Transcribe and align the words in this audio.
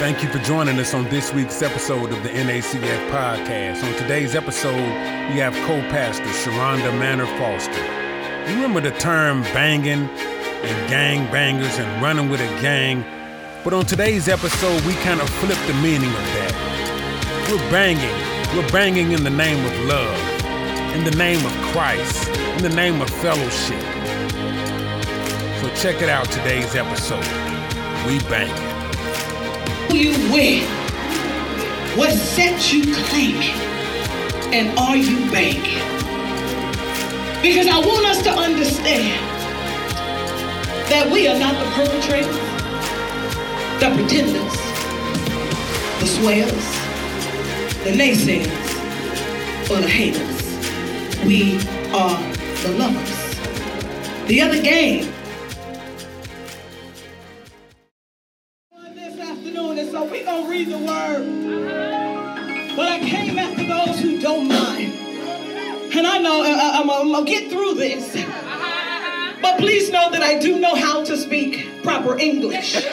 Thank 0.00 0.22
you 0.22 0.30
for 0.30 0.38
joining 0.38 0.78
us 0.78 0.94
on 0.94 1.04
this 1.10 1.30
week's 1.34 1.60
episode 1.60 2.10
of 2.10 2.22
the 2.22 2.30
NACF 2.30 3.10
podcast. 3.10 3.84
On 3.84 3.92
today's 3.98 4.34
episode, 4.34 4.74
we 4.74 5.38
have 5.40 5.52
co-pastor 5.66 6.24
Sharonda 6.24 6.98
Manor 6.98 7.26
Foster. 7.36 8.50
You 8.50 8.54
remember 8.54 8.80
the 8.80 8.92
term 8.92 9.42
banging 9.52 10.08
and 10.08 10.88
gang 10.88 11.30
bangers 11.30 11.78
and 11.78 12.02
running 12.02 12.30
with 12.30 12.40
a 12.40 12.62
gang? 12.62 13.04
But 13.62 13.74
on 13.74 13.84
today's 13.84 14.26
episode, 14.26 14.82
we 14.86 14.94
kind 14.94 15.20
of 15.20 15.28
flip 15.28 15.58
the 15.66 15.74
meaning 15.82 16.08
of 16.08 16.26
that. 16.32 17.48
We're 17.50 17.70
banging. 17.70 18.56
We're 18.56 18.70
banging 18.70 19.12
in 19.12 19.22
the 19.22 19.28
name 19.28 19.62
of 19.66 19.84
love, 19.84 20.18
in 20.96 21.04
the 21.04 21.14
name 21.18 21.44
of 21.44 21.52
Christ, 21.74 22.26
in 22.56 22.62
the 22.62 22.70
name 22.70 23.02
of 23.02 23.10
fellowship. 23.10 23.82
So 25.60 25.68
check 25.74 26.00
it 26.00 26.08
out 26.08 26.24
today's 26.30 26.74
episode. 26.74 27.26
We 28.06 28.18
banging 28.30 28.69
you 29.94 30.10
with? 30.32 30.68
What 31.96 32.12
set 32.12 32.72
you 32.72 32.94
claiming? 32.94 33.56
And 34.52 34.78
are 34.78 34.96
you 34.96 35.30
banking? 35.30 35.78
Because 37.42 37.66
I 37.66 37.78
want 37.78 38.06
us 38.06 38.22
to 38.22 38.30
understand 38.30 39.20
that 40.90 41.10
we 41.10 41.28
are 41.28 41.38
not 41.38 41.54
the 41.58 41.70
perpetrators, 41.70 42.36
the 43.80 43.90
pretenders, 43.94 44.56
the 46.00 46.06
swears, 46.06 46.80
the 47.84 47.92
naysayers, 47.92 48.50
or 49.70 49.80
the 49.80 49.88
haters. 49.88 51.24
We 51.24 51.56
are 51.92 52.20
the 52.62 52.76
lovers. 52.78 53.30
The 54.26 54.40
other 54.42 54.60
game 54.60 55.09
I 70.30 70.38
do 70.38 70.60
know 70.60 70.76
how 70.76 71.02
to 71.02 71.16
speak 71.16 71.82
proper 71.82 72.16
English. 72.16 72.74
but 72.74 72.84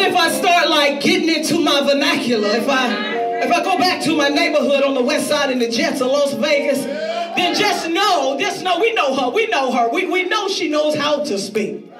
if 0.00 0.14
I 0.14 0.30
start 0.30 0.70
like 0.70 1.02
getting 1.02 1.28
into 1.28 1.58
my 1.58 1.82
vernacular, 1.82 2.50
if 2.50 2.68
I 2.68 3.42
if 3.42 3.50
I 3.50 3.64
go 3.64 3.76
back 3.78 4.00
to 4.04 4.16
my 4.16 4.28
neighborhood 4.28 4.84
on 4.84 4.94
the 4.94 5.02
west 5.02 5.26
side 5.26 5.50
in 5.50 5.58
the 5.58 5.68
Jets 5.68 6.00
of 6.00 6.06
Las 6.06 6.34
Vegas, 6.34 6.84
then 6.84 7.56
just 7.58 7.90
know, 7.90 8.36
just 8.38 8.62
know 8.62 8.78
we 8.78 8.94
know 8.94 9.16
her, 9.16 9.30
we 9.30 9.48
know 9.48 9.72
her, 9.72 9.90
we, 9.90 10.06
we 10.06 10.22
know 10.22 10.46
she 10.46 10.68
knows 10.68 10.94
how 10.94 11.24
to 11.24 11.36
speak. 11.36 11.92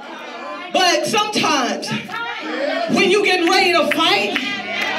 But 0.73 1.05
sometimes 1.07 1.89
when 2.95 3.11
you 3.11 3.25
get 3.25 3.43
ready 3.51 3.73
to 3.73 3.91
fight, 3.97 4.39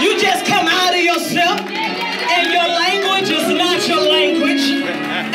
you 0.01 0.19
just 0.19 0.45
come 0.45 0.67
out 0.67 0.93
of 0.93 0.99
yourself 0.99 1.61
and 1.61 2.51
your 2.51 2.67
language 2.67 3.29
is 3.29 3.47
not 3.47 3.87
your 3.87 4.01
language 4.01 4.83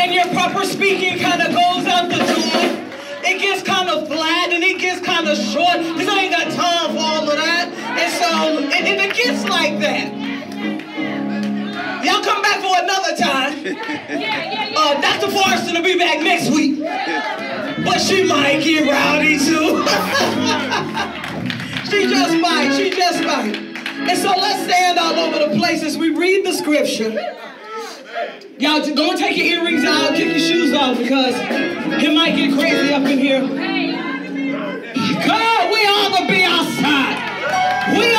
and 0.05 0.13
your 0.13 0.27
proper 0.35 0.67
speaking 0.67 1.19
kind 1.19 1.41
of 1.41 1.49
goes 1.49 1.87
out 1.87 2.11
the 2.11 2.19
door. 2.19 2.88
It 3.29 3.39
gets 3.41 3.63
kind 3.63 3.89
of 3.91 4.09
flat 4.09 4.51
and 4.53 4.65
it 4.65 4.79
gets 4.81 5.05
kind 5.05 5.29
of 5.29 5.37
short 5.37 5.77
because 5.77 6.09
I 6.09 6.23
ain't 6.23 6.33
got 6.33 6.51
time 6.51 6.93
for 6.97 6.99
all 6.99 7.29
of 7.29 7.37
that. 7.37 7.69
And 7.69 8.13
so, 8.17 8.57
and, 8.59 8.73
and 8.89 9.01
it 9.03 9.15
gets 9.15 9.45
like 9.45 9.79
that. 9.81 10.15
Y'all 12.03 12.25
come 12.25 12.41
back 12.41 12.63
for 12.65 12.75
another 12.83 13.15
time. 13.17 13.67
Uh, 14.79 15.01
Dr. 15.01 15.29
Forrester 15.33 15.73
will 15.73 15.83
be 15.83 15.99
back 15.99 16.21
next 16.21 16.51
week. 16.51 16.79
But 16.79 17.99
she 17.99 18.23
might 18.25 18.63
get 18.63 18.89
rowdy 18.89 19.37
too. 19.39 19.83
she 21.91 22.07
just 22.07 22.39
might. 22.41 22.77
She 22.77 22.91
just 22.91 23.25
might. 23.25 23.57
And 24.09 24.17
so 24.17 24.29
let's 24.29 24.63
stand 24.65 24.97
all 24.99 25.15
over 25.15 25.41
the 25.49 25.57
place 25.59 25.83
as 25.83 25.99
we 25.99 26.11
read 26.11 26.47
the 26.47 26.53
scripture. 26.53 27.11
Y'all 28.59 28.83
don't 28.83 29.17
take 29.17 29.37
your 29.37 29.47
earrings 29.47 29.85
out, 29.85 30.17
take 30.17 30.31
your 30.31 30.39
shoes 30.41 30.75
off 30.75 30.99
because 30.99 31.33
it 31.33 32.13
might 32.13 32.35
get 32.35 32.53
crazy 32.59 32.93
up 32.93 33.03
in 33.03 33.17
here. 33.17 33.41
God, 35.27 35.71
we 35.73 35.87
all 35.87 36.11
the 36.11 36.27
be 36.27 36.43
outside. 36.43 37.97
We 37.97 38.18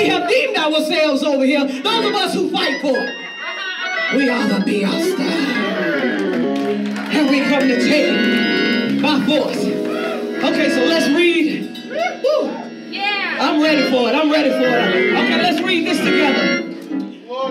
we 0.00 0.08
have 0.08 0.26
deemed 0.28 0.56
ourselves 0.56 1.22
over 1.22 1.44
here, 1.44 1.66
those 1.66 2.06
of 2.06 2.14
us 2.14 2.32
who 2.32 2.50
fight 2.50 2.80
for 2.80 2.96
it. 2.96 3.14
We 4.16 4.30
are 4.30 4.48
the 4.48 4.64
Biasa. 4.64 5.20
And 7.12 7.28
we 7.28 7.40
come 7.42 7.68
to 7.68 7.76
take 7.76 8.06
it 8.08 9.02
by 9.02 9.20
force. 9.26 9.58
Okay, 9.58 10.70
so 10.70 10.84
let's 10.86 11.08
read 11.14 11.76
yeah. 12.90 13.38
I'm 13.40 13.62
ready 13.62 13.90
for 13.90 14.08
it. 14.08 14.14
I'm 14.14 14.30
ready 14.32 14.50
for 14.50 14.64
it. 14.64 15.12
Okay, 15.12 15.42
let's 15.42 15.60
read 15.60 15.86
this 15.86 15.98
together. 15.98 16.66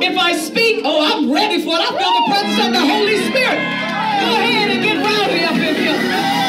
If 0.02 0.18
I 0.18 0.36
speak, 0.36 0.81
oh, 0.84 1.06
I'm 1.06 1.31
ready 1.31 1.64
for 1.64 1.74
it. 1.74 1.81
I 1.81 1.88
feel 1.88 2.14
the 2.18 2.26
presence 2.31 2.66
of 2.66 2.74
the 2.74 2.80
Holy 2.80 3.18
Spirit. 3.30 3.60
Go 4.20 4.30
ahead 4.42 4.70
and 4.72 4.84
get 4.84 4.98
rowdy 4.98 5.44
up 5.46 5.54
in 5.54 5.76
here. 5.76 6.49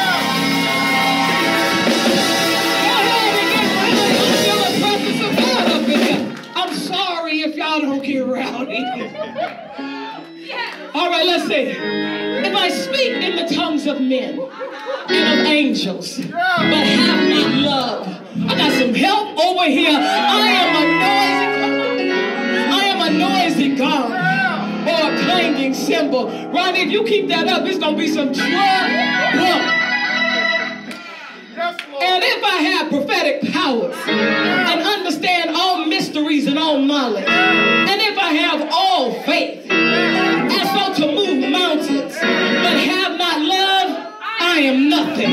All 10.93 11.09
right, 11.09 11.25
let's 11.25 11.47
see. 11.47 11.71
If 12.43 12.55
I 12.55 12.69
speak 12.69 13.13
in 13.23 13.35
the 13.35 13.53
tongues 13.53 13.87
of 13.87 14.01
men 14.01 14.39
and 15.09 15.39
of 15.39 15.45
angels, 15.45 16.17
but 16.17 16.27
have 16.27 17.29
not 17.29 17.53
love, 17.55 18.07
I 18.49 18.57
got 18.57 18.71
some 18.73 18.93
help 18.93 19.37
over 19.39 19.65
here. 19.65 19.97
I 19.97 20.49
am 20.51 20.75
a 20.75 20.85
noisy, 20.99 22.11
I 22.71 22.83
am 22.85 23.01
a 23.01 23.09
noisy 23.17 23.75
gong 23.75 24.11
or 24.87 25.13
a 25.13 25.23
clanging 25.23 25.73
cymbal. 25.73 26.27
Ronnie, 26.51 26.81
if 26.81 26.91
you 26.91 27.03
keep 27.05 27.27
that 27.29 27.47
up, 27.47 27.65
it's 27.65 27.79
gonna 27.79 27.97
be 27.97 28.07
some 28.07 28.33
trouble. 28.33 28.51
And 32.03 32.23
if 32.23 32.43
I 32.43 32.57
have 32.63 32.89
prophetic 32.89 33.53
powers 33.53 33.95
and 34.07 34.81
understand 34.81 35.51
all 35.55 35.85
mysteries 35.85 36.47
and 36.47 36.57
all 36.57 36.79
knowledge, 36.79 37.27
and 37.27 38.00
have 38.33 38.69
all 38.71 39.13
faith, 39.23 39.69
as 39.69 40.67
so 40.71 40.93
to 41.01 41.11
move 41.13 41.49
mountains, 41.49 42.15
but 42.15 42.75
have 42.77 43.17
not 43.17 43.41
love, 43.41 44.13
I 44.39 44.59
am 44.61 44.89
nothing. 44.89 45.31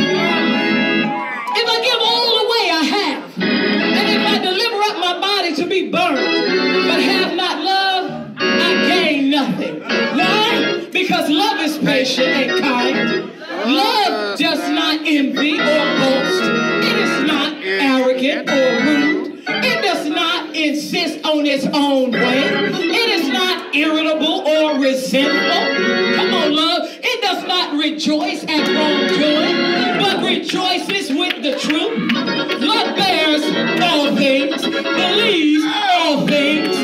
If 1.61 1.69
I 1.69 1.79
give 1.89 2.01
all 2.01 2.35
away 2.45 2.65
I 2.71 2.85
have, 2.97 3.23
and 3.39 4.09
if 4.17 4.23
I 4.27 4.39
deliver 4.39 4.81
up 4.83 4.97
my 4.99 5.21
body 5.21 5.55
to 5.57 5.67
be 5.67 5.91
burned, 5.91 6.89
but 6.89 7.01
have 7.01 7.35
not 7.37 7.63
love, 7.63 8.35
I 8.39 8.87
gain 8.89 9.31
nothing. 9.31 9.81
Why? 9.81 10.89
Because 10.93 11.31
love 11.31 11.61
is 11.61 11.79
patient 11.79 12.29
and 12.29 12.61
kind. 12.61 13.33
Love 13.67 14.39
does 14.39 14.71
not 14.71 15.01
envy 15.05 15.55
or 15.55 15.85
boast. 16.01 16.43
It 16.85 16.97
is 16.99 17.27
not 17.27 17.55
arrogant 17.63 18.49
or 18.51 18.85
rude. 18.85 19.45
It 19.49 19.83
does 19.83 20.07
not 20.09 20.28
insist 20.69 21.25
on 21.25 21.47
its 21.47 21.65
own 21.67 22.11
way. 22.13 22.43
It 22.45 23.21
is 23.21 23.29
not 23.29 23.75
irritable 23.75 24.47
or 24.47 24.81
resentful. 24.81 26.17
Come 26.17 26.35
on, 26.35 26.55
love. 26.55 26.89
It 27.01 27.23
does 27.23 27.47
not 27.47 27.79
rejoice 27.79 28.45
at 28.45 28.69
wrongdoing, 28.69 29.99
but 29.99 30.23
rejoices 30.25 31.11
with 31.11 31.43
the 31.43 31.59
truth. 31.59 32.13
Love 32.61 32.97
bears 32.97 33.43
all 33.83 34.17
things, 34.17 34.63
believes 34.63 35.65
all 35.67 36.27
things, 36.27 36.77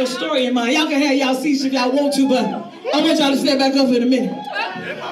had 0.00 0.08
a 0.08 0.12
story 0.12 0.46
in 0.46 0.54
mind. 0.54 0.72
Y'all 0.72 0.88
can 0.88 1.00
have 1.02 1.16
y'all 1.16 1.34
seats 1.34 1.64
if 1.64 1.72
y'all 1.72 1.92
want 1.92 2.14
to, 2.14 2.28
but 2.28 2.44
I 2.44 3.02
want 3.02 3.18
y'all 3.18 3.30
to 3.30 3.36
step 3.36 3.58
back 3.58 3.74
up 3.74 3.88
in 3.88 4.02
a 4.02 4.06
minute. 4.06 4.34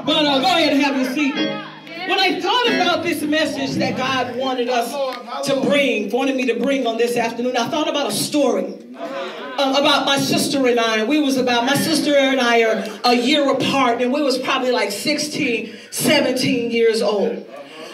But 0.04 0.26
uh, 0.26 0.40
go 0.40 0.46
ahead 0.46 0.72
and 0.72 0.82
have 0.82 0.96
your 0.96 1.12
seat. 1.12 1.34
When 1.34 2.18
I 2.18 2.40
thought 2.40 2.66
about 2.68 3.02
this 3.02 3.22
message 3.22 3.76
that 3.76 3.98
God 3.98 4.36
wanted 4.36 4.70
us 4.70 5.46
to 5.46 5.60
bring, 5.60 6.10
wanted 6.10 6.36
me 6.36 6.46
to 6.46 6.58
bring 6.58 6.86
on 6.86 6.96
this 6.96 7.18
afternoon, 7.18 7.56
I 7.56 7.68
thought 7.68 7.88
about 7.88 8.08
a 8.08 8.12
story 8.12 8.72
uh, 8.96 9.74
about 9.78 10.06
my 10.06 10.18
sister 10.18 10.66
and 10.66 10.80
I. 10.80 11.04
We 11.04 11.20
was 11.20 11.36
about, 11.36 11.66
my 11.66 11.74
sister 11.74 12.14
and 12.14 12.40
I 12.40 12.62
are 12.62 13.00
a 13.04 13.14
year 13.14 13.50
apart, 13.52 14.00
and 14.00 14.10
we 14.10 14.22
was 14.22 14.38
probably 14.38 14.70
like 14.70 14.90
16, 14.90 15.74
17 15.90 16.70
years 16.70 17.02
old. 17.02 17.46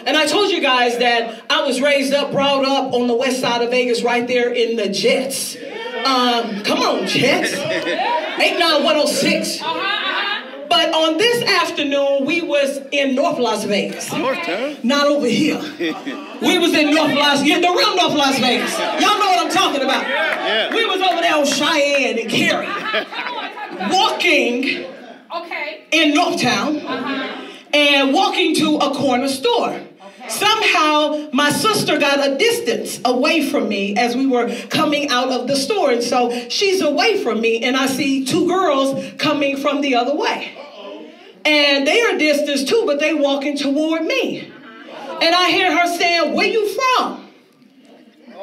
And 0.05 0.15
I 0.15 0.27
told 0.27 0.51
you 0.51 0.61
guys 0.61 0.99
that 0.99 1.43
I 1.49 1.63
was 1.63 1.81
raised 1.81 2.13
up, 2.13 2.31
brought 2.31 2.63
up 2.63 2.93
on 2.93 3.07
the 3.07 3.15
west 3.15 3.41
side 3.41 3.63
of 3.63 3.71
Vegas, 3.71 4.03
right 4.03 4.27
there 4.27 4.53
in 4.53 4.77
the 4.77 4.87
Jets. 4.87 5.57
Um, 6.05 6.61
come 6.63 6.79
on, 6.79 7.07
Jets. 7.07 7.53
89106. 7.53 9.59
But 10.69 10.93
on 10.93 11.17
this 11.17 11.43
afternoon, 11.49 12.25
we 12.25 12.41
was 12.41 12.77
in 12.91 13.15
North 13.15 13.39
Las 13.39 13.63
Vegas. 13.63 14.11
North, 14.11 14.37
Not 14.83 15.07
over 15.07 15.25
here. 15.25 15.59
We 16.41 16.59
was 16.59 16.73
in 16.73 16.93
North 16.93 17.13
Las, 17.13 17.43
yeah, 17.43 17.59
the 17.59 17.69
real 17.69 17.95
North 17.95 18.13
Las 18.13 18.37
Vegas. 18.39 18.77
Y'all 18.77 19.17
know 19.17 19.29
what 19.31 19.47
I'm 19.47 19.51
talking 19.51 19.81
about. 19.81 20.05
We 20.73 20.85
was 20.85 21.01
over 21.01 21.21
there 21.21 21.35
on 21.35 21.45
Cheyenne 21.45 22.19
and 22.19 22.29
Carey. 22.29 22.67
Walking 23.91 24.85
okay. 25.35 25.83
in 25.91 26.13
Northtown 26.13 26.81
and 27.73 28.13
walking 28.13 28.53
to 28.55 28.77
a 28.77 28.93
corner 28.93 29.27
store. 29.27 29.81
Somehow, 30.27 31.29
my 31.31 31.51
sister 31.51 31.97
got 31.99 32.27
a 32.27 32.37
distance 32.37 32.99
away 33.05 33.49
from 33.49 33.69
me 33.69 33.95
as 33.95 34.15
we 34.15 34.25
were 34.25 34.53
coming 34.69 35.09
out 35.09 35.29
of 35.29 35.47
the 35.47 35.55
store. 35.55 35.91
And 35.91 36.03
so 36.03 36.47
she's 36.49 36.81
away 36.81 37.23
from 37.23 37.41
me, 37.41 37.63
and 37.63 37.77
I 37.77 37.87
see 37.87 38.25
two 38.25 38.47
girls 38.47 39.13
coming 39.19 39.57
from 39.57 39.81
the 39.81 39.95
other 39.95 40.15
way. 40.15 40.53
And 41.45 41.85
they 41.85 42.01
are 42.01 42.17
distance 42.17 42.63
too, 42.63 42.83
but 42.87 42.99
they 42.99 43.13
walking 43.13 43.55
toward 43.55 44.03
me. 44.03 44.51
Uh-huh. 44.51 45.19
And 45.21 45.35
I 45.35 45.51
hear 45.51 45.77
her 45.77 45.87
saying, 45.97 46.33
Where 46.33 46.47
you 46.47 46.67
from? 46.73 47.27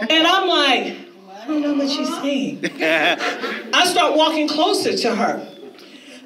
And 0.08 0.26
I'm 0.26 0.48
like, 0.48 0.96
I 1.34 1.46
don't 1.48 1.62
know 1.62 1.74
what 1.74 1.90
she's 1.90 2.08
saying. 2.20 2.64
Uh-huh. 2.64 3.70
I 3.74 3.86
start 3.86 4.16
walking 4.16 4.48
closer 4.48 4.96
to 4.96 5.16
her. 5.16 5.48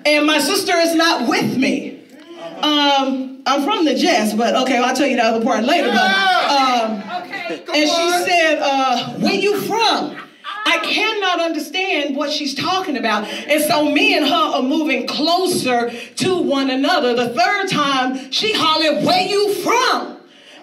And 0.05 0.27
my 0.27 0.39
sister 0.39 0.77
is 0.77 0.95
not 0.95 1.29
with 1.29 1.57
me. 1.57 1.96
Um, 2.63 3.43
I'm 3.47 3.63
from 3.65 3.85
the 3.85 3.95
Jets, 3.95 4.35
but 4.35 4.55
okay, 4.57 4.79
I'll 4.79 4.95
tell 4.95 5.07
you 5.07 5.17
the 5.17 5.25
other 5.25 5.45
part 5.45 5.65
later. 5.65 5.89
But 5.89 6.11
um, 6.51 7.03
and 7.51 7.89
she 7.89 8.11
said, 8.25 8.59
uh, 8.61 9.11
"Where 9.19 9.35
you 9.35 9.61
from?" 9.61 10.17
I 10.69 10.79
cannot 10.79 11.41
understand 11.41 12.17
what 12.17 12.31
she's 12.31 12.55
talking 12.55 12.97
about, 12.97 13.29
and 13.29 13.63
so 13.63 13.91
me 13.91 14.17
and 14.17 14.27
her 14.27 14.35
are 14.35 14.63
moving 14.63 15.07
closer 15.07 15.91
to 15.91 16.43
one 16.43 16.71
another. 16.71 17.15
The 17.15 17.29
third 17.29 17.69
time, 17.69 18.33
she 18.33 18.53
hollered, 18.53 19.05
"Where 19.05 19.27
you 19.27 19.55
from?" 19.55 20.17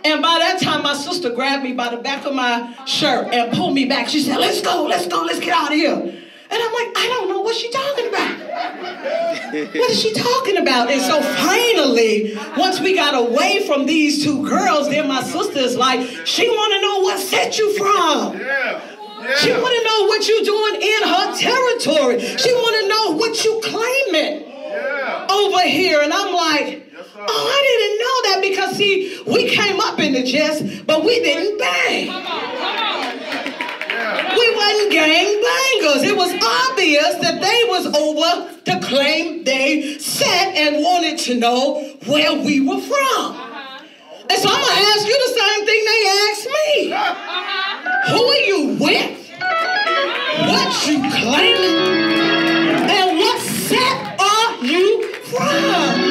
And 0.05 0.21
by 0.21 0.39
that 0.39 0.59
time, 0.61 0.83
my 0.83 0.93
sister 0.93 1.29
grabbed 1.29 1.63
me 1.63 1.71
by 1.71 1.89
the 1.89 1.97
back 1.97 2.25
of 2.25 2.35
my 2.35 2.75
shirt 2.85 3.33
and 3.33 3.53
pulled 3.53 3.73
me 3.73 3.85
back. 3.85 4.09
She 4.09 4.19
said, 4.19 4.37
"Let's 4.37 4.61
go, 4.61 4.85
let's 4.85 5.07
go, 5.07 5.23
let's 5.23 5.39
get 5.39 5.53
out 5.53 5.69
of 5.69 5.75
here." 5.75 6.13
And 6.53 6.61
I'm 6.61 6.73
like, 6.73 6.97
I 6.97 7.07
don't 7.07 7.29
know 7.29 7.41
what 7.41 7.55
she's 7.55 7.73
talking 7.73 8.07
about. 8.07 8.37
what 9.73 9.89
is 9.89 9.99
she 9.99 10.13
talking 10.13 10.57
about? 10.57 10.91
And 10.91 11.01
so 11.01 11.19
finally, 11.21 12.37
once 12.55 12.79
we 12.79 12.93
got 12.93 13.15
away 13.15 13.65
from 13.65 13.87
these 13.87 14.23
two 14.23 14.47
girls, 14.47 14.87
then 14.89 15.07
my 15.07 15.23
sister 15.23 15.59
is 15.59 15.75
like, 15.75 16.07
she 16.27 16.47
want 16.47 16.73
to 16.73 16.81
know 16.81 16.99
what 16.99 17.19
set 17.19 17.57
you 17.57 17.75
from. 17.75 18.37
Yeah. 18.37 18.81
She 19.37 19.51
want 19.51 19.63
to 19.63 19.83
know 19.87 20.07
what 20.07 20.27
you're 20.27 20.43
doing 20.43 20.75
in 20.81 21.01
her 21.07 21.37
territory. 21.37 22.19
She 22.37 22.53
want 22.53 22.75
to 22.81 22.87
know 22.87 23.17
what 23.17 23.43
you 23.43 23.59
claiming 23.63 24.53
over 25.29 25.61
here. 25.61 26.01
And 26.01 26.13
I'm 26.13 26.33
like, 26.33 26.91
oh, 27.17 27.51
I 27.55 27.59
didn't 27.69 27.99
know 28.03 28.17
that 28.29 28.41
because 28.41 28.77
see, 28.77 29.23
we 29.25 29.49
came 29.49 29.79
up 29.79 29.99
in 29.99 30.13
the 30.13 30.23
Jets, 30.23 30.81
but 30.81 31.03
we 31.03 31.19
didn't 31.19 31.57
bang. 31.57 32.52
We 34.73 34.89
gang 34.89 35.41
bangers. 35.41 36.03
It 36.03 36.17
was 36.17 36.31
obvious 36.31 37.15
that 37.21 37.39
they 37.41 37.69
was 37.69 37.85
over 37.93 38.49
to 38.65 38.79
claim 38.87 39.43
they 39.43 39.99
said 39.99 40.53
and 40.55 40.83
wanted 40.83 41.19
to 41.19 41.35
know 41.35 41.83
where 42.07 42.33
we 42.33 42.59
were 42.59 42.81
from. 42.81 42.95
Uh-huh. 42.97 43.83
And 44.29 44.39
so 44.39 44.49
I'm 44.49 44.61
gonna 44.61 44.81
ask 44.93 45.07
you 45.07 45.17
the 45.27 45.33
same 45.41 45.65
thing 45.65 45.81
they 45.85 46.03
asked 46.25 46.47
me. 46.47 46.93
Uh-huh. 46.93 48.13
Who 48.13 48.23
are 48.23 48.45
you 48.49 48.59
with? 48.79 49.13
What 50.49 50.87
you 50.87 50.97
claiming? 51.11 51.79
And 52.89 53.17
what 53.19 53.39
set 53.41 54.19
are 54.19 54.65
you 54.65 55.13
from? 55.25 56.02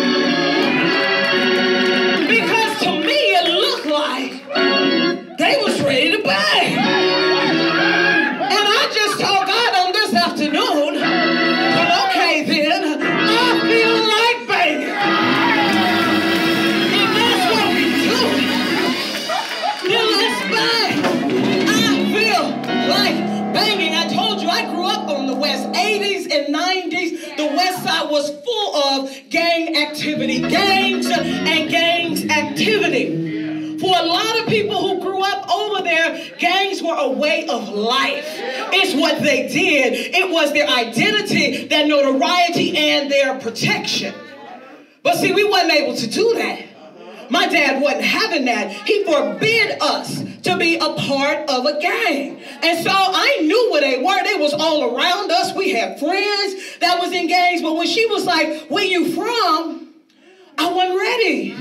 Activity, 29.89 30.41
gangs 30.41 31.07
and 31.07 31.71
gangs 31.71 32.25
activity. 32.27 33.79
For 33.79 33.89
a 33.99 34.05
lot 34.05 34.41
of 34.41 34.47
people 34.47 34.81
who 34.81 35.01
grew 35.03 35.21
up 35.23 35.51
over 35.53 35.83
there, 35.83 36.31
gangs 36.39 36.81
were 36.81 36.95
a 36.97 37.11
way 37.11 37.49
of 37.49 37.69
life. 37.69 38.25
It's 38.73 38.95
what 38.95 39.21
they 39.21 39.49
did. 39.49 39.95
It 40.15 40.31
was 40.31 40.53
their 40.53 40.69
identity, 40.69 41.67
their 41.67 41.89
notoriety, 41.89 42.77
and 42.77 43.11
their 43.11 43.41
protection. 43.41 44.15
But 45.03 45.17
see, 45.17 45.33
we 45.33 45.43
wasn't 45.43 45.73
able 45.73 45.97
to 45.97 46.07
do 46.07 46.35
that. 46.35 46.67
My 47.29 47.49
dad 47.49 47.83
wasn't 47.83 48.05
having 48.05 48.45
that. 48.45 48.71
He 48.87 49.05
forbid 49.05 49.79
us 49.81 50.23
to 50.43 50.57
be 50.59 50.77
a 50.77 50.95
part 50.95 51.49
of 51.51 51.67
a 51.67 51.81
gang. 51.81 52.41
And 52.63 52.85
so 52.85 52.91
I 52.93 53.39
knew 53.41 53.71
where 53.73 53.81
they 53.81 53.99
were. 53.99 54.23
They 54.23 54.41
was 54.41 54.53
all 54.53 54.95
around 54.95 55.31
us. 55.33 55.57
We 55.57 55.71
had 55.71 55.99
friends 55.99 56.79
that 56.79 57.01
was 57.01 57.11
in 57.13 57.27
gangs. 57.27 57.63
But 57.63 57.75
when 57.75 57.87
she 57.89 58.07
was 58.07 58.27
like, 58.27 58.69
where 58.69 58.85
you 58.85 59.13
from? 59.13 59.82
I 60.59 60.73
wasn't 60.73 60.99
ready. 60.99 61.55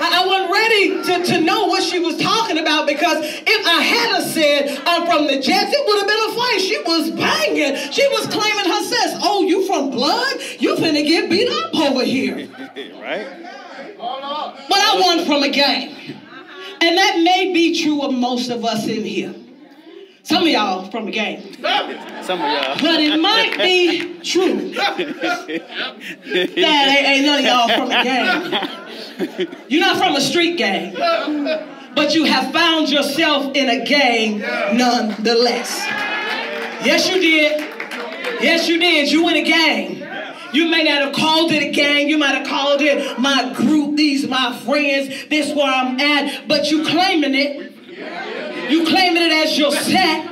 I, 0.00 0.22
I 0.22 0.26
wasn't 0.26 0.50
ready 0.50 1.24
to, 1.24 1.32
to 1.32 1.40
know 1.44 1.66
what 1.66 1.82
she 1.82 1.98
was 1.98 2.20
talking 2.20 2.58
about 2.58 2.86
because 2.86 3.18
if 3.22 3.66
I 3.66 3.82
had 3.82 4.22
said 4.22 4.82
I'm 4.86 5.06
from 5.06 5.26
the 5.26 5.40
Jets, 5.40 5.72
it 5.72 5.86
would 5.86 5.98
have 5.98 6.08
been 6.08 6.30
a 6.30 6.34
fight. 6.34 6.60
She 6.60 6.78
was 6.82 7.10
banging. 7.10 7.92
She 7.92 8.06
was 8.08 8.26
claiming 8.26 8.64
her 8.64 8.82
sex. 8.82 9.18
Oh, 9.22 9.42
you 9.42 9.66
from 9.66 9.90
blood? 9.90 10.36
You 10.58 10.74
finna 10.76 11.06
get 11.06 11.30
beat 11.30 11.48
up 11.48 11.74
over 11.74 12.04
here. 12.04 12.48
right? 13.00 13.26
But 13.96 14.78
I 14.78 15.00
won 15.00 15.26
from 15.26 15.42
a 15.42 15.50
game. 15.50 15.96
And 16.80 16.98
that 16.98 17.20
may 17.22 17.52
be 17.52 17.82
true 17.82 18.02
of 18.02 18.12
most 18.12 18.50
of 18.50 18.64
us 18.64 18.86
in 18.86 19.04
here. 19.04 19.34
Some 20.24 20.42
of 20.44 20.48
y'all 20.48 20.90
from 20.90 21.04
the 21.04 21.12
game. 21.12 21.52
Some 22.22 22.40
of 22.40 22.50
y'all. 22.50 22.78
But 22.80 22.98
it 22.98 23.20
might 23.20 23.58
be 23.58 24.18
true 24.20 24.70
that 24.74 25.58
ain't, 26.24 27.06
ain't 27.06 27.26
none 27.26 27.40
of 27.40 27.44
y'all 27.44 27.68
from 27.68 27.88
the 27.90 28.00
gang. 28.02 29.48
You're 29.68 29.82
not 29.82 29.98
from 29.98 30.16
a 30.16 30.22
street 30.22 30.56
gang. 30.56 30.94
But 31.94 32.14
you 32.14 32.24
have 32.24 32.52
found 32.54 32.90
yourself 32.90 33.54
in 33.54 33.68
a 33.68 33.84
gang 33.84 34.38
nonetheless. 34.76 35.84
Yes, 36.86 37.06
you 37.08 37.20
did. 37.20 37.60
Yes, 38.42 38.66
you 38.66 38.80
did. 38.80 39.12
You 39.12 39.28
in 39.28 39.36
a 39.36 39.44
gang. 39.44 40.00
You 40.54 40.70
may 40.70 40.84
not 40.84 41.02
have 41.02 41.14
called 41.14 41.52
it 41.52 41.62
a 41.62 41.70
gang. 41.70 42.08
You 42.08 42.16
might 42.16 42.34
have 42.34 42.46
called 42.46 42.80
it 42.80 43.18
my 43.18 43.52
group. 43.54 43.96
These 43.96 44.26
my 44.26 44.58
friends. 44.60 45.26
This 45.28 45.54
where 45.54 45.66
I'm 45.66 46.00
at. 46.00 46.48
But 46.48 46.70
you 46.70 46.82
claiming 46.86 47.34
it. 47.34 47.73
You 48.70 48.86
claiming 48.86 49.22
it 49.22 49.32
as 49.32 49.58
your 49.58 49.72
set. 49.72 50.30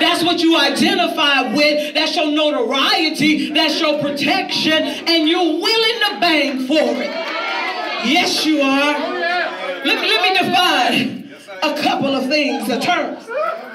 That's 0.00 0.22
what 0.22 0.40
you 0.40 0.58
identify 0.58 1.54
with. 1.54 1.94
That's 1.94 2.16
your 2.16 2.30
notoriety. 2.30 3.52
That's 3.52 3.80
your 3.80 4.00
protection. 4.00 4.72
And 4.72 5.28
you're 5.28 5.40
willing 5.40 6.00
to 6.00 6.18
bang 6.20 6.66
for 6.66 7.02
it. 7.02 7.10
Yes, 8.06 8.44
you 8.44 8.60
are. 8.60 8.98
Let 9.84 10.00
me, 10.00 10.08
let 10.08 10.22
me 10.22 10.38
define 10.38 11.34
a 11.62 11.82
couple 11.82 12.14
of 12.14 12.28
things, 12.28 12.68
the 12.68 12.78
terms, 12.78 13.26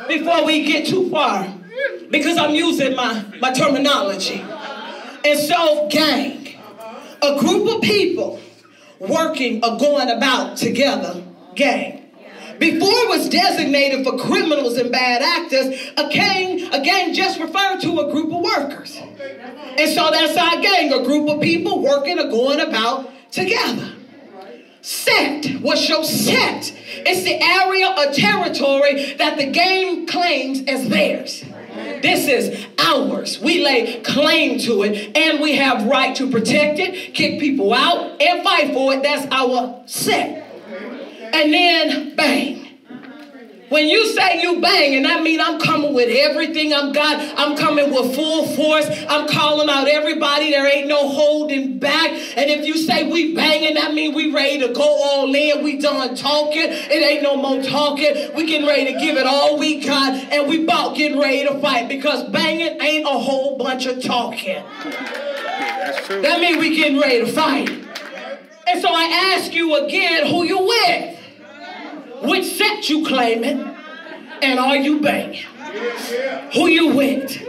before 0.08 0.46
we 0.46 0.66
get 0.66 0.88
too 0.88 1.10
far. 1.10 1.54
Because 2.10 2.38
I'm 2.38 2.54
using 2.54 2.96
my, 2.96 3.24
my 3.40 3.52
terminology. 3.52 4.44
And 5.24 5.40
so, 5.40 5.88
gang, 5.90 6.56
a 7.22 7.40
group 7.40 7.76
of 7.76 7.82
people 7.82 8.40
working 9.00 9.64
or 9.64 9.78
going 9.78 10.10
about 10.10 10.58
together, 10.58 11.24
gang. 11.56 12.01
Before 12.62 12.94
it 12.94 13.10
was 13.10 13.28
designated 13.28 14.06
for 14.06 14.20
criminals 14.20 14.78
and 14.78 14.92
bad 14.92 15.24
actors, 15.24 15.92
a 15.98 16.08
gang, 16.10 16.72
a 16.72 16.80
gang 16.84 17.12
just 17.12 17.40
referred 17.40 17.80
to 17.82 18.00
a 18.02 18.12
group 18.12 18.32
of 18.32 18.40
workers. 18.40 18.96
And 18.98 19.90
so 19.90 20.12
that's 20.12 20.38
our 20.38 20.62
gang, 20.62 20.94
a 20.94 21.04
group 21.04 21.28
of 21.28 21.42
people 21.42 21.82
working 21.82 22.20
or 22.20 22.30
going 22.30 22.60
about 22.60 23.10
together. 23.32 23.94
Sect, 24.84 25.48
what's 25.62 25.90
your 25.90 26.04
sect? 26.04 26.78
It's 26.98 27.24
the 27.24 27.42
area 27.42 27.96
or 27.98 28.14
territory 28.14 29.16
that 29.16 29.40
the 29.40 29.50
gang 29.50 30.06
claims 30.06 30.62
as 30.68 30.88
theirs. 30.88 31.44
This 32.04 32.28
is 32.28 32.68
ours. 32.78 33.40
We 33.40 33.66
lay 33.66 34.02
claim 34.02 34.60
to 34.60 34.84
it 34.84 35.18
and 35.18 35.42
we 35.42 35.56
have 35.56 35.88
right 35.88 36.16
to 36.16 36.30
protect 36.30 36.78
it, 36.78 37.16
kick 37.16 37.40
people 37.40 37.74
out, 37.74 38.22
and 38.22 38.44
fight 38.44 38.72
for 38.72 38.94
it. 38.94 39.02
That's 39.02 39.26
our 39.32 39.82
sect. 39.88 40.41
And 41.34 41.54
then 41.54 42.16
bang. 42.16 42.62
When 43.72 43.88
you 43.88 44.06
say 44.08 44.42
you 44.42 44.60
bang, 44.60 44.96
and 44.96 45.08
I 45.08 45.22
mean 45.22 45.40
I'm 45.40 45.58
coming 45.58 45.94
with 45.94 46.10
everything 46.10 46.74
I'm 46.74 46.92
got, 46.92 47.40
I'm 47.40 47.56
coming 47.56 47.90
with 47.90 48.14
full 48.14 48.46
force. 48.48 48.86
I'm 49.08 49.30
calling 49.30 49.70
out 49.70 49.88
everybody. 49.88 50.52
There 50.52 50.68
ain't 50.68 50.90
no 50.90 51.08
holding 51.08 51.80
back. 51.80 52.12
And 52.12 52.52
if 52.52 52.66
you 52.66 52.76
say 52.76 53.10
we 53.10 53.34
banging, 53.34 53.76
that 53.76 53.94
means 53.94 54.14
we 54.14 54.34
ready 54.34 54.60
to 54.60 54.74
go 54.74 54.84
all 54.84 55.34
in. 55.34 55.64
We 55.64 55.78
done 55.78 56.16
talking. 56.16 56.66
It 56.68 57.02
ain't 57.02 57.24
no 57.24 57.38
more 57.38 57.64
talking. 57.64 58.36
We 58.36 58.46
getting 58.46 58.68
ready 58.68 58.92
to 58.92 59.00
give 59.00 59.16
it 59.16 59.26
all 59.26 59.58
we 59.58 59.80
got, 59.80 60.16
and 60.16 60.50
we 60.50 60.66
about 60.66 60.98
getting 60.98 61.18
ready 61.18 61.48
to 61.48 61.58
fight 61.62 61.88
because 61.88 62.30
banging 62.30 62.82
ain't 62.82 63.06
a 63.06 63.20
whole 63.20 63.58
bunch 63.58 63.86
of 63.86 64.04
talking. 64.04 64.62
That 64.76 66.40
means 66.42 66.58
we 66.58 66.76
getting 66.76 67.00
ready 67.00 67.20
to 67.24 67.32
fight. 67.32 67.70
And 68.68 68.82
so 68.82 68.90
I 68.90 69.34
ask 69.38 69.54
you 69.54 69.86
again, 69.86 70.28
who 70.28 70.44
you 70.44 70.60
with? 70.60 71.20
Which 72.22 72.46
set 72.46 72.90
you 72.90 73.06
claiming? 73.06 73.76
And 74.42 74.60
are 74.60 74.78
you 74.78 75.02
banging? 75.02 75.44
Who 76.54 76.68
you 76.68 76.96
with? 76.96 77.42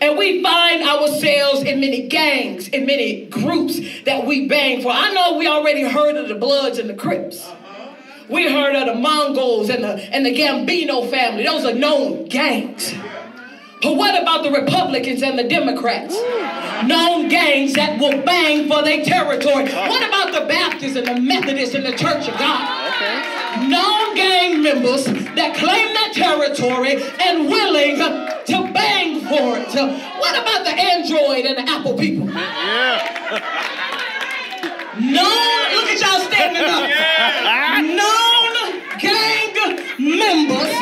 And 0.00 0.16
we 0.16 0.42
find 0.42 0.82
ourselves 0.82 1.62
in 1.62 1.80
many 1.80 2.06
gangs, 2.08 2.68
in 2.68 2.86
many 2.86 3.26
groups 3.26 3.80
that 4.04 4.26
we 4.26 4.48
bang 4.48 4.80
for. 4.82 4.90
I 4.92 5.12
know 5.12 5.36
we 5.36 5.46
already 5.48 5.82
heard 5.82 6.16
of 6.16 6.28
the 6.28 6.34
Bloods 6.34 6.78
and 6.78 6.88
the 6.88 6.94
Crips. 6.94 7.46
We 8.28 8.52
heard 8.52 8.76
of 8.76 8.86
the 8.86 8.94
Mongols 8.94 9.70
and 9.70 9.82
the, 9.82 9.94
and 10.14 10.24
the 10.24 10.34
Gambino 10.34 11.10
family. 11.10 11.44
Those 11.44 11.64
are 11.64 11.74
known 11.74 12.26
gangs. 12.26 12.94
But 13.80 13.96
what 13.96 14.20
about 14.20 14.42
the 14.42 14.50
Republicans 14.50 15.22
and 15.22 15.38
the 15.38 15.44
Democrats? 15.48 16.14
Known 16.86 17.28
gangs 17.28 17.74
that 17.74 17.98
will 17.98 18.22
bang 18.22 18.68
for 18.68 18.82
their 18.82 19.04
territory. 19.04 19.64
What 19.64 20.06
about 20.06 20.32
the 20.32 20.46
Baptists 20.46 20.96
and 20.96 21.06
the 21.06 21.20
Methodists 21.20 21.74
and 21.74 21.84
the 21.86 21.92
Church 21.92 22.28
of 22.28 22.38
God? 22.38 22.94
Okay. 22.94 23.37
Known 23.66 24.14
gang 24.14 24.62
members 24.62 25.04
that 25.06 25.54
claim 25.56 25.94
that 25.94 26.12
territory 26.14 27.02
and 27.20 27.48
willing 27.48 27.96
to 27.96 28.72
bang 28.72 29.20
for 29.20 29.58
it. 29.58 29.74
What 30.18 30.34
about 30.36 30.64
the 30.64 30.70
Android 30.70 31.44
and 31.44 31.56
the 31.58 31.70
Apple 31.70 31.96
people? 31.96 32.28
Yeah. 32.28 32.98
Known, 34.98 35.74
look 35.74 35.88
at 35.90 36.00
y'all 36.00 36.20
standing 36.26 36.64
up. 36.64 36.88
Yeah. 36.88 37.80
Known 37.98 38.52
gang 38.98 39.54
members 39.98 40.74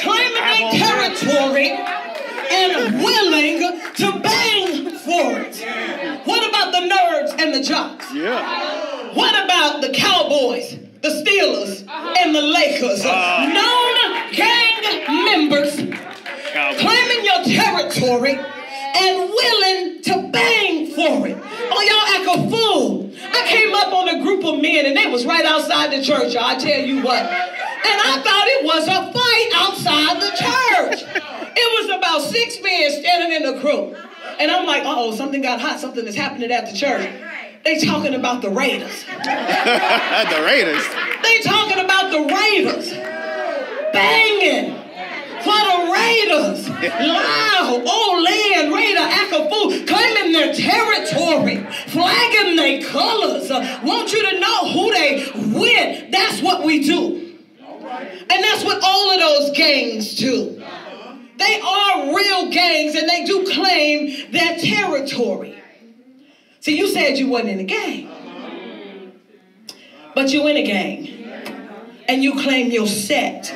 claiming 0.00 0.34
their 0.42 0.70
territory 0.72 1.70
and 2.50 2.72
willing 3.02 3.58
to 3.94 4.06
bang 4.20 4.90
for 4.96 5.40
it. 5.40 5.56
What 6.26 6.42
about 6.48 6.72
the 6.72 6.80
nerds 6.88 7.30
and 7.40 7.54
the 7.54 7.62
jocks? 7.62 8.12
Yeah. 8.14 9.14
What 9.14 9.34
about 9.44 9.80
the 9.80 9.90
Cowboys, 9.90 10.76
the 11.02 11.08
Steelers, 11.08 11.84
uh-huh. 11.86 12.14
and 12.20 12.34
the 12.34 12.42
Lakers? 12.42 13.02
Ah. 13.04 13.50
Known 13.50 13.92
gang 14.32 15.26
members 15.26 15.76
Cowboy. 16.52 16.78
claiming 16.78 17.24
your 17.24 17.42
territory 17.44 18.38
and 18.38 19.30
willing 19.30 20.02
to 20.02 20.30
bang 20.30 20.86
for 20.94 21.26
it. 21.26 21.38
Oh, 21.70 21.82
y'all 21.82 22.06
act 22.14 22.38
a 22.38 22.50
fool. 22.50 23.10
I 23.32 23.46
came 23.48 23.74
up 23.74 23.92
on 23.92 24.08
a 24.08 24.22
group 24.22 24.44
of 24.44 24.60
men 24.60 24.86
and 24.86 24.96
they 24.96 25.10
was 25.10 25.26
right 25.26 25.44
outside 25.44 25.90
the 25.90 26.02
church. 26.02 26.36
I 26.36 26.56
tell 26.56 26.80
you 26.80 27.02
what. 27.02 27.22
And 27.22 28.00
I 28.00 28.22
thought 28.22 28.46
it 28.46 28.64
was 28.64 28.86
a 28.86 29.12
fight 29.12 29.50
outside 29.56 30.20
the 30.22 30.30
church. 30.30 31.22
It 31.56 31.88
was 31.88 31.98
about 31.98 32.22
six 32.22 32.62
men 32.62 32.90
standing 32.92 33.32
in 33.32 33.54
the 33.54 33.60
crew. 33.60 33.96
And 34.38 34.50
I'm 34.50 34.66
like, 34.66 34.82
oh, 34.86 35.14
something 35.14 35.42
got 35.42 35.60
hot. 35.60 35.80
Something 35.80 36.06
is 36.06 36.14
happening 36.14 36.50
at 36.52 36.70
the 36.70 36.76
church. 36.76 37.08
They 37.64 37.78
talking 37.78 38.14
about 38.14 38.42
the 38.42 38.50
Raiders. 38.50 39.04
the 39.06 40.42
Raiders. 40.44 40.84
They 41.22 41.40
talking 41.42 41.84
about 41.84 42.10
the 42.10 42.20
Raiders. 42.34 42.90
Banging 43.92 44.74
for 45.42 45.52
the 45.52 45.92
Raiders. 45.92 46.68
Loud, 46.68 47.82
Oakland 47.86 48.72
Raider 48.72 49.00
act 49.00 49.32
a 49.32 49.48
fool, 49.50 49.86
claiming 49.86 50.32
their 50.32 50.54
territory, 50.54 51.66
flagging 51.88 52.56
their 52.56 52.82
colors. 52.82 53.50
Uh, 53.50 53.80
want 53.84 54.12
you 54.12 54.30
to 54.30 54.40
know 54.40 54.72
who 54.72 54.92
they 54.92 55.30
with. 55.58 56.10
That's 56.10 56.42
what 56.42 56.64
we 56.64 56.84
do. 56.84 57.36
And 57.70 58.44
that's 58.44 58.64
what 58.64 58.82
all 58.82 59.10
of 59.10 59.20
those 59.20 59.56
gangs 59.56 60.16
do. 60.16 60.62
They 61.38 61.60
are 61.60 62.14
real 62.14 62.50
gangs 62.50 62.94
and 62.94 63.08
they 63.08 63.24
do 63.24 63.44
claim 63.52 64.32
their 64.32 64.56
territory. 64.58 65.61
See, 66.62 66.78
you 66.78 66.86
said 66.86 67.18
you 67.18 67.28
wasn't 67.28 67.50
in 67.50 67.58
a 67.58 67.64
gang. 67.64 68.08
But 70.14 70.32
you 70.32 70.46
in 70.46 70.56
a 70.56 70.62
gang. 70.62 71.08
And 72.08 72.22
you 72.22 72.40
claim 72.40 72.70
your 72.70 72.86
set. 72.86 73.52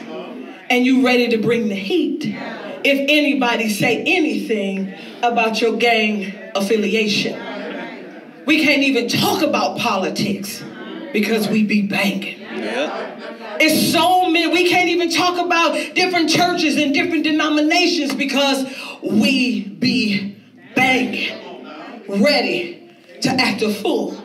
And 0.69 0.85
you 0.85 1.07
ready 1.07 1.29
to 1.29 1.39
bring 1.39 1.69
the 1.69 1.77
heat. 1.77 2.25
If 2.25 3.09
anybody 3.09 3.69
say 3.69 4.03
anything 4.03 4.93
about 5.23 5.61
your 5.61 5.77
gang 5.77 6.35
affiliation. 6.57 7.41
We 8.45 8.65
can't 8.65 8.83
even 8.83 9.09
talk 9.09 9.41
about 9.43 9.79
politics 9.79 10.65
because 11.13 11.47
we 11.47 11.65
be 11.65 11.83
banging. 11.83 12.41
Yeah. 12.41 13.59
It's 13.61 13.93
so 13.93 14.29
many. 14.29 14.53
We 14.53 14.69
can't 14.69 14.89
even 14.89 15.11
talk 15.11 15.39
about 15.39 15.75
different 15.95 16.29
churches 16.29 16.77
and 16.77 16.93
different 16.93 17.23
denominations 17.23 18.17
because 18.17 18.67
we 19.01 19.63
be 19.63 20.37
banging, 20.75 21.65
ready 22.09 22.76
to 23.23 23.31
act 23.31 23.63
a 23.63 23.73
fool. 23.73 24.23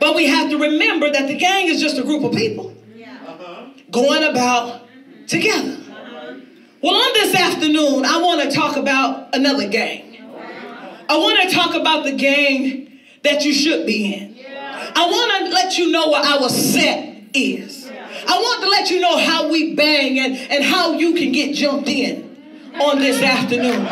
But 0.00 0.16
we 0.16 0.26
have 0.26 0.50
to 0.50 0.58
remember 0.58 1.10
that 1.10 1.28
the 1.28 1.36
gang 1.36 1.68
is 1.68 1.80
just 1.80 1.98
a 1.98 2.02
group 2.02 2.24
of 2.24 2.32
people 2.32 2.74
going 3.90 4.24
about 4.24 4.88
together. 5.28 5.78
Well, 6.82 6.94
on 6.94 7.12
this 7.12 7.34
afternoon, 7.34 8.04
I 8.04 8.20
want 8.20 8.42
to 8.42 8.50
talk 8.50 8.76
about 8.76 9.34
another 9.34 9.68
gang. 9.68 10.16
I 11.08 11.16
want 11.16 11.48
to 11.48 11.54
talk 11.54 11.74
about 11.74 12.04
the 12.04 12.12
gang 12.12 12.98
that 13.22 13.44
you 13.44 13.52
should 13.52 13.86
be 13.86 14.14
in. 14.14 14.36
I 14.94 15.06
want 15.06 15.46
to 15.46 15.52
let 15.52 15.78
you 15.78 15.92
know 15.92 16.08
what 16.08 16.26
our 16.26 16.48
set 16.48 17.22
is. 17.32 17.88
I 18.26 18.38
want 18.38 18.62
to 18.62 18.68
let 18.68 18.90
you 18.90 19.00
know 19.00 19.18
how 19.18 19.50
we 19.50 19.74
bang 19.74 20.18
and, 20.18 20.34
and 20.34 20.64
how 20.64 20.92
you 20.94 21.14
can 21.14 21.32
get 21.32 21.54
jumped 21.54 21.88
in 21.88 22.36
on 22.80 22.98
this 22.98 23.22
afternoon. 23.22 23.86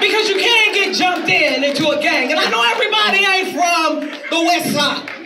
Because 0.00 0.28
you 0.28 0.36
can't 0.36 0.74
get 0.74 0.94
jumped 0.94 1.28
in 1.28 1.64
into 1.64 1.88
a 1.88 2.00
gang. 2.00 2.30
And 2.30 2.38
I 2.38 2.50
know 2.50 2.62
everybody 2.62 3.24
ain't 3.24 3.48
from 3.54 4.00
the 4.30 4.44
west 4.44 4.72
side. 4.74 5.16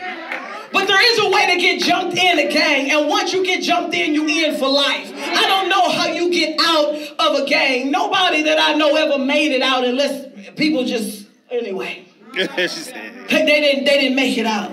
But 0.72 0.86
there 0.86 1.12
is 1.12 1.18
a 1.18 1.30
way 1.30 1.52
to 1.52 1.60
get 1.60 1.82
jumped 1.82 2.16
in 2.16 2.38
a 2.38 2.48
gang. 2.50 2.90
And 2.90 3.08
once 3.08 3.32
you 3.32 3.44
get 3.44 3.62
jumped 3.62 3.94
in, 3.94 4.14
you 4.14 4.26
in 4.26 4.56
for 4.56 4.68
life. 4.68 5.12
I 5.14 5.46
don't 5.46 5.68
know 5.68 5.90
how 5.90 6.06
you 6.06 6.30
get 6.30 6.60
out 6.60 6.94
of 7.18 7.42
a 7.42 7.46
gang. 7.46 7.90
Nobody 7.90 8.42
that 8.44 8.58
I 8.60 8.74
know 8.74 8.94
ever 8.94 9.18
made 9.18 9.52
it 9.52 9.62
out 9.62 9.84
unless 9.84 10.26
people 10.56 10.84
just, 10.84 11.26
anyway. 11.50 12.06
They 13.30 13.46
they 13.46 13.60
didn't, 13.60 13.84
they 13.84 14.00
didn't 14.00 14.16
make 14.16 14.38
it 14.38 14.46
out. 14.46 14.72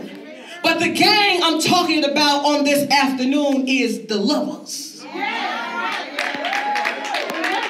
But 0.64 0.80
the 0.80 0.90
gang 0.90 1.42
I'm 1.44 1.62
talking 1.62 2.04
about 2.04 2.44
on 2.44 2.64
this 2.64 2.90
afternoon 2.90 3.68
is 3.68 4.08
the 4.08 4.18
lovers. 4.18 5.04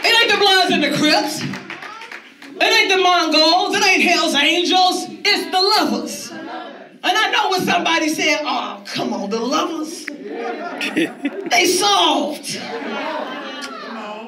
It 0.04 0.22
ain't 0.22 0.32
the 0.32 0.38
Bloods 0.38 0.72
and 0.72 0.84
the 0.84 0.98
Crips. 0.98 1.67
It 2.60 2.74
ain't 2.74 2.90
the 2.90 2.98
Mongols. 2.98 3.76
It 3.76 3.86
ain't 3.86 4.04
Hell's 4.04 4.36
Angels. 4.36 5.06
It's 5.10 5.52
the 5.52 5.62
lovers. 5.62 6.32
And 6.32 7.18
I 7.18 7.32
know 7.32 7.52
when 7.52 7.62
somebody 7.62 8.10
said, 8.10 8.40
oh, 8.42 8.84
come 8.86 9.14
on, 9.14 9.30
the 9.30 9.40
lovers. 9.40 10.06
they 11.52 11.66
soft. 11.66 12.54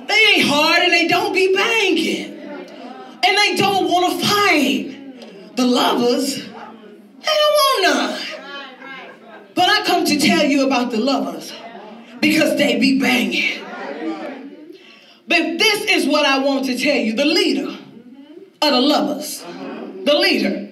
They 0.07 0.15
ain't 0.33 0.47
hard 0.47 0.83
and 0.83 0.93
they 0.93 1.07
don't 1.07 1.33
be 1.33 1.53
banging. 1.55 2.39
And 3.21 3.37
they 3.37 3.55
don't 3.55 3.89
want 3.89 4.13
to 4.13 4.27
fight. 4.27 5.55
The 5.55 5.65
lovers, 5.65 6.35
they 6.37 6.43
don't 7.25 7.53
want 7.57 7.83
none. 7.83 8.21
But 9.55 9.67
I 9.67 9.83
come 9.85 10.05
to 10.05 10.17
tell 10.17 10.45
you 10.45 10.65
about 10.65 10.91
the 10.91 10.99
lovers 10.99 11.51
because 12.21 12.57
they 12.57 12.79
be 12.79 12.99
banging. 12.99 13.61
But 15.27 15.57
this 15.59 15.83
is 15.85 16.07
what 16.07 16.25
I 16.25 16.39
want 16.39 16.65
to 16.67 16.77
tell 16.77 16.95
you 16.95 17.13
the 17.13 17.25
leader 17.25 17.78
of 18.61 18.71
the 18.71 18.81
lovers, 18.81 19.43
the 20.05 20.15
leader, 20.15 20.69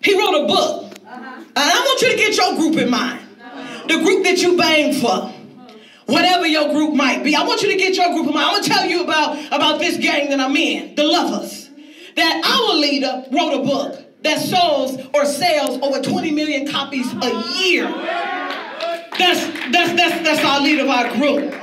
he 0.00 0.18
wrote 0.18 0.44
a 0.44 0.46
book. 0.46 0.94
Uh-huh. 1.06 1.40
And 1.40 1.50
I 1.56 1.80
want 1.80 2.02
you 2.02 2.10
to 2.10 2.16
get 2.16 2.36
your 2.36 2.56
group 2.56 2.76
in 2.76 2.90
mind. 2.90 3.20
The 3.88 3.98
group 4.02 4.24
that 4.24 4.38
you 4.38 4.56
bang 4.56 5.00
for. 5.00 5.32
Whatever 6.06 6.46
your 6.46 6.72
group 6.72 6.94
might 6.94 7.24
be. 7.24 7.34
I 7.34 7.44
want 7.44 7.62
you 7.62 7.70
to 7.72 7.78
get 7.78 7.94
your 7.96 8.12
group 8.12 8.28
of 8.28 8.34
mine. 8.34 8.44
I'm 8.44 8.60
gonna 8.60 8.64
tell 8.64 8.86
you 8.86 9.04
about, 9.04 9.38
about 9.46 9.78
this 9.78 9.96
gang 9.96 10.28
that 10.30 10.40
I'm 10.40 10.54
in, 10.56 10.94
the 10.94 11.04
lovers. 11.04 11.70
That 12.16 12.44
our 12.44 12.74
leader 12.76 13.24
wrote 13.32 13.60
a 13.60 13.64
book 13.64 14.22
that 14.22 14.40
sells 14.40 14.98
or 15.14 15.24
sells 15.24 15.80
over 15.82 16.02
20 16.02 16.30
million 16.32 16.70
copies 16.70 17.10
a 17.12 17.62
year. 17.62 17.84
That's 19.18 19.40
that's 19.70 19.92
that's 19.94 20.24
that's 20.24 20.44
our 20.44 20.60
leader 20.60 20.82
of 20.82 20.90
our 20.90 21.14
group. 21.14 21.54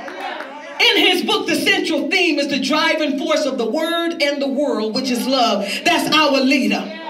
In 0.82 0.96
his 0.98 1.22
book, 1.22 1.46
the 1.46 1.54
central 1.54 2.10
theme 2.10 2.38
is 2.38 2.48
the 2.48 2.58
driving 2.58 3.18
force 3.18 3.44
of 3.44 3.56
the 3.56 3.68
word 3.68 4.20
and 4.20 4.42
the 4.42 4.48
world, 4.48 4.94
which 4.94 5.10
is 5.10 5.26
love. 5.26 5.64
That's 5.84 6.14
our 6.14 6.40
leader. 6.40 7.00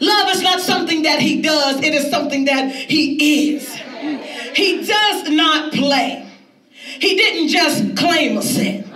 Love 0.00 0.28
is 0.30 0.42
not 0.42 0.60
something 0.60 1.02
that 1.02 1.20
he 1.20 1.42
does, 1.42 1.80
it 1.80 1.94
is 1.94 2.10
something 2.10 2.46
that 2.46 2.74
he 2.74 3.54
is. 3.54 3.68
He 4.54 4.84
does 4.86 5.28
not 5.30 5.72
play. 5.72 6.26
He 6.70 7.14
didn't 7.16 7.48
just 7.48 7.96
claim 7.96 8.38
a 8.38 8.42
set. 8.42 8.86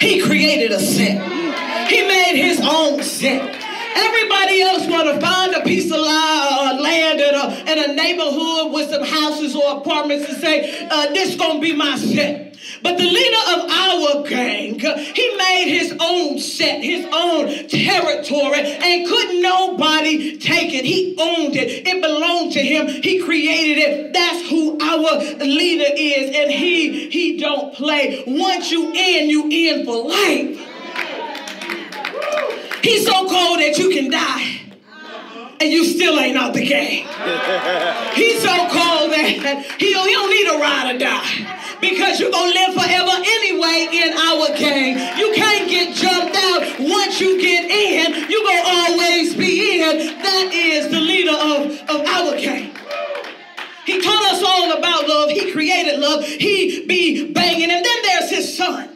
He 0.00 0.20
created 0.22 0.72
a 0.72 0.80
set. 0.80 1.88
He 1.88 2.06
made 2.06 2.36
his 2.36 2.60
own 2.60 3.02
set. 3.02 3.62
Everybody 3.96 4.60
else 4.60 4.86
want 4.86 5.14
to 5.14 5.20
find 5.20 5.54
a 5.54 5.62
piece 5.62 5.90
of 5.90 6.00
land 6.00 7.20
in 7.20 7.34
a, 7.34 7.72
in 7.72 7.90
a 7.90 7.94
neighborhood 7.94 8.72
with 8.72 8.90
some 8.90 9.04
houses 9.04 9.54
or 9.54 9.78
apartments 9.78 10.28
and 10.28 10.38
say, 10.38 10.86
uh, 10.90 11.12
this 11.12 11.36
gonna 11.36 11.60
be 11.60 11.74
my 11.74 11.96
set. 11.96 12.53
But 12.84 12.98
the 12.98 13.04
leader 13.04 13.38
of 13.54 13.70
our 13.70 14.28
gang, 14.28 14.78
he 14.78 15.36
made 15.38 15.68
his 15.68 15.96
own 15.98 16.38
set, 16.38 16.84
his 16.84 17.06
own 17.10 17.66
territory, 17.66 18.60
and 18.60 19.08
couldn't 19.08 19.40
nobody 19.40 20.36
take 20.36 20.74
it. 20.74 20.84
He 20.84 21.16
owned 21.18 21.56
it. 21.56 21.86
It 21.86 22.02
belonged 22.02 22.52
to 22.52 22.60
him. 22.60 22.86
He 22.86 23.22
created 23.24 23.78
it. 23.78 24.12
That's 24.12 24.50
who 24.50 24.78
our 24.82 25.18
leader 25.38 25.94
is. 25.96 26.36
And 26.36 26.50
he 26.52 27.08
he 27.08 27.38
don't 27.38 27.74
play. 27.74 28.22
Once 28.26 28.70
you 28.70 28.92
in, 28.92 29.30
you 29.30 29.48
in 29.48 29.86
for 29.86 30.06
life. 30.06 30.60
He's 32.82 33.06
so 33.06 33.26
cold 33.26 33.60
that 33.60 33.78
you 33.78 33.88
can 33.92 34.10
die 34.10 34.60
and 35.58 35.72
you 35.72 35.86
still 35.86 36.20
ain't 36.20 36.36
out 36.36 36.52
the 36.52 36.66
game. 36.66 37.06
He's 38.12 38.42
so 38.42 38.54
cold 38.54 39.10
that 39.10 39.24
he, 39.26 39.86
he 39.86 39.94
don't 39.94 40.30
need 40.30 40.48
a 40.48 40.58
ride 40.60 40.94
or 40.94 40.98
die 40.98 41.62
because 41.90 42.18
you're 42.18 42.30
going 42.30 42.52
to 42.52 42.58
live 42.58 42.74
forever 42.74 43.12
anyway 43.12 43.88
in 43.92 44.12
our 44.16 44.48
gang. 44.56 44.96
You 45.18 45.32
can't 45.34 45.68
get 45.68 45.94
jumped 45.94 46.36
out. 46.36 46.80
Once 46.80 47.20
you 47.20 47.40
get 47.40 47.64
in, 47.64 48.30
you're 48.30 48.42
going 48.42 48.62
to 48.62 48.68
always 48.68 49.34
be 49.36 49.80
in. 49.80 49.96
That 50.22 50.50
is 50.52 50.90
the 50.90 51.00
leader 51.00 51.32
of, 51.32 51.90
of 51.90 52.06
our 52.06 52.36
gang. 52.36 52.74
He 53.84 54.00
taught 54.00 54.32
us 54.32 54.42
all 54.42 54.78
about 54.78 55.06
love. 55.06 55.30
He 55.30 55.52
created 55.52 56.00
love. 56.00 56.24
He 56.24 56.86
be 56.86 57.32
banging. 57.32 57.70
And 57.70 57.84
then 57.84 58.02
there's 58.02 58.30
his 58.30 58.56
son. 58.56 58.88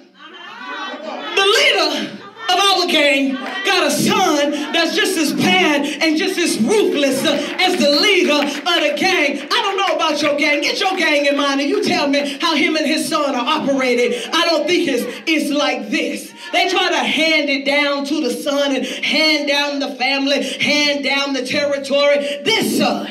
The 1.37 1.45
leader 1.45 2.18
of 2.49 2.59
our 2.59 2.87
gang 2.87 3.35
got 3.35 3.87
a 3.87 3.91
son 3.91 4.51
that's 4.73 4.97
just 4.97 5.19
as 5.19 5.33
bad 5.33 5.85
and 6.03 6.17
just 6.17 6.39
as 6.39 6.59
ruthless 6.61 7.23
as 7.25 7.77
the 7.77 7.91
leader 7.91 8.33
of 8.33 8.65
the 8.65 8.97
gang. 8.99 9.39
I 9.43 9.63
don't 9.63 9.77
know 9.77 9.97
about 9.97 10.23
your 10.23 10.37
gang. 10.37 10.63
Get 10.63 10.81
your 10.81 10.97
gang 10.97 11.27
in 11.27 11.37
mind 11.37 11.61
and 11.61 11.69
you 11.69 11.85
tell 11.85 12.09
me 12.09 12.39
how 12.41 12.57
him 12.57 12.77
and 12.77 12.87
his 12.87 13.09
son 13.09 13.35
are 13.35 13.61
operating. 13.61 14.19
I 14.33 14.47
don't 14.47 14.67
think 14.67 14.89
it's, 14.89 15.05
it's 15.27 15.51
like 15.51 15.91
this. 15.91 16.33
They 16.53 16.71
try 16.71 16.89
to 16.89 16.99
hand 16.99 17.51
it 17.51 17.67
down 17.67 18.07
to 18.07 18.23
the 18.23 18.31
son 18.31 18.75
and 18.75 18.87
hand 18.87 19.49
down 19.49 19.81
the 19.81 19.95
family, 19.97 20.43
hand 20.59 21.05
down 21.05 21.35
the 21.35 21.45
territory. 21.45 22.17
This 22.45 22.79
son, 22.79 23.11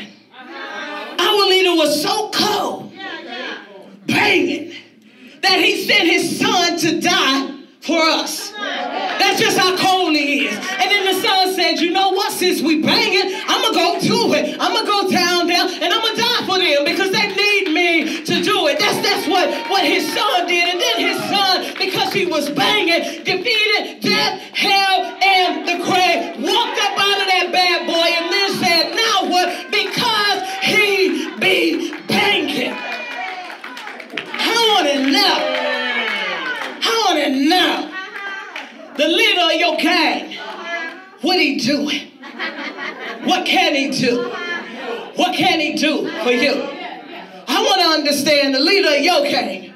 our 1.19 1.47
leader 1.47 1.75
was 1.75 2.01
so 2.01 2.31
cold, 2.31 2.93
banging, 4.07 4.73
that 5.41 5.59
he 5.59 5.85
sent 5.85 6.09
his 6.09 6.39
son 6.39 6.77
to 6.79 6.99
die 6.99 7.56
for 7.81 7.99
us. 7.99 8.51
That's 8.51 9.39
just 9.39 9.57
how 9.57 9.77
cold 9.77 10.15
he 10.15 10.47
is. 10.47 10.55
And 10.55 10.91
then 10.91 11.05
the 11.05 11.21
son 11.21 11.53
said, 11.53 11.79
you 11.79 11.91
know 11.91 12.09
what, 12.09 12.31
since 12.33 12.61
we 12.61 12.81
banging, 12.81 13.33
I'm 13.47 13.61
going 13.61 13.73
to 13.73 13.79
go 13.79 13.99
do 14.01 14.33
it. 14.33 14.57
I'm 14.59 14.73
going 14.73 14.85
to 14.85 14.91
go 14.91 15.11
down 15.11 15.47
there 15.47 15.65
and 15.65 15.93
I'm 15.93 16.01
going 16.01 16.15
to 16.15 16.21
die 16.21 16.45
for 16.45 16.59
them 16.59 16.85
because 16.85 17.11
they 17.11 17.27
need 17.27 17.73
me 17.73 18.25
to 18.25 18.43
do 18.43 18.67
it. 18.67 18.79
That's, 18.79 19.01
that's 19.07 19.27
what, 19.27 19.49
what 19.69 19.85
his 19.85 20.11
son 20.13 20.47
did. 20.47 20.67
And 20.69 20.81
then 20.81 20.97
his 20.99 21.17
son, 21.29 21.75
because 21.77 22.13
he 22.13 22.25
was 22.25 22.49
banging, 22.49 23.23
defeated 23.23 24.01
death, 24.01 24.41
your 39.67 39.77
gang, 39.77 40.37
what 41.21 41.39
he 41.39 41.57
doing? 41.57 42.11
What 43.23 43.45
can 43.45 43.75
he 43.75 43.89
do? 43.89 44.29
What 45.15 45.35
can 45.35 45.59
he 45.59 45.73
do 45.75 46.09
for 46.23 46.31
you? 46.31 46.53
I 47.49 47.63
want 47.63 47.81
to 47.81 47.87
understand 47.87 48.55
the 48.55 48.59
leader 48.59 48.89
of 48.89 49.01
your 49.01 49.21
gang. 49.23 49.73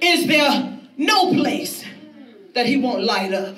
Is 0.00 0.26
there 0.26 0.78
no 0.96 1.32
place 1.34 1.84
that 2.54 2.66
he 2.66 2.76
won't 2.78 3.04
light 3.04 3.32
up? 3.32 3.56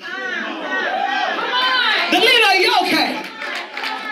The 2.11 2.19
leader 2.19 2.51
of 2.53 2.61
your 2.61 2.91
gang. 2.91 3.25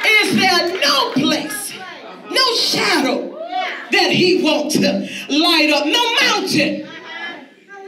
Is 0.06 0.36
there 0.36 0.80
no 0.80 1.12
place, 1.12 1.74
no 2.32 2.56
shadow 2.56 3.38
that 3.92 4.12
he 4.12 4.42
won't 4.44 4.76
light 4.76 5.70
up? 5.70 5.86
No 5.86 6.13
mountain 6.22 6.88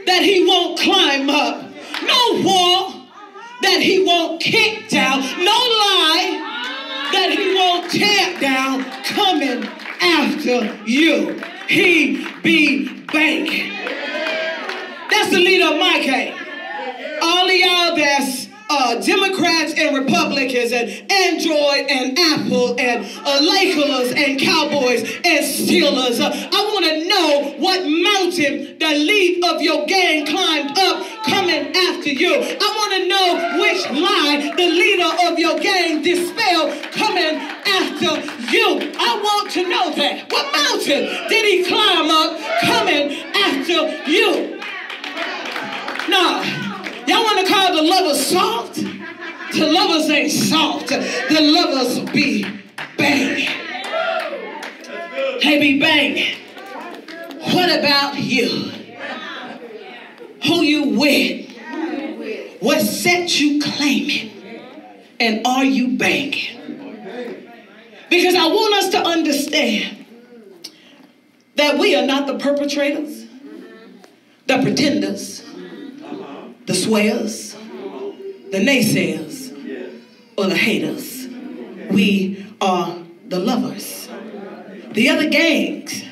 that 0.06 0.22
he 0.22 0.46
won't 0.46 0.78
climb 0.78 1.28
up, 1.28 1.68
no 2.02 2.42
wall 2.42 2.95
that 3.62 3.80
he 3.80 4.04
won't 4.04 4.40
kick 4.40 4.88
down, 4.88 5.20
no 5.20 5.52
lie 5.52 6.46
that 7.12 7.30
he 7.30 7.54
won't 7.54 7.90
tear 7.90 8.40
down 8.40 8.84
coming 9.04 9.64
after 10.00 10.74
you. 10.84 11.40
He 11.68 12.26
be 12.42 12.88
banking. 13.12 13.72
That's 15.10 15.30
the 15.30 15.38
leader 15.38 15.74
of 15.74 15.80
my 15.80 16.02
gang. 16.04 16.38
All 17.22 17.48
of 17.48 17.54
y'all 17.54 17.96
that's 17.96 18.45
uh, 18.68 19.00
Democrats 19.00 19.74
and 19.76 19.96
Republicans 19.96 20.72
and 20.72 20.90
Android 21.10 21.86
and 21.88 22.18
Apple 22.18 22.78
and 22.78 23.06
uh, 23.24 23.40
Lakers 23.42 24.12
and 24.12 24.40
Cowboys 24.40 25.02
and 25.24 25.44
Steelers. 25.44 26.20
Uh, 26.20 26.30
I 26.32 26.60
want 26.72 26.84
to 26.86 27.08
know 27.08 27.54
what 27.58 27.80
mountain 27.82 28.78
the 28.78 28.92
lead 28.98 29.44
of 29.44 29.62
your 29.62 29.86
gang 29.86 30.26
climbed 30.26 30.76
up 30.78 31.06
coming 31.24 31.74
after 31.74 32.10
you. 32.10 32.34
I 32.34 32.68
want 32.76 32.92
to 32.94 33.08
know 33.08 33.60
which 33.60 33.82
lie 34.00 34.52
the 34.56 34.68
leader 34.70 35.10
of 35.30 35.38
your 35.38 35.58
gang 35.58 36.02
dispelled 36.02 36.72
coming 36.92 37.40
after 37.66 38.20
you. 38.50 38.92
I 38.98 39.20
want 39.22 39.50
to 39.52 39.68
know 39.68 39.94
that. 39.94 40.30
What 40.30 40.52
mountain 40.52 41.28
did 41.28 41.44
he 41.44 41.64
climb 41.64 42.10
up 42.10 42.38
coming 42.62 43.12
after 43.34 44.10
you? 44.10 44.60
Now, 46.08 46.65
Y'all 47.06 47.22
want 47.22 47.46
to 47.46 47.52
call 47.52 47.76
the 47.76 47.82
lovers 47.82 48.26
soft? 48.26 48.74
The 48.74 49.66
lovers 49.66 50.10
ain't 50.10 50.32
soft. 50.32 50.88
The 50.88 51.40
lovers 51.40 52.00
be 52.10 52.44
banging. 52.98 53.48
They 55.42 55.60
be 55.60 55.80
banging. 55.80 56.36
What 57.52 57.78
about 57.78 58.18
you? 58.18 58.72
Who 60.46 60.62
you 60.62 60.98
with? 60.98 61.46
What 62.60 62.80
set 62.80 63.38
you 63.38 63.62
claiming? 63.62 64.32
And 65.20 65.46
are 65.46 65.64
you 65.64 65.96
banging? 65.96 66.56
Because 68.10 68.34
I 68.34 68.46
want 68.46 68.74
us 68.74 68.90
to 68.90 68.98
understand 68.98 70.06
that 71.54 71.78
we 71.78 71.94
are 71.96 72.06
not 72.06 72.26
the 72.26 72.38
perpetrators, 72.38 73.26
the 74.46 74.62
pretenders, 74.62 75.45
the 76.66 76.74
swears, 76.74 77.54
the 77.54 78.58
naysayers, 78.58 79.52
or 80.36 80.46
the 80.46 80.56
haters. 80.56 81.26
We 81.90 82.46
are 82.60 82.98
the 83.28 83.38
lovers. 83.38 84.08
The 84.92 85.08
other 85.08 85.28
gangs, 85.28 86.04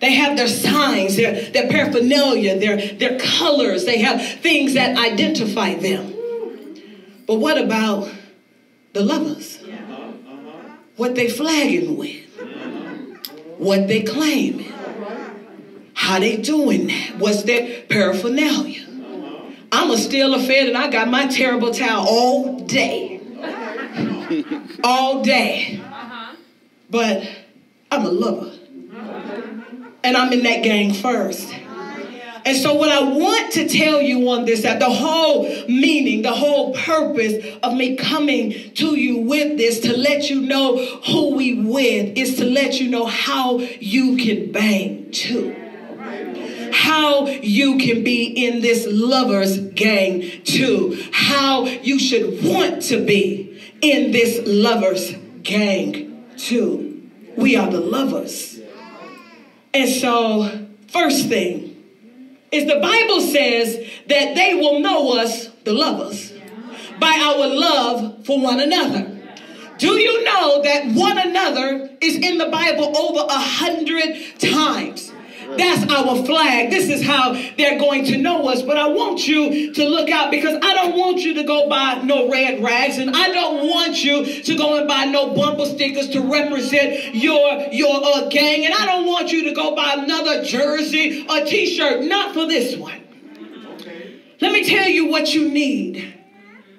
they 0.00 0.14
have 0.14 0.36
their 0.36 0.48
signs, 0.48 1.16
their, 1.16 1.50
their 1.50 1.68
paraphernalia, 1.68 2.58
their, 2.58 2.76
their 2.94 3.18
colors. 3.18 3.84
They 3.84 3.98
have 3.98 4.20
things 4.40 4.74
that 4.74 4.98
identify 4.98 5.74
them. 5.74 6.14
But 7.26 7.36
what 7.36 7.56
about 7.56 8.10
the 8.92 9.04
lovers? 9.04 9.58
What 10.96 11.14
they 11.14 11.28
flagging 11.28 11.96
with? 11.96 12.24
What 13.58 13.86
they 13.86 14.02
claiming? 14.02 14.72
How 15.94 16.18
they 16.18 16.36
doing 16.36 16.88
that? 16.88 17.18
What's 17.18 17.44
their 17.44 17.82
paraphernalia? 17.82 18.88
I'm 19.72 19.90
a 19.90 19.96
still 19.96 20.34
a 20.34 20.38
and 20.38 20.76
I 20.76 20.90
got 20.90 21.08
my 21.08 21.26
terrible 21.28 21.72
towel 21.72 22.06
all 22.06 22.58
day. 22.60 23.20
all 24.84 25.22
day. 25.22 25.82
But 26.90 27.26
I'm 27.90 28.04
a 28.04 28.10
lover. 28.10 28.52
and 30.04 30.16
I'm 30.16 30.30
in 30.32 30.42
that 30.42 30.62
gang 30.62 30.92
first. 30.92 31.54
And 32.44 32.56
so, 32.56 32.74
what 32.74 32.90
I 32.90 33.02
want 33.02 33.52
to 33.52 33.68
tell 33.68 34.02
you 34.02 34.28
on 34.28 34.44
this, 34.44 34.62
that 34.62 34.80
the 34.80 34.90
whole 34.90 35.44
meaning, 35.68 36.22
the 36.22 36.32
whole 36.32 36.74
purpose 36.74 37.34
of 37.62 37.74
me 37.74 37.96
coming 37.96 38.72
to 38.74 38.96
you 38.96 39.18
with 39.18 39.56
this, 39.58 39.78
to 39.80 39.96
let 39.96 40.28
you 40.28 40.40
know 40.40 40.84
who 41.06 41.36
we 41.36 41.62
with, 41.62 42.18
is 42.18 42.36
to 42.38 42.44
let 42.44 42.80
you 42.80 42.90
know 42.90 43.06
how 43.06 43.58
you 43.58 44.16
can 44.16 44.50
bang 44.50 45.10
too. 45.12 45.61
How 46.72 47.26
you 47.26 47.78
can 47.78 48.02
be 48.02 48.24
in 48.24 48.60
this 48.60 48.86
lovers 48.88 49.58
gang 49.58 50.42
too. 50.44 51.00
How 51.12 51.64
you 51.66 51.98
should 51.98 52.44
want 52.44 52.82
to 52.84 53.04
be 53.04 53.60
in 53.80 54.12
this 54.12 54.40
lovers 54.46 55.14
gang 55.42 56.26
too. 56.36 57.10
We 57.36 57.56
are 57.56 57.70
the 57.70 57.80
lovers. 57.80 58.60
And 59.74 59.88
so, 59.88 60.66
first 60.88 61.28
thing, 61.28 61.72
is 62.50 62.66
the 62.66 62.80
Bible 62.80 63.20
says 63.20 63.76
that 64.08 64.34
they 64.34 64.54
will 64.54 64.80
know 64.80 65.18
us, 65.18 65.48
the 65.64 65.72
lovers, 65.72 66.32
by 67.00 67.18
our 67.22 67.48
love 67.48 68.26
for 68.26 68.40
one 68.40 68.60
another. 68.60 69.08
Do 69.78 69.98
you 69.98 70.24
know 70.24 70.62
that 70.62 70.92
one 70.94 71.18
another 71.18 71.90
is 72.00 72.16
in 72.16 72.38
the 72.38 72.46
Bible 72.46 72.96
over 72.96 73.26
a 73.28 73.38
hundred 73.38 74.38
times? 74.38 75.11
That's 75.56 75.90
our 75.92 76.24
flag. 76.24 76.70
This 76.70 76.88
is 76.88 77.06
how 77.06 77.32
they're 77.56 77.78
going 77.78 78.04
to 78.06 78.18
know 78.18 78.48
us. 78.48 78.62
But 78.62 78.76
I 78.76 78.88
want 78.88 79.26
you 79.26 79.72
to 79.72 79.84
look 79.84 80.10
out 80.10 80.30
because 80.30 80.56
I 80.62 80.74
don't 80.74 80.96
want 80.96 81.18
you 81.18 81.34
to 81.34 81.44
go 81.44 81.68
buy 81.68 82.00
no 82.02 82.30
red 82.30 82.62
rags 82.62 82.98
and 82.98 83.14
I 83.14 83.28
don't 83.28 83.68
want 83.68 84.02
you 84.02 84.42
to 84.42 84.56
go 84.56 84.78
and 84.78 84.88
buy 84.88 85.04
no 85.04 85.34
bumper 85.34 85.66
stickers 85.66 86.10
to 86.10 86.20
represent 86.20 87.14
your, 87.14 87.68
your 87.72 88.00
uh, 88.02 88.28
gang. 88.28 88.64
And 88.64 88.74
I 88.74 88.86
don't 88.86 89.06
want 89.06 89.32
you 89.32 89.44
to 89.44 89.54
go 89.54 89.74
buy 89.74 89.96
another 89.98 90.44
jersey 90.44 91.26
or 91.28 91.44
t-shirt. 91.44 92.04
Not 92.04 92.34
for 92.34 92.46
this 92.46 92.76
one. 92.76 93.00
Let 94.40 94.52
me 94.52 94.68
tell 94.68 94.88
you 94.88 95.06
what 95.06 95.34
you 95.34 95.48
need 95.50 96.14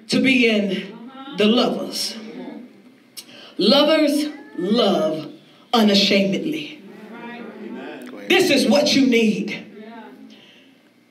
to 0.08 0.20
be 0.20 0.48
in 0.48 1.36
the 1.38 1.46
lovers. 1.46 2.16
Lovers 3.56 4.26
love 4.58 5.32
unashamedly. 5.72 6.73
This 8.28 8.50
is 8.50 8.68
what 8.68 8.94
you 8.94 9.06
need. 9.06 9.60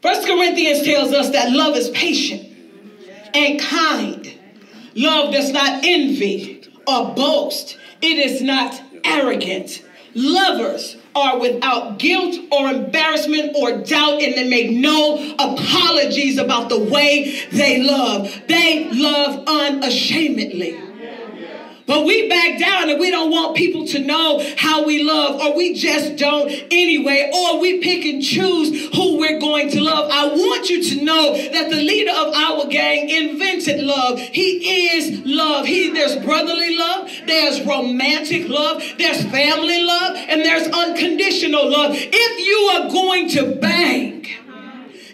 First 0.01 0.27
Corinthians 0.27 0.83
tells 0.83 1.13
us 1.13 1.29
that 1.31 1.51
love 1.51 1.77
is 1.77 1.89
patient 1.91 2.45
and 3.33 3.59
kind. 3.59 4.37
Love 4.95 5.33
does 5.33 5.51
not 5.51 5.83
envy 5.83 6.63
or 6.85 7.13
boast. 7.15 7.77
It 8.01 8.19
is 8.19 8.41
not 8.41 8.81
arrogant. 9.05 9.81
Lovers 10.13 10.97
are 11.15 11.39
without 11.39 11.99
guilt 11.99 12.35
or 12.51 12.69
embarrassment 12.69 13.55
or 13.55 13.77
doubt, 13.83 14.21
and 14.21 14.33
they 14.33 14.47
make 14.49 14.71
no 14.71 15.35
apologies 15.39 16.37
about 16.37 16.69
the 16.69 16.79
way 16.79 17.45
they 17.51 17.81
love. 17.81 18.41
They 18.47 18.89
love 18.91 19.43
unashamedly. 19.47 20.82
But 21.85 22.05
we 22.05 22.29
back 22.29 22.59
down 22.59 22.89
and 22.89 22.99
we 22.99 23.11
don't 23.11 23.31
want 23.31 23.55
people 23.55 23.85
to 23.87 23.99
know 23.99 24.43
how 24.57 24.85
we 24.85 25.03
love, 25.03 25.41
or 25.41 25.55
we 25.55 25.73
just 25.73 26.15
don't 26.17 26.49
anyway, 26.71 27.29
or 27.33 27.59
we 27.59 27.79
pick 27.79 28.05
and 28.05 28.23
choose 28.23 28.93
who 28.95 29.17
we're 29.17 29.39
going 29.39 29.69
to 29.71 29.81
love. 29.81 30.09
I 30.11 30.27
want 30.27 30.69
you 30.69 30.83
to 30.83 31.03
know 31.03 31.35
that 31.35 31.69
the 31.69 31.75
leader 31.75 32.11
of 32.11 32.33
our 32.33 32.67
gang 32.67 33.09
invented 33.09 33.83
love. 33.83 34.19
He 34.19 34.95
is 34.95 35.21
love. 35.25 35.65
He 35.65 35.89
there's 35.91 36.15
brotherly 36.23 36.75
love, 36.75 37.09
there's 37.25 37.61
romantic 37.65 38.49
love, 38.49 38.83
there's 38.97 39.23
family 39.25 39.83
love, 39.83 40.15
and 40.15 40.41
there's 40.41 40.67
unconditional 40.67 41.69
love. 41.69 41.91
If 41.95 42.47
you 42.47 42.57
are 42.73 42.91
going 42.91 43.29
to 43.29 43.55
bang 43.59 44.25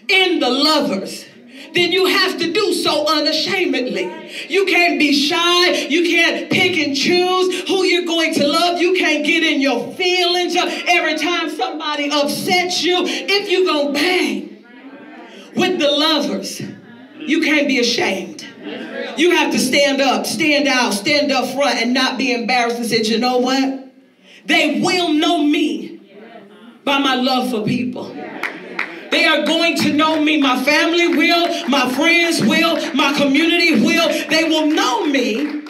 in 0.08 0.40
the 0.40 0.50
lovers, 0.50 1.26
then 1.74 1.92
you 1.92 2.06
have 2.06 2.38
to 2.38 2.52
do 2.52 2.72
so 2.72 3.06
unashamedly. 3.06 4.46
You 4.48 4.66
can't 4.66 4.98
be 4.98 5.12
shy. 5.12 5.86
You 5.86 6.02
can't 6.04 6.50
pick 6.50 6.78
and 6.78 6.96
choose 6.96 7.68
who 7.68 7.84
you're 7.84 8.06
going 8.06 8.34
to 8.34 8.46
love. 8.46 8.80
You 8.80 8.94
can't 8.94 9.24
get 9.24 9.42
in 9.42 9.60
your 9.60 9.92
feelings 9.94 10.56
every 10.56 11.18
time 11.18 11.50
somebody 11.50 12.10
upsets 12.10 12.82
you. 12.82 12.96
If 13.04 13.50
you're 13.50 13.66
going 13.66 13.86
to 13.88 13.92
bang 13.92 14.64
with 15.54 15.78
the 15.78 15.90
lovers, 15.90 16.60
you 17.18 17.42
can't 17.42 17.68
be 17.68 17.78
ashamed. 17.78 18.46
You 19.16 19.36
have 19.36 19.52
to 19.52 19.58
stand 19.58 20.00
up, 20.00 20.26
stand 20.26 20.68
out, 20.68 20.92
stand 20.92 21.32
up 21.32 21.54
front, 21.54 21.80
and 21.80 21.94
not 21.94 22.18
be 22.18 22.32
embarrassed 22.32 22.76
and 22.76 22.86
say, 22.86 23.02
you 23.02 23.18
know 23.18 23.38
what? 23.38 23.92
They 24.46 24.80
will 24.80 25.12
know 25.12 25.42
me 25.42 26.00
by 26.84 26.98
my 26.98 27.14
love 27.14 27.50
for 27.50 27.64
people. 27.64 28.14
They 29.10 29.26
are 29.26 29.44
going 29.44 29.76
to 29.78 29.92
know 29.92 30.22
me. 30.22 30.40
My 30.40 30.62
family 30.62 31.08
will, 31.08 31.68
my 31.68 31.92
friends 31.92 32.40
will, 32.40 32.94
my 32.94 33.12
community 33.16 33.80
will. 33.84 34.08
They 34.28 34.44
will 34.44 34.66
know 34.66 35.06
me 35.06 35.62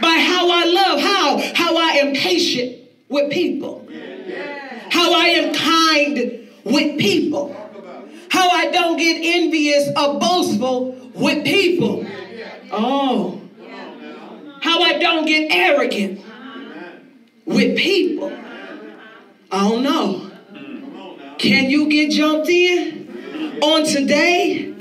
by 0.00 0.18
how 0.18 0.50
I 0.50 0.64
love, 0.64 1.00
how, 1.00 1.52
how 1.54 1.76
I 1.76 1.90
am 1.98 2.14
patient 2.14 2.78
with 3.08 3.30
people, 3.30 3.86
how 4.90 5.12
I 5.14 5.26
am 5.28 5.54
kind 5.54 6.48
with 6.64 6.98
people, 6.98 7.54
how 8.30 8.48
I 8.48 8.70
don't 8.70 8.96
get 8.96 9.18
envious 9.22 9.88
or 9.96 10.18
boastful 10.18 10.92
with 11.14 11.44
people. 11.44 12.06
Oh, 12.72 13.40
how 14.60 14.82
I 14.82 14.98
don't 14.98 15.26
get 15.26 15.52
arrogant 15.52 16.20
with 17.44 17.76
people. 17.76 18.32
I 19.50 19.68
don't 19.68 19.82
know. 19.82 20.33
Can 21.44 21.68
you 21.68 21.90
get 21.90 22.10
jumped 22.10 22.48
in 22.48 23.60
on 23.62 23.84
today 23.84 24.72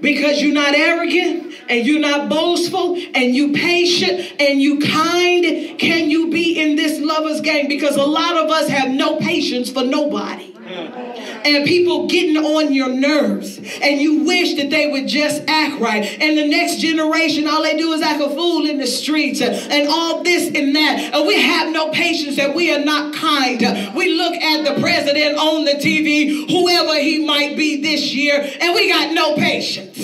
because 0.00 0.40
you're 0.40 0.54
not 0.54 0.72
arrogant 0.72 1.52
and 1.68 1.84
you're 1.84 1.98
not 1.98 2.28
boastful 2.28 2.94
and 3.12 3.34
you 3.34 3.52
patient 3.52 4.40
and 4.40 4.62
you 4.62 4.78
kind? 4.78 5.80
Can 5.80 6.10
you 6.10 6.30
be 6.30 6.60
in 6.60 6.76
this 6.76 7.00
lover's 7.00 7.40
game? 7.40 7.66
Because 7.66 7.96
a 7.96 8.04
lot 8.04 8.36
of 8.36 8.50
us 8.50 8.68
have 8.68 8.92
no 8.92 9.16
patience 9.16 9.68
for 9.68 9.82
nobody 9.82 10.51
and 10.72 11.66
people 11.66 12.06
getting 12.08 12.36
on 12.36 12.72
your 12.72 12.88
nerves. 12.88 13.58
And 13.82 14.00
you 14.00 14.24
wish 14.24 14.54
that 14.56 14.70
they 14.70 14.90
would 14.90 15.06
just 15.06 15.42
act 15.48 15.80
right. 15.80 16.04
And 16.20 16.38
the 16.38 16.48
next 16.48 16.78
generation 16.78 17.46
all 17.46 17.62
they 17.62 17.76
do 17.76 17.92
is 17.92 18.02
act 18.02 18.20
a 18.20 18.28
fool 18.28 18.66
in 18.66 18.78
the 18.78 18.86
streets 18.86 19.40
and 19.40 19.88
all 19.88 20.22
this 20.22 20.46
and 20.48 20.74
that. 20.74 21.14
And 21.14 21.26
we 21.26 21.40
have 21.40 21.72
no 21.72 21.90
patience 21.90 22.38
and 22.38 22.54
we 22.54 22.74
are 22.74 22.84
not 22.84 23.14
kind. 23.14 23.60
We 23.94 24.14
look 24.14 24.34
at 24.34 24.64
the 24.64 24.80
president 24.80 25.36
on 25.36 25.64
the 25.64 25.72
tv 25.72 26.48
whoever 26.50 27.00
he 27.00 27.24
might 27.24 27.56
be 27.56 27.82
this 27.82 28.14
year 28.14 28.40
and 28.60 28.74
we 28.74 28.90
got 28.90 29.12
no 29.12 29.36
patience. 29.36 29.98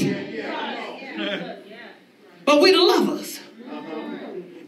But 2.44 2.62
we 2.62 2.72
the 2.72 2.80
lovers 2.80 3.38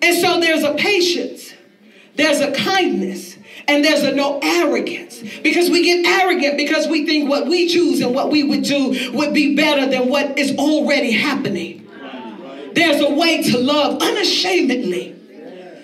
and 0.03 0.17
so 0.17 0.41
there's 0.41 0.63
a 0.63 0.75
patience. 0.75 1.53
There's 2.17 2.41
a 2.41 2.53
kindness 2.53 3.30
and 3.71 3.85
there's 3.85 4.03
a 4.03 4.13
no 4.13 4.41
arrogance 4.43 5.23
because 5.43 5.71
we 5.71 5.85
get 5.85 6.05
arrogant 6.05 6.57
because 6.57 6.89
we 6.89 7.07
think 7.07 7.31
what 7.31 7.47
we 7.47 7.69
choose 7.69 8.01
and 8.01 8.15
what 8.15 8.31
we 8.31 8.43
would 8.43 8.65
do 8.65 9.13
would 9.13 9.33
be 9.33 9.55
better 9.55 9.89
than 9.89 10.09
what 10.09 10.37
is 10.39 10.57
already 10.57 11.13
happening. 11.13 11.87
There's 12.75 13.01
a 13.01 13.11
way 13.11 13.43
to 13.43 13.59
love 13.59 14.03
unashamedly. 14.03 15.17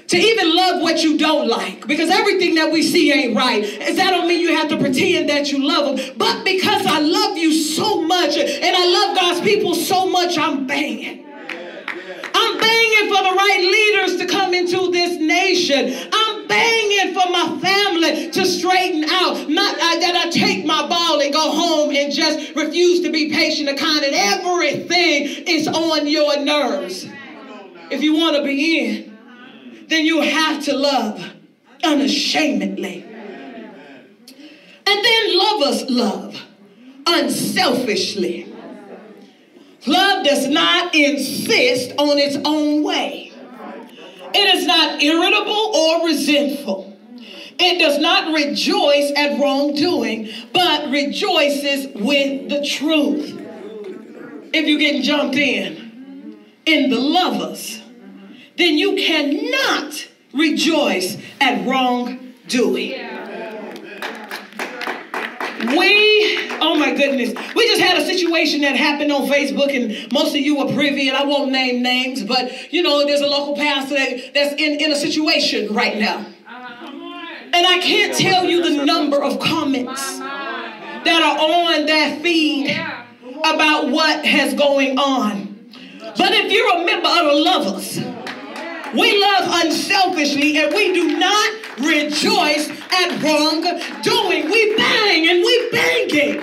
To 0.08 0.16
even 0.16 0.54
love 0.54 0.82
what 0.82 1.02
you 1.02 1.18
don't 1.18 1.48
like, 1.48 1.84
because 1.88 2.10
everything 2.10 2.54
that 2.54 2.70
we 2.70 2.84
see 2.84 3.12
ain't 3.12 3.36
right. 3.36 3.64
Is 3.64 3.96
that 3.96 4.10
don't 4.10 4.28
mean 4.28 4.38
you 4.38 4.54
have 4.54 4.68
to 4.68 4.76
pretend 4.76 5.28
that 5.30 5.50
you 5.50 5.66
love 5.66 5.96
them, 5.96 6.14
but 6.16 6.44
because 6.44 6.86
I 6.86 7.00
love 7.00 7.36
you 7.36 7.52
so 7.52 8.02
much 8.02 8.36
and 8.36 8.76
I 8.76 8.86
love 8.86 9.16
God's 9.16 9.40
people 9.40 9.74
so 9.74 10.08
much, 10.08 10.38
I'm 10.38 10.64
banging. 10.68 11.26
I'm 12.38 12.58
banging 12.58 13.08
for 13.08 13.22
the 13.22 13.34
right 13.36 13.60
leaders 13.60 14.18
to 14.20 14.26
come 14.26 14.54
into 14.54 14.92
this 14.92 15.18
nation. 15.18 16.10
Banging 16.48 17.14
for 17.14 17.30
my 17.30 17.58
family 17.60 18.30
to 18.30 18.46
straighten 18.46 19.04
out. 19.04 19.48
Not 19.48 19.74
uh, 19.74 19.98
that 20.00 20.24
I 20.26 20.30
take 20.30 20.64
my 20.64 20.86
ball 20.86 21.20
and 21.20 21.32
go 21.32 21.50
home 21.50 21.94
and 21.94 22.12
just 22.12 22.54
refuse 22.54 23.00
to 23.02 23.10
be 23.10 23.32
patient 23.32 23.68
and 23.68 23.78
kind, 23.78 24.04
and 24.04 24.14
everything 24.14 25.44
is 25.46 25.68
on 25.68 26.06
your 26.06 26.38
nerves. 26.40 27.06
If 27.90 28.02
you 28.02 28.14
want 28.14 28.36
to 28.36 28.42
be 28.42 28.78
in, 28.78 29.18
then 29.88 30.04
you 30.04 30.20
have 30.20 30.64
to 30.64 30.76
love 30.76 31.24
unashamedly. 31.84 33.04
And 34.88 35.04
then 35.04 35.38
love 35.38 35.62
us 35.62 35.84
love 35.88 36.42
unselfishly. 37.06 38.52
Love 39.86 40.24
does 40.24 40.48
not 40.48 40.94
insist 40.94 41.92
on 41.98 42.18
its 42.18 42.36
own 42.44 42.82
way. 42.82 43.25
It 44.34 44.54
is 44.54 44.66
not 44.66 45.02
irritable 45.02 45.52
or 45.52 46.06
resentful. 46.06 46.96
It 47.58 47.78
does 47.78 47.98
not 47.98 48.34
rejoice 48.34 49.12
at 49.16 49.40
wrongdoing, 49.40 50.28
but 50.52 50.90
rejoices 50.90 51.86
with 51.94 52.50
the 52.50 52.64
truth. 52.66 53.42
If 54.52 54.66
you're 54.66 54.78
getting 54.78 55.02
jumped 55.02 55.36
in, 55.36 56.36
in 56.66 56.90
the 56.90 56.98
lovers, 56.98 57.80
then 58.58 58.76
you 58.76 58.96
cannot 58.96 60.08
rejoice 60.32 61.16
at 61.40 61.66
wrongdoing. 61.66 62.94
We, 65.68 66.45
oh 66.60 66.78
my 66.78 66.94
goodness, 66.94 67.30
we 67.54 67.66
just 67.68 67.80
had 67.80 68.00
a 68.00 68.04
situation 68.04 68.60
that 68.62 68.76
happened 68.76 69.12
on 69.12 69.28
Facebook, 69.28 69.74
and 69.74 70.12
most 70.12 70.30
of 70.30 70.40
you 70.40 70.58
were 70.58 70.72
privy, 70.72 71.08
and 71.08 71.16
I 71.16 71.24
won't 71.24 71.50
name 71.50 71.82
names, 71.82 72.24
but 72.24 72.72
you 72.72 72.82
know, 72.82 73.04
there's 73.06 73.20
a 73.20 73.26
local 73.26 73.56
pastor 73.56 73.94
that, 73.94 74.34
that's 74.34 74.54
in, 74.54 74.80
in 74.80 74.92
a 74.92 74.96
situation 74.96 75.74
right 75.74 75.96
now. 75.96 76.26
And 77.52 77.66
I 77.66 77.78
can't 77.78 78.14
tell 78.14 78.44
you 78.44 78.62
the 78.62 78.84
number 78.84 79.22
of 79.22 79.40
comments 79.40 80.18
that 80.18 81.22
are 81.22 81.38
on 81.38 81.86
that 81.86 82.20
feed 82.20 82.70
about 83.38 83.88
what 83.88 84.24
has 84.24 84.52
going 84.54 84.98
on. 84.98 85.70
But 86.00 86.32
if 86.32 86.52
you're 86.52 86.82
a 86.82 86.84
member 86.84 87.08
of 87.08 87.26
the 87.26 87.40
lovers, 87.42 87.96
we 88.94 89.20
love 89.20 89.64
unselfishly 89.64 90.58
and 90.58 90.74
we 90.74 90.92
do 90.92 91.18
not 91.18 91.65
rejoice 91.78 92.70
at 92.70 93.22
wrong 93.22 93.62
doing. 94.02 94.50
We 94.50 94.76
bang 94.76 95.28
and 95.28 95.44
we 95.44 95.70
banging. 95.70 96.40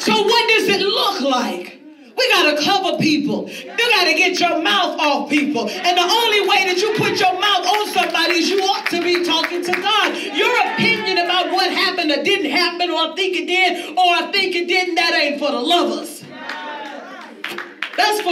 So 0.00 0.12
what 0.12 0.48
does 0.48 0.68
it 0.68 0.80
look 0.80 1.20
like? 1.22 1.80
We 2.16 2.28
gotta 2.28 2.62
cover 2.62 2.98
people. 2.98 3.48
You 3.48 3.76
gotta 3.76 4.14
get 4.14 4.38
your 4.38 4.62
mouth 4.62 4.98
off 5.00 5.30
people. 5.30 5.68
And 5.68 5.96
the 5.96 6.02
only 6.02 6.40
way 6.42 6.64
that 6.68 6.76
you 6.76 6.92
put 6.96 7.18
your 7.18 7.32
mouth 7.40 7.66
on 7.66 7.88
somebody 7.88 8.34
is 8.34 8.50
you 8.50 8.60
ought 8.60 8.86
to 8.90 9.00
be 9.02 9.24
talking 9.24 9.64
to 9.64 9.72
God. 9.72 10.16
Your 10.36 10.72
opinion 10.72 11.16
about 11.18 11.50
what 11.50 11.70
happened 11.72 12.10
or 12.10 12.22
didn't 12.22 12.50
happen, 12.50 12.90
or 12.90 13.12
I 13.12 13.14
think 13.16 13.36
it 13.36 13.46
did, 13.46 13.96
or 13.96 14.04
I 14.04 14.30
think 14.32 14.54
it 14.54 14.68
didn't, 14.68 14.96
that 14.96 15.14
ain't 15.14 15.38
for 15.38 15.50
the 15.50 15.60
lovers. 15.60 16.22
That's 17.96 18.20
for, 18.20 18.30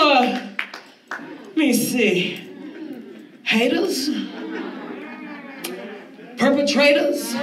let 1.11 1.57
me 1.57 1.73
see, 1.73 2.47
haters, 3.45 4.09
perpetrators, 6.59 7.35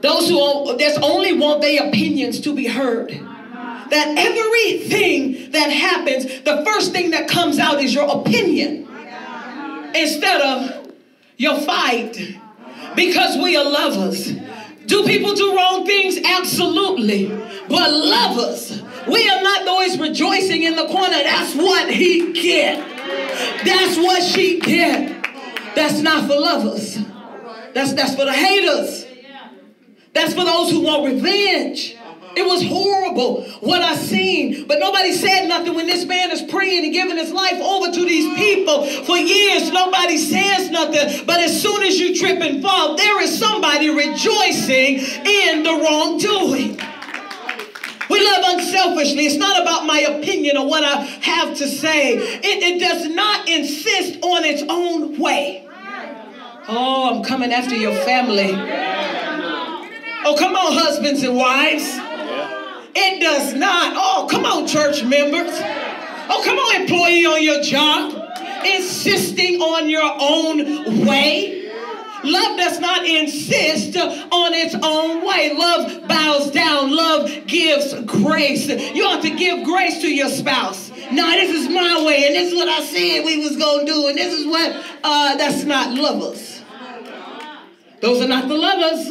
those 0.00 0.28
who 0.28 0.78
just 0.78 1.00
only 1.02 1.32
want 1.32 1.60
their 1.60 1.88
opinions 1.88 2.40
to 2.40 2.54
be 2.54 2.66
heard. 2.66 3.10
That 3.90 4.14
everything 4.18 5.52
that 5.52 5.70
happens, 5.70 6.24
the 6.42 6.64
first 6.64 6.92
thing 6.92 7.10
that 7.10 7.28
comes 7.28 7.58
out 7.58 7.80
is 7.80 7.94
your 7.94 8.20
opinion 8.20 8.88
instead 9.94 10.40
of 10.40 10.90
your 11.36 11.60
fight 11.60 12.38
because 12.96 13.36
we 13.36 13.56
are 13.56 13.64
lovers. 13.64 14.32
Do 14.86 15.04
people 15.04 15.34
do 15.34 15.54
wrong 15.54 15.86
things? 15.86 16.18
Absolutely. 16.24 17.28
But 17.68 17.92
lovers, 17.92 18.82
we 19.06 19.28
are 19.28 19.42
not 19.42 19.68
always 19.68 19.98
rejoicing 19.98 20.62
in 20.64 20.76
the 20.76 20.86
corner. 20.86 21.22
That's 21.22 21.54
what 21.54 21.90
he 21.90 22.32
get. 22.32 22.78
That's 23.64 23.96
what 23.96 24.22
she 24.22 24.60
get. 24.60 25.24
That's 25.74 26.00
not 26.00 26.26
for 26.26 26.38
lovers. 26.40 27.13
That's 27.74 27.92
that's 27.92 28.14
for 28.14 28.24
the 28.24 28.32
haters. 28.32 29.06
That's 30.14 30.32
for 30.32 30.44
those 30.44 30.70
who 30.70 30.82
want 30.82 31.12
revenge. 31.12 31.96
Uh-huh. 31.96 32.14
It 32.36 32.46
was 32.46 32.64
horrible 32.64 33.42
what 33.60 33.82
I 33.82 33.96
seen, 33.96 34.66
but 34.66 34.78
nobody 34.78 35.12
said 35.12 35.48
nothing 35.48 35.74
when 35.74 35.86
this 35.86 36.04
man 36.04 36.30
is 36.30 36.42
praying 36.42 36.84
and 36.84 36.92
giving 36.92 37.16
his 37.16 37.32
life 37.32 37.60
over 37.60 37.92
to 37.92 38.04
these 38.04 38.32
people 38.36 38.86
for 39.04 39.16
years. 39.16 39.72
Nobody 39.72 40.16
says 40.18 40.70
nothing, 40.70 41.26
but 41.26 41.40
as 41.40 41.60
soon 41.60 41.82
as 41.82 41.98
you 41.98 42.16
trip 42.16 42.40
and 42.40 42.62
fall, 42.62 42.96
there 42.96 43.20
is 43.22 43.36
somebody 43.36 43.90
rejoicing 43.90 44.98
in 45.26 45.64
the 45.64 45.80
wrongdoing. 45.82 46.80
We 48.08 48.24
love 48.24 48.44
unselfishly. 48.58 49.26
It's 49.26 49.36
not 49.36 49.60
about 49.62 49.86
my 49.86 50.00
opinion 50.00 50.56
or 50.56 50.68
what 50.68 50.84
I 50.84 51.02
have 51.02 51.56
to 51.56 51.66
say. 51.66 52.18
It, 52.18 52.44
it 52.44 52.80
does 52.80 53.06
not 53.08 53.48
insist 53.48 54.22
on 54.22 54.44
its 54.44 54.62
own 54.68 55.18
way. 55.18 55.66
Oh, 56.66 57.14
I'm 57.14 57.22
coming 57.22 57.52
after 57.52 57.74
your 57.74 57.92
family. 57.92 58.52
Oh, 60.26 60.34
come 60.38 60.56
on, 60.56 60.72
husbands 60.72 61.22
and 61.22 61.36
wives. 61.36 61.84
It 62.94 63.20
does 63.20 63.52
not. 63.52 63.92
Oh, 63.96 64.26
come 64.30 64.46
on, 64.46 64.66
church 64.66 65.04
members. 65.04 65.52
Oh, 65.52 66.42
come 66.42 66.56
on, 66.56 66.80
employee 66.80 67.26
on 67.26 67.42
your 67.42 67.62
job. 67.62 68.18
Insisting 68.64 69.60
on 69.60 69.90
your 69.90 70.10
own 70.18 71.04
way. 71.06 71.70
Love 72.24 72.56
does 72.56 72.80
not 72.80 73.04
insist 73.04 73.98
on 73.98 74.54
its 74.54 74.74
own 74.82 75.26
way. 75.26 75.52
Love 75.54 76.08
bows 76.08 76.50
down. 76.50 76.96
Love 76.96 77.30
gives 77.46 77.92
grace. 78.04 78.66
You 78.68 79.04
have 79.10 79.20
to 79.20 79.36
give 79.36 79.64
grace 79.64 80.00
to 80.00 80.08
your 80.08 80.30
spouse. 80.30 80.83
No, 81.12 81.30
this 81.30 81.50
is 81.50 81.68
my 81.68 82.04
way, 82.04 82.26
and 82.26 82.34
this 82.34 82.52
is 82.52 82.54
what 82.54 82.68
I 82.68 82.82
said 82.84 83.24
we 83.24 83.38
was 83.38 83.56
gonna 83.56 83.84
do, 83.84 84.08
and 84.08 84.16
this 84.16 84.32
is 84.32 84.46
what. 84.46 84.84
Uh, 85.02 85.36
that's 85.36 85.64
not 85.64 85.94
lovers. 85.94 86.62
Those 88.00 88.22
are 88.22 88.28
not 88.28 88.48
the 88.48 88.54
lovers. 88.54 89.08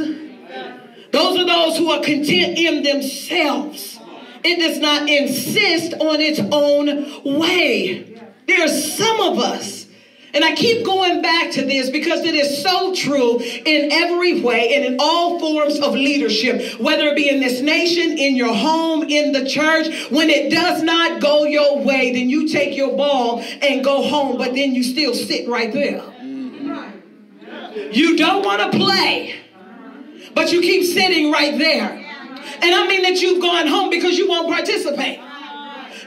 Those 1.11 1.39
are 1.39 1.45
those 1.45 1.77
who 1.77 1.91
are 1.91 2.01
content 2.01 2.57
in 2.57 2.83
themselves. 2.83 3.99
It 4.43 4.59
does 4.59 4.79
not 4.79 5.07
insist 5.09 5.93
on 5.93 6.19
its 6.19 6.39
own 6.39 7.39
way. 7.39 8.21
There 8.47 8.63
are 8.63 8.67
some 8.67 9.19
of 9.21 9.39
us, 9.39 9.82
and 10.33 10.43
I 10.43 10.55
keep 10.55 10.85
going 10.85 11.21
back 11.21 11.51
to 11.51 11.65
this 11.65 11.89
because 11.89 12.21
it 12.21 12.35
is 12.35 12.61
so 12.61 12.93
true 12.93 13.39
in 13.39 13.91
every 13.91 14.41
way 14.41 14.75
and 14.75 14.85
in 14.85 14.97
all 14.99 15.39
forms 15.39 15.79
of 15.79 15.93
leadership, 15.93 16.79
whether 16.79 17.03
it 17.05 17.15
be 17.15 17.29
in 17.29 17.39
this 17.39 17.61
nation, 17.61 18.17
in 18.17 18.35
your 18.35 18.53
home, 18.53 19.03
in 19.03 19.31
the 19.31 19.45
church. 19.45 20.09
When 20.09 20.29
it 20.29 20.51
does 20.51 20.81
not 20.83 21.21
go 21.21 21.43
your 21.43 21.79
way, 21.79 22.13
then 22.13 22.29
you 22.29 22.49
take 22.49 22.75
your 22.75 22.95
ball 22.95 23.41
and 23.61 23.83
go 23.83 24.07
home, 24.07 24.37
but 24.37 24.55
then 24.55 24.73
you 24.73 24.83
still 24.83 25.13
sit 25.13 25.47
right 25.47 25.71
there. 25.71 26.03
You 27.91 28.17
don't 28.17 28.43
want 28.43 28.71
to 28.71 28.77
play 28.77 29.43
but 30.33 30.51
you 30.51 30.61
keep 30.61 30.83
sitting 30.83 31.31
right 31.31 31.57
there. 31.57 31.89
And 31.89 32.75
I 32.75 32.87
mean 32.87 33.03
that 33.03 33.21
you've 33.21 33.41
gone 33.41 33.67
home 33.67 33.89
because 33.89 34.17
you 34.17 34.27
won't 34.27 34.49
participate. 34.49 35.19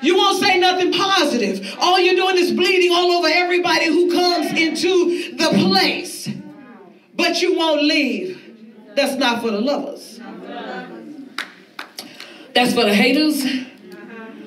You 0.03 0.17
won't 0.17 0.43
say 0.43 0.59
nothing 0.59 0.93
positive. 0.93 1.77
All 1.79 1.99
you're 1.99 2.17
doing 2.17 2.37
is 2.37 2.53
bleeding 2.53 2.93
all 2.93 3.13
over 3.13 3.29
everybody 3.29 3.87
who 3.87 4.13
comes 4.13 4.47
into 4.59 5.37
the 5.37 5.49
place. 5.69 6.29
But 7.15 7.41
you 7.41 7.57
won't 7.57 7.83
leave. 7.83 8.43
That's 8.95 9.17
not 9.17 9.43
for 9.43 9.51
the 9.51 9.61
lovers. 9.61 10.21
That's 12.55 12.73
for 12.73 12.85
the 12.85 12.95
haters. 12.95 13.45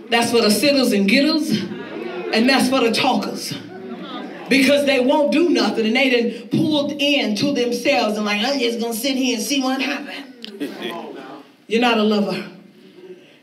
That's 0.09 0.31
for 0.31 0.41
the 0.41 0.49
sitters 0.49 0.91
and 0.91 1.07
getters. 1.07 1.51
And 2.33 2.49
that's 2.49 2.69
for 2.69 2.79
the 2.81 2.91
talkers 2.91 3.53
because 4.49 4.85
they 4.85 4.99
won't 4.99 5.31
do 5.31 5.49
nothing 5.49 5.85
and 5.85 5.95
they 5.95 6.09
done 6.09 6.49
pulled 6.49 6.91
in 6.93 7.35
to 7.35 7.53
themselves 7.53 8.17
and 8.17 8.25
like, 8.25 8.41
I'm 8.43 8.59
just 8.59 8.79
gonna 8.79 8.93
sit 8.93 9.15
here 9.15 9.38
and 9.38 9.45
see 9.45 9.62
what 9.62 9.81
happens. 9.81 10.71
You're 11.67 11.81
not 11.81 11.97
a 11.97 12.03
lover. 12.03 12.49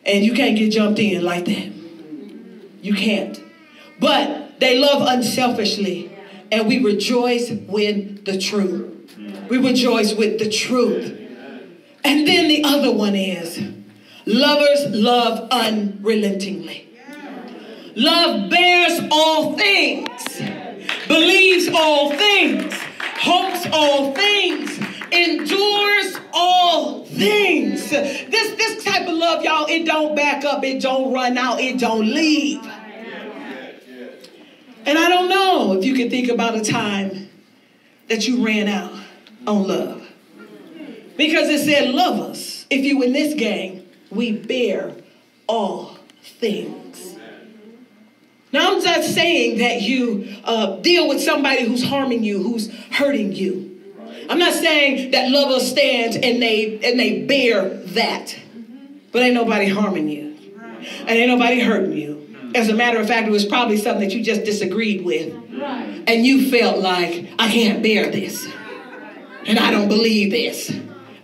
And 0.05 0.25
you 0.25 0.35
can't 0.35 0.57
get 0.57 0.71
jumped 0.73 0.99
in 0.99 1.25
like 1.25 1.45
that. 1.47 1.76
You 2.81 2.95
can't. 2.95 3.41
But 3.99 4.61
they 4.61 4.79
love 4.79 5.07
unselfishly. 5.09 6.13
And 6.51 6.69
we 6.69 6.83
rejoice 6.83 7.51
with 7.51 8.25
the 8.25 8.39
truth. 8.39 9.17
We 9.49 9.59
rejoice 9.59 10.15
with 10.15 10.39
the 10.39 10.49
truth. 10.49 11.21
And 12.05 12.27
then 12.27 12.49
the 12.49 12.63
other 12.65 12.93
one 12.93 13.15
is 13.15 13.61
lovers 14.25 14.87
love 14.91 15.49
unrelentingly. 15.51 16.89
Love 17.97 18.51
bears 18.51 19.01
all 19.11 19.57
things 19.57 20.43
believes 21.09 21.69
all 21.69 22.11
things, 22.11 22.75
hopes 23.01 23.67
all 23.73 24.13
things, 24.15 24.76
endures 25.17 26.17
all 26.33 27.05
things. 27.05 27.91
This 27.91 28.57
this 28.57 28.85
type 28.85 29.09
of 29.09 29.15
love, 29.15 29.43
y'all, 29.43 29.67
it 29.67 29.85
don't 29.85 30.15
back 30.15 30.45
up, 30.45 30.65
it 30.65 30.81
don't 30.81 31.13
run 31.13 31.37
out, 31.39 31.61
it 31.61 31.79
don't 31.79 32.07
leave. 32.07 32.65
And 34.87 34.97
I 34.97 35.09
don't 35.09 35.29
know 35.29 35.77
if 35.77 35.85
you 35.85 35.95
can 35.95 36.09
think 36.11 36.29
about 36.29 36.55
a 36.55 36.63
time 36.63 37.29
that 38.09 38.29
you 38.29 38.45
ran 38.45 38.69
out 38.69 38.93
on 39.47 39.67
love. 39.67 40.09
Because 41.17 41.49
it 41.49 41.65
said, 41.65 41.89
love 41.93 42.21
us. 42.21 42.67
If 42.71 42.85
you 42.85 43.03
in 43.03 43.13
this 43.13 43.35
gang, 43.35 43.89
we 44.11 44.33
bear 44.33 44.95
all 45.49 45.99
things. 46.23 47.17
Now, 48.53 48.73
I'm 48.73 48.85
not 48.85 49.03
saying 49.03 49.59
that 49.59 49.83
you 49.83 50.37
uh, 50.45 50.77
deal 50.77 51.09
with 51.09 51.21
somebody 51.21 51.65
who's 51.65 51.83
harming 51.83 52.23
you, 52.23 52.43
who's 52.43 52.73
hurting 52.93 53.33
you. 53.33 53.66
I'm 54.29 54.39
not 54.39 54.55
saying 54.55 55.13
that 55.13 55.31
lovers 55.31 55.69
stand 55.71 56.17
and 56.17 56.43
they 56.43 56.81
and 56.83 56.99
they 56.99 57.23
bear 57.23 57.69
that, 57.69 58.37
but 59.13 59.23
ain't 59.23 59.35
nobody 59.35 59.69
harming 59.69 60.09
you, 60.09 60.37
and 61.01 61.11
ain't 61.11 61.29
nobody 61.29 61.61
hurting 61.61 61.93
you. 61.93 62.53
As 62.55 62.69
a 62.69 62.75
matter 62.75 62.99
of 62.99 63.07
fact, 63.07 63.29
it 63.29 63.31
was 63.31 63.45
probably 63.45 63.77
something 63.77 64.09
that 64.09 64.15
you 64.15 64.25
just 64.25 64.45
disagreed 64.45 65.05
with, 65.05 65.33
and 66.09 66.27
you 66.27 66.51
felt 66.51 66.79
like 66.79 67.29
I 67.39 67.51
can't 67.51 67.83
bear 67.83 68.11
this, 68.11 68.49
and 69.45 69.59
I 69.59 69.71
don't 69.71 69.89
believe 69.89 70.31
this, 70.31 70.71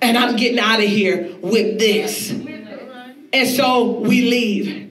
and 0.00 0.16
I'm 0.16 0.36
getting 0.36 0.58
out 0.58 0.80
of 0.80 0.88
here 0.88 1.36
with 1.40 1.78
this, 1.78 2.30
and 2.30 3.48
so 3.48 4.00
we 4.00 4.22
leave. 4.22 4.90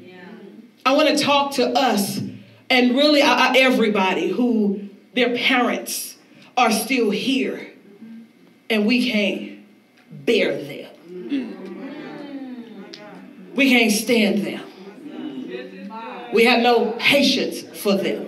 I 0.86 0.94
want 0.94 1.10
to 1.10 1.24
talk 1.24 1.54
to 1.54 1.68
us 1.68 2.20
and 2.70 2.96
really 2.96 3.22
uh, 3.22 3.54
everybody 3.56 4.30
who 4.30 4.90
their 5.14 5.36
parents 5.38 6.18
are 6.58 6.72
still 6.72 7.12
here 7.12 7.71
and 8.72 8.86
we 8.86 9.12
can't 9.12 9.60
bear 10.26 10.54
them. 10.64 10.88
We 13.54 13.70
can't 13.70 13.92
stand 13.92 14.46
them. 14.46 14.64
We 16.34 16.46
have 16.46 16.62
no 16.62 16.94
patience 16.94 17.62
for 17.82 17.96
them. 17.96 18.26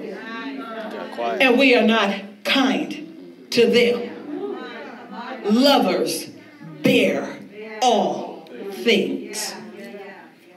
And 1.40 1.58
we 1.58 1.76
are 1.76 1.88
not 1.88 2.14
kind 2.44 3.48
to 3.52 3.68
them. 3.68 4.10
Lovers 5.46 6.30
bear 6.84 7.40
all 7.82 8.50
things. 8.72 9.54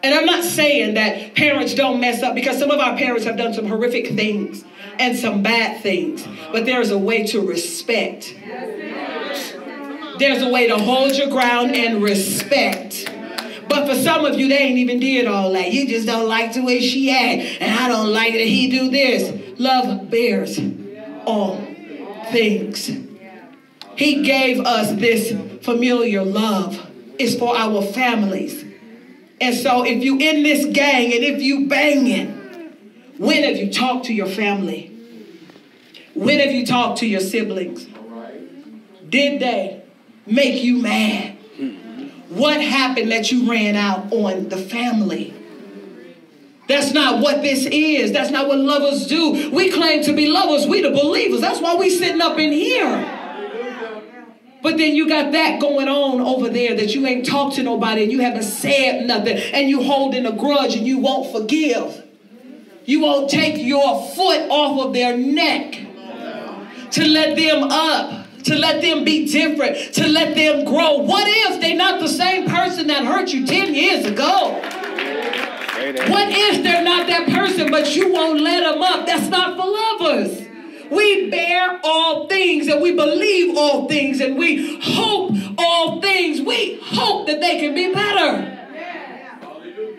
And 0.02 0.14
I'm 0.14 0.26
not 0.26 0.44
saying 0.44 0.94
that 0.94 1.34
parents 1.34 1.74
don't 1.74 2.00
mess 2.00 2.22
up 2.22 2.34
because 2.34 2.58
some 2.58 2.70
of 2.70 2.80
our 2.80 2.96
parents 2.96 3.24
have 3.24 3.36
done 3.36 3.54
some 3.54 3.66
horrific 3.66 4.08
things 4.14 4.64
and 4.98 5.16
some 5.16 5.42
bad 5.42 5.80
things. 5.82 6.26
But 6.52 6.64
there's 6.64 6.90
a 6.90 6.98
way 6.98 7.26
to 7.28 7.40
respect. 7.40 8.34
There's 10.18 10.42
a 10.42 10.48
way 10.48 10.68
to 10.68 10.76
hold 10.76 11.16
your 11.16 11.28
ground 11.28 11.74
and 11.74 12.02
respect. 12.02 13.10
But 13.68 13.88
for 13.88 13.94
some 13.94 14.24
of 14.24 14.38
you, 14.38 14.48
they 14.48 14.58
ain't 14.58 14.78
even 14.78 15.00
did 15.00 15.26
all 15.26 15.52
that. 15.52 15.72
You 15.72 15.88
just 15.88 16.06
don't 16.06 16.28
like 16.28 16.52
the 16.54 16.62
way 16.62 16.80
she 16.80 17.10
act, 17.10 17.60
and 17.60 17.78
I 17.78 17.88
don't 17.88 18.12
like 18.12 18.32
that 18.32 18.46
he 18.46 18.70
do 18.70 18.90
this. 18.90 19.58
Love 19.58 20.10
bears 20.10 20.58
all 21.26 21.56
things. 22.30 22.90
He 23.96 24.22
gave 24.22 24.60
us 24.60 24.92
this 24.92 25.34
familiar 25.64 26.22
love. 26.22 26.90
It's 27.18 27.34
for 27.34 27.56
our 27.56 27.82
families. 27.82 28.64
And 29.40 29.54
so 29.54 29.84
if 29.84 30.02
you 30.02 30.18
in 30.18 30.42
this 30.42 30.66
gang 30.66 31.12
and 31.12 31.24
if 31.24 31.42
you 31.42 31.66
banging, 31.66 32.28
when 33.18 33.42
have 33.42 33.56
you 33.56 33.72
talked 33.72 34.06
to 34.06 34.14
your 34.14 34.26
family? 34.26 34.92
When 36.14 36.38
have 36.38 36.52
you 36.52 36.64
talked 36.64 36.98
to 37.00 37.06
your 37.06 37.20
siblings? 37.20 37.86
Did 39.08 39.40
they 39.40 39.82
make 40.26 40.62
you 40.62 40.82
mad? 40.82 41.36
What 42.28 42.60
happened 42.60 43.12
that 43.12 43.30
you 43.30 43.50
ran 43.50 43.76
out 43.76 44.12
on 44.12 44.48
the 44.48 44.56
family? 44.56 45.32
That's 46.68 46.92
not 46.92 47.22
what 47.22 47.42
this 47.42 47.64
is. 47.66 48.12
That's 48.12 48.30
not 48.30 48.48
what 48.48 48.58
lovers 48.58 49.06
do. 49.06 49.50
We 49.50 49.70
claim 49.70 50.02
to 50.02 50.12
be 50.12 50.26
lovers. 50.26 50.66
We 50.66 50.82
the 50.82 50.90
believers. 50.90 51.40
That's 51.40 51.60
why 51.60 51.76
we 51.76 51.90
sitting 51.90 52.20
up 52.20 52.38
in 52.38 52.50
here. 52.50 53.12
But 54.62 54.78
then 54.78 54.96
you 54.96 55.08
got 55.08 55.30
that 55.30 55.60
going 55.60 55.86
on 55.86 56.20
over 56.20 56.48
there 56.48 56.74
that 56.74 56.92
you 56.92 57.06
ain't 57.06 57.24
talked 57.24 57.54
to 57.54 57.62
nobody 57.62 58.02
and 58.02 58.10
you 58.10 58.20
haven't 58.20 58.42
said 58.42 59.06
nothing 59.06 59.36
and 59.36 59.68
you 59.68 59.84
holding 59.84 60.26
a 60.26 60.32
grudge 60.32 60.74
and 60.74 60.84
you 60.84 60.98
won't 60.98 61.30
forgive. 61.30 62.02
You 62.84 63.00
won't 63.00 63.30
take 63.30 63.64
your 63.64 64.04
foot 64.08 64.48
off 64.50 64.86
of 64.86 64.92
their 64.92 65.16
neck 65.16 65.74
to 66.92 67.06
let 67.06 67.36
them 67.36 67.64
up, 67.64 68.25
to 68.46 68.56
let 68.56 68.80
them 68.80 69.04
be 69.04 69.26
different, 69.26 69.76
to 69.94 70.06
let 70.06 70.36
them 70.36 70.64
grow. 70.64 70.98
What 70.98 71.24
if 71.26 71.60
they're 71.60 71.76
not 71.76 72.00
the 72.00 72.08
same 72.08 72.48
person 72.48 72.86
that 72.86 73.04
hurt 73.04 73.32
you 73.32 73.44
10 73.44 73.74
years 73.74 74.06
ago? 74.06 74.52
What 76.08 76.28
if 76.30 76.62
they're 76.62 76.84
not 76.84 77.06
that 77.08 77.28
person, 77.28 77.70
but 77.70 77.94
you 77.94 78.12
won't 78.12 78.40
let 78.40 78.60
them 78.60 78.80
up? 78.82 79.06
That's 79.06 79.28
not 79.28 79.56
for 79.56 79.66
lovers. 79.66 80.46
We 80.90 81.28
bear 81.28 81.80
all 81.82 82.28
things 82.28 82.68
and 82.68 82.80
we 82.80 82.94
believe 82.94 83.56
all 83.56 83.88
things 83.88 84.20
and 84.20 84.36
we 84.36 84.80
hope 84.80 85.32
all 85.58 86.00
things. 86.00 86.40
We 86.40 86.78
hope 86.82 87.26
that 87.26 87.40
they 87.40 87.58
can 87.58 87.74
be 87.74 87.92
better. 87.92 88.52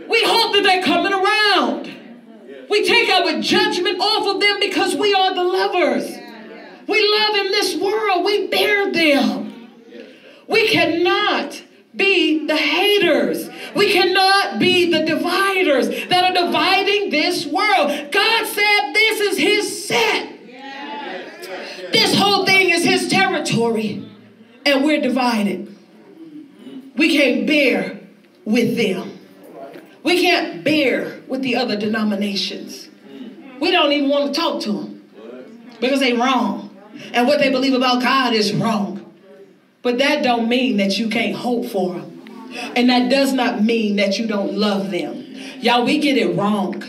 We 0.08 0.24
hope 0.24 0.54
that 0.54 0.64
they're 0.64 0.84
coming 0.84 1.12
around. 1.12 1.94
We 2.70 2.86
take 2.86 3.10
our 3.10 3.42
judgment 3.42 4.00
off 4.00 4.36
of 4.36 4.40
them 4.40 4.58
because 4.62 4.96
we 4.96 5.14
are 5.14 5.36
the 5.36 5.44
lovers. 5.44 6.27
We 6.88 7.20
love 7.20 7.36
in 7.36 7.52
this 7.52 7.76
world. 7.76 8.26
We 8.26 8.48
bear 8.48 8.92
them. 8.92 9.70
We 10.48 10.70
cannot 10.70 11.62
be 11.96 12.46
the 12.48 12.56
haters. 12.56 13.50
We 13.76 13.92
cannot 13.92 14.60
be 14.60 14.92
the 14.92 15.06
dividers 15.06 15.90
that 16.08 16.24
are 16.24 16.46
dividing 16.46 17.10
this 17.10 17.46
world. 17.46 18.12
God 18.12 18.46
said 18.46 18.94
this 18.94 19.20
is 19.20 19.38
his 19.38 19.88
set. 19.88 20.34
This 21.92 22.16
whole 22.16 22.46
thing 22.46 22.70
is 22.70 22.84
his 22.84 23.10
territory. 23.10 24.08
And 24.66 24.84
we're 24.84 25.02
divided. 25.02 25.76
We 26.96 27.18
can't 27.18 27.48
bear 27.48 28.00
with 28.46 28.76
them. 28.78 29.20
We 30.04 30.22
can't 30.22 30.64
bear 30.64 31.22
with 31.28 31.42
the 31.42 31.56
other 31.56 31.78
denominations. 31.78 32.90
We 33.60 33.72
don't 33.72 33.92
even 33.92 34.10
want 34.10 34.34
to 34.34 34.40
talk 34.40 34.62
to 34.64 34.72
them 34.72 35.10
because 35.80 36.00
they 36.00 36.14
wrong. 36.14 36.67
And 37.14 37.28
what 37.28 37.40
they 37.40 37.50
believe 37.50 37.74
about 37.74 38.02
God 38.02 38.34
is 38.34 38.54
wrong. 38.54 39.04
But 39.82 40.00
that 40.00 40.24
don't 40.24 40.50
mean 40.50 40.78
that 40.78 40.98
you 40.98 41.10
can't 41.10 41.36
hope 41.36 41.66
for 41.66 41.94
them. 41.94 42.26
And 42.76 42.90
that 42.90 43.10
does 43.10 43.34
not 43.34 43.64
mean 43.64 43.98
that 43.98 44.18
you 44.18 44.28
don't 44.28 44.54
love 44.54 44.92
them. 44.92 45.36
Y'all, 45.60 45.86
we 45.86 46.00
get 46.00 46.18
it 46.18 46.36
wrong. 46.36 46.84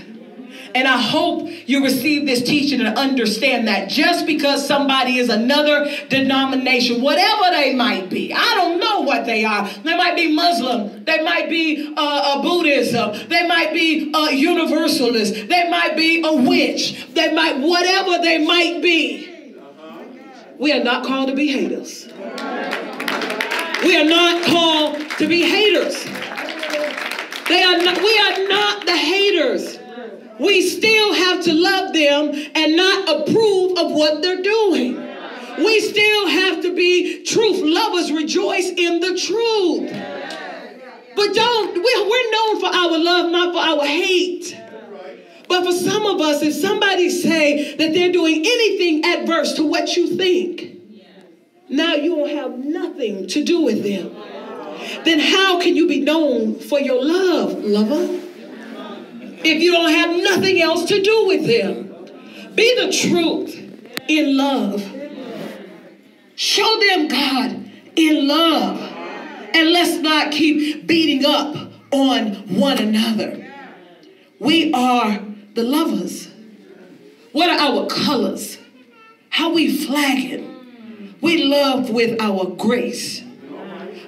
And 0.74 0.86
I 0.86 1.00
hope 1.00 1.48
you 1.66 1.82
receive 1.82 2.26
this 2.26 2.42
teaching 2.42 2.80
and 2.80 2.96
understand 2.98 3.68
that 3.68 3.88
just 3.88 4.26
because 4.26 4.66
somebody 4.66 5.18
is 5.18 5.28
another 5.28 5.90
denomination, 6.08 7.00
whatever 7.00 7.50
they 7.50 7.74
might 7.74 8.10
be, 8.10 8.32
I 8.32 8.54
don't 8.54 8.78
know 8.78 9.00
what 9.00 9.26
they 9.26 9.44
are. 9.44 9.68
They 9.68 9.96
might 9.96 10.14
be 10.14 10.34
Muslim, 10.34 11.04
they 11.04 11.22
might 11.22 11.48
be 11.48 11.94
uh, 11.96 12.00
uh, 12.00 12.42
Buddhism, 12.42 13.28
they 13.28 13.46
might 13.46 13.72
be 13.72 14.12
a 14.14 14.34
Universalist, 14.34 15.48
they 15.48 15.68
might 15.70 15.96
be 15.96 16.22
a 16.24 16.32
witch, 16.32 17.06
they 17.14 17.32
might, 17.32 17.58
whatever 17.58 18.22
they 18.22 18.44
might 18.44 18.82
be. 18.82 19.27
We 20.58 20.72
are 20.72 20.82
not 20.82 21.06
called 21.06 21.28
to 21.28 21.36
be 21.36 21.46
haters. 21.46 22.08
We 23.84 23.96
are 23.96 24.04
not 24.04 24.44
called 24.44 25.08
to 25.18 25.28
be 25.28 25.42
haters. 25.42 26.04
They 27.48 27.62
are 27.62 27.78
not, 27.78 27.98
we 27.98 28.18
are 28.18 28.48
not 28.48 28.84
the 28.84 28.96
haters. 28.96 29.78
We 30.40 30.62
still 30.62 31.14
have 31.14 31.44
to 31.44 31.52
love 31.52 31.92
them 31.92 32.50
and 32.56 32.76
not 32.76 33.08
approve 33.08 33.78
of 33.78 33.92
what 33.92 34.20
they're 34.20 34.42
doing. 34.42 34.96
We 35.58 35.80
still 35.80 36.28
have 36.28 36.62
to 36.62 36.74
be 36.74 37.22
truth 37.22 37.60
lovers, 37.64 38.10
rejoice 38.10 38.68
in 38.68 38.98
the 38.98 39.16
truth. 39.16 39.90
But 41.14 41.34
don't, 41.34 41.74
we're, 41.74 42.10
we're 42.10 42.30
known 42.32 42.60
for 42.60 42.66
our 42.66 42.98
love, 42.98 43.30
not 43.30 43.54
for 43.54 43.60
our 43.60 43.86
hate. 43.86 44.56
But 45.48 45.64
for 45.64 45.72
some 45.72 46.04
of 46.06 46.20
us, 46.20 46.42
if 46.42 46.54
somebody 46.54 47.08
say 47.08 47.74
that 47.76 47.92
they're 47.94 48.12
doing 48.12 48.44
anything 48.44 49.04
adverse 49.04 49.54
to 49.54 49.64
what 49.64 49.96
you 49.96 50.16
think, 50.16 50.78
now 51.68 51.94
you 51.94 52.14
will 52.14 52.28
have 52.28 52.58
nothing 52.58 53.26
to 53.28 53.44
do 53.44 53.62
with 53.62 53.82
them. 53.82 54.14
Then 55.04 55.18
how 55.18 55.60
can 55.60 55.76
you 55.76 55.88
be 55.88 56.00
known 56.00 56.58
for 56.58 56.80
your 56.80 57.02
love, 57.04 57.64
lover? 57.64 58.20
If 59.44 59.62
you 59.62 59.72
don't 59.72 59.92
have 59.92 60.16
nothing 60.16 60.60
else 60.60 60.84
to 60.86 61.00
do 61.00 61.26
with 61.26 61.46
them. 61.46 62.54
Be 62.54 62.74
the 62.74 62.92
truth 62.92 63.54
in 64.08 64.36
love. 64.36 64.82
Show 66.34 66.80
them 66.80 67.08
God 67.08 67.70
in 67.96 68.26
love. 68.26 68.80
And 69.54 69.70
let's 69.70 70.00
not 70.02 70.32
keep 70.32 70.86
beating 70.86 71.24
up 71.24 71.56
on 71.90 72.34
one 72.54 72.78
another. 72.78 73.46
We 74.40 74.72
are 74.72 75.20
the 75.58 75.64
lovers. 75.64 76.28
What 77.32 77.50
are 77.50 77.58
our 77.58 77.88
colors? 77.88 78.58
How 79.28 79.52
we 79.52 79.76
flagging? 79.76 81.16
We 81.20 81.46
love 81.46 81.90
with 81.90 82.20
our 82.20 82.44
grace, 82.46 83.24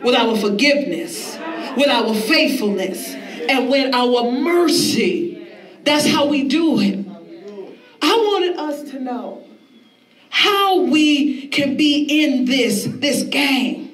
with 0.05 0.15
our 0.15 0.37
forgiveness, 0.37 1.37
with 1.77 1.89
our 1.89 2.15
faithfulness, 2.15 3.15
and 3.49 3.69
with 3.69 3.93
our 3.93 4.31
mercy. 4.31 5.45
That's 5.83 6.07
how 6.07 6.29
we 6.29 6.47
do 6.47 6.79
it. 6.79 7.05
I 8.01 8.17
wanted 8.17 8.57
us 8.57 8.91
to 8.93 9.01
know 9.01 9.45
how 10.29 10.83
we 10.83 11.49
can 11.49 11.77
be 11.77 12.23
in 12.23 12.45
this, 12.45 12.85
this 12.85 13.25
game. 13.25 13.89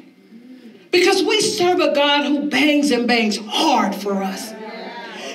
Because 0.90 1.22
we 1.22 1.40
serve 1.40 1.80
a 1.80 1.94
God 1.94 2.26
who 2.26 2.50
bangs 2.50 2.90
and 2.90 3.08
bangs 3.08 3.38
hard 3.38 3.94
for 3.94 4.22
us. 4.22 4.52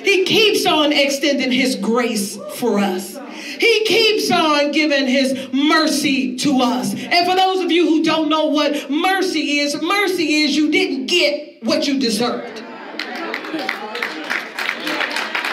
He 0.04 0.24
keeps 0.24 0.66
on 0.66 0.92
extending 0.92 1.52
his 1.52 1.76
grace 1.76 2.36
for 2.56 2.78
us. 2.78 3.18
He 3.58 3.84
keeps 3.84 4.30
on 4.30 4.72
giving 4.72 5.06
his 5.06 5.48
mercy 5.52 6.36
to 6.38 6.60
us. 6.60 6.94
And 6.94 7.26
for 7.26 7.36
those 7.36 7.64
of 7.64 7.70
you 7.70 7.86
who 7.86 8.02
don't 8.02 8.28
know 8.28 8.46
what 8.46 8.90
mercy 8.90 9.60
is, 9.60 9.80
mercy 9.80 10.42
is 10.42 10.56
you 10.56 10.70
didn't 10.70 11.06
get 11.06 11.62
what 11.62 11.86
you 11.86 11.98
deserved. 12.00 12.58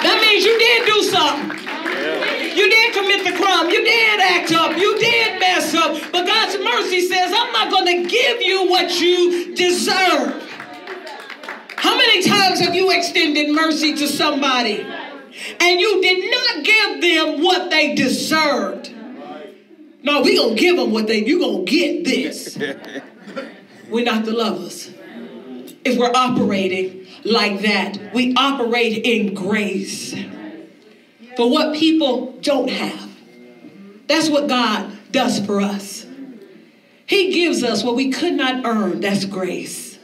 That 0.02 0.22
means 0.26 0.46
you 0.46 0.58
did 0.58 0.86
do 0.86 1.04
something. 1.04 1.60
You 2.58 2.70
did 2.70 2.94
commit 2.94 3.26
the 3.26 3.34
crime. 3.38 3.70
You 3.70 3.84
did 3.84 4.20
act 4.20 4.52
up. 4.54 4.76
You 4.78 4.98
did 4.98 5.40
mess 5.40 5.74
up. 5.76 6.02
But 6.12 6.26
God's 6.26 6.58
mercy 6.64 7.02
says, 7.02 7.32
I'm 7.36 7.52
not 7.52 7.70
going 7.70 7.86
to 7.86 8.10
give 8.10 8.42
you 8.42 8.68
what 8.70 9.00
you 9.00 9.54
deserve. 9.56 10.49
How 12.10 12.16
many 12.16 12.28
times 12.28 12.60
have 12.62 12.74
you 12.74 12.90
extended 12.90 13.52
mercy 13.52 13.94
to 13.94 14.08
somebody 14.08 14.82
and 15.60 15.80
you 15.80 16.02
did 16.02 16.32
not 16.32 16.66
give 16.66 17.02
them 17.02 17.44
what 17.44 17.70
they 17.70 17.94
deserved? 17.94 18.92
No, 20.02 20.24
we 20.24 20.36
gonna 20.36 20.56
give 20.56 20.76
them 20.76 20.90
what 20.90 21.06
they. 21.06 21.24
You 21.24 21.40
gonna 21.40 21.66
get 21.66 22.06
this. 22.06 22.58
We're 23.92 24.06
not 24.06 24.26
the 24.26 24.32
lovers. 24.32 24.90
If 25.86 26.00
we're 26.00 26.12
operating 26.12 27.06
like 27.24 27.62
that. 27.62 28.12
We 28.12 28.34
operate 28.36 29.06
in 29.06 29.36
grace 29.36 30.16
for 31.38 31.48
what 31.48 31.76
people 31.76 32.32
don't 32.42 32.72
have. 32.72 33.08
That's 34.08 34.32
what 34.32 34.48
God 34.48 34.92
does 35.12 35.46
for 35.46 35.62
us. 35.62 36.08
He 37.06 37.32
gives 37.32 37.64
us 37.64 37.84
what 37.84 37.96
we 37.96 38.10
could 38.10 38.34
not 38.34 38.66
earn. 38.66 39.00
That's 39.00 39.26
grace. 39.26 40.00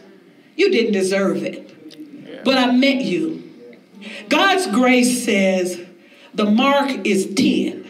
You 0.55 0.71
didn't 0.71 0.93
deserve 0.93 1.43
it, 1.43 1.64
but 2.45 2.57
I 2.57 2.71
met 2.71 3.01
you. 3.01 3.43
God's 4.29 4.67
grace 4.67 5.25
says 5.25 5.81
the 6.33 6.45
mark 6.45 7.05
is 7.05 7.33
10. 7.33 7.81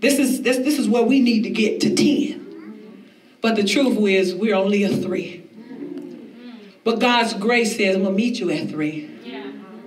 This 0.00 0.18
is, 0.18 0.42
this, 0.42 0.58
this 0.58 0.78
is 0.78 0.88
where 0.88 1.04
we 1.04 1.20
need 1.20 1.44
to 1.44 1.50
get 1.50 1.80
to 1.80 1.94
10. 1.94 2.44
But 3.40 3.56
the 3.56 3.64
truth 3.64 3.96
is, 4.08 4.34
we're 4.34 4.54
only 4.54 4.82
a 4.82 4.88
three. 4.88 5.44
But 6.82 6.98
God's 6.98 7.34
grace 7.34 7.76
says, 7.76 7.94
I'm 7.96 8.02
going 8.02 8.14
to 8.14 8.22
meet 8.22 8.40
you 8.40 8.50
at 8.50 8.68
three. 8.68 9.10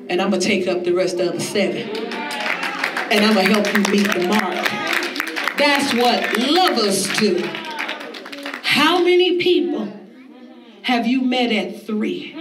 And 0.10 0.22
I'm 0.22 0.30
going 0.30 0.42
to 0.42 0.48
take 0.48 0.68
up 0.68 0.84
the 0.84 0.94
rest 0.94 1.20
of 1.20 1.34
the 1.34 1.40
seven. 1.42 1.90
And 1.90 3.26
I'm 3.26 3.34
going 3.34 3.48
to 3.48 3.54
help 3.54 3.68
you 3.68 3.92
meet 3.92 4.14
the 4.14 4.28
mark. 4.28 4.68
That's 5.58 5.94
what 5.94 6.38
lovers 6.38 7.08
do. 7.18 7.44
How 8.64 9.04
many 9.04 9.38
people 9.38 9.92
have 10.84 11.06
you 11.06 11.22
met 11.22 11.52
at 11.52 11.84
three? 11.86 12.34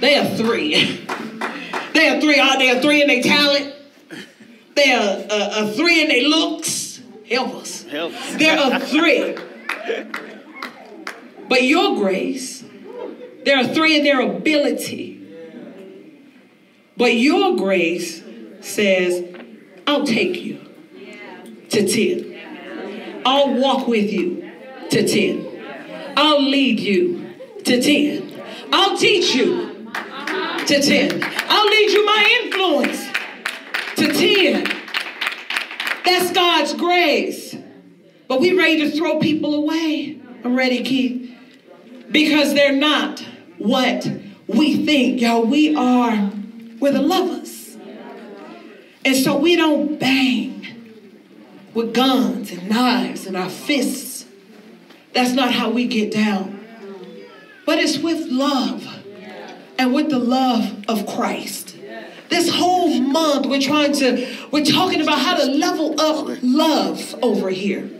They 0.00 0.16
are 0.16 0.24
three. 0.36 1.06
They 1.92 2.08
are 2.08 2.20
three. 2.20 2.40
Are 2.40 2.58
they 2.58 2.70
are 2.70 2.80
three 2.80 3.02
in 3.02 3.08
their 3.08 3.22
talent? 3.22 3.74
They 4.74 4.92
are 4.92 5.26
uh, 5.30 5.64
a 5.66 5.72
three 5.72 6.02
in 6.02 6.08
their 6.08 6.22
looks. 6.22 7.02
Help 7.28 7.54
us. 7.56 7.84
Help. 7.84 8.12
There 8.38 8.58
are 8.58 8.80
three. 8.80 9.36
But 11.48 11.64
your 11.64 11.96
grace, 11.96 12.64
there 13.44 13.58
are 13.58 13.66
three 13.66 13.98
in 13.98 14.04
their 14.04 14.20
ability. 14.20 15.18
But 16.96 17.14
your 17.14 17.56
grace 17.56 18.22
says, 18.60 19.36
I'll 19.86 20.06
take 20.06 20.40
you 20.40 20.60
to 21.70 21.86
10. 21.86 23.22
I'll 23.26 23.54
walk 23.54 23.86
with 23.86 24.10
you 24.10 24.50
to 24.90 25.06
10. 25.06 26.14
I'll 26.16 26.42
lead 26.42 26.80
you 26.80 27.34
to 27.64 27.82
10. 27.82 28.42
I'll 28.72 28.96
teach 28.96 29.34
you 29.34 29.69
to 30.70 30.80
10. 30.80 31.20
I'll 31.48 31.66
lead 31.66 31.90
you 31.90 32.06
my 32.06 32.42
influence 32.44 33.08
to 33.96 34.12
10. 34.12 34.64
That's 36.04 36.30
God's 36.30 36.74
grace. 36.74 37.56
But 38.28 38.40
we 38.40 38.56
ready 38.56 38.88
to 38.88 38.96
throw 38.96 39.18
people 39.18 39.56
away. 39.56 40.20
I'm 40.44 40.54
ready, 40.54 40.84
Keith. 40.84 41.36
Because 42.12 42.54
they're 42.54 42.76
not 42.76 43.18
what 43.58 44.08
we 44.46 44.86
think. 44.86 45.20
Y'all, 45.20 45.44
we 45.44 45.74
are, 45.74 46.30
we're 46.78 46.92
the 46.92 47.02
lovers. 47.02 47.76
And 49.04 49.16
so 49.16 49.36
we 49.38 49.56
don't 49.56 49.98
bang 49.98 50.68
with 51.74 51.92
guns 51.92 52.52
and 52.52 52.70
knives 52.70 53.26
and 53.26 53.36
our 53.36 53.50
fists. 53.50 54.24
That's 55.14 55.32
not 55.32 55.52
how 55.52 55.70
we 55.70 55.88
get 55.88 56.12
down. 56.12 56.64
But 57.66 57.80
it's 57.80 57.98
with 57.98 58.28
love 58.28 58.99
and 59.80 59.94
with 59.94 60.10
the 60.10 60.18
love 60.18 60.84
of 60.88 61.06
Christ. 61.06 61.74
This 62.28 62.50
whole 62.50 63.00
month, 63.00 63.46
we're 63.46 63.62
trying 63.62 63.92
to, 63.94 64.26
we're 64.52 64.64
talking 64.64 65.00
about 65.00 65.18
how 65.18 65.36
to 65.36 65.46
level 65.46 65.98
up 65.98 66.38
love 66.42 67.14
over 67.22 67.48
here. 67.48 67.90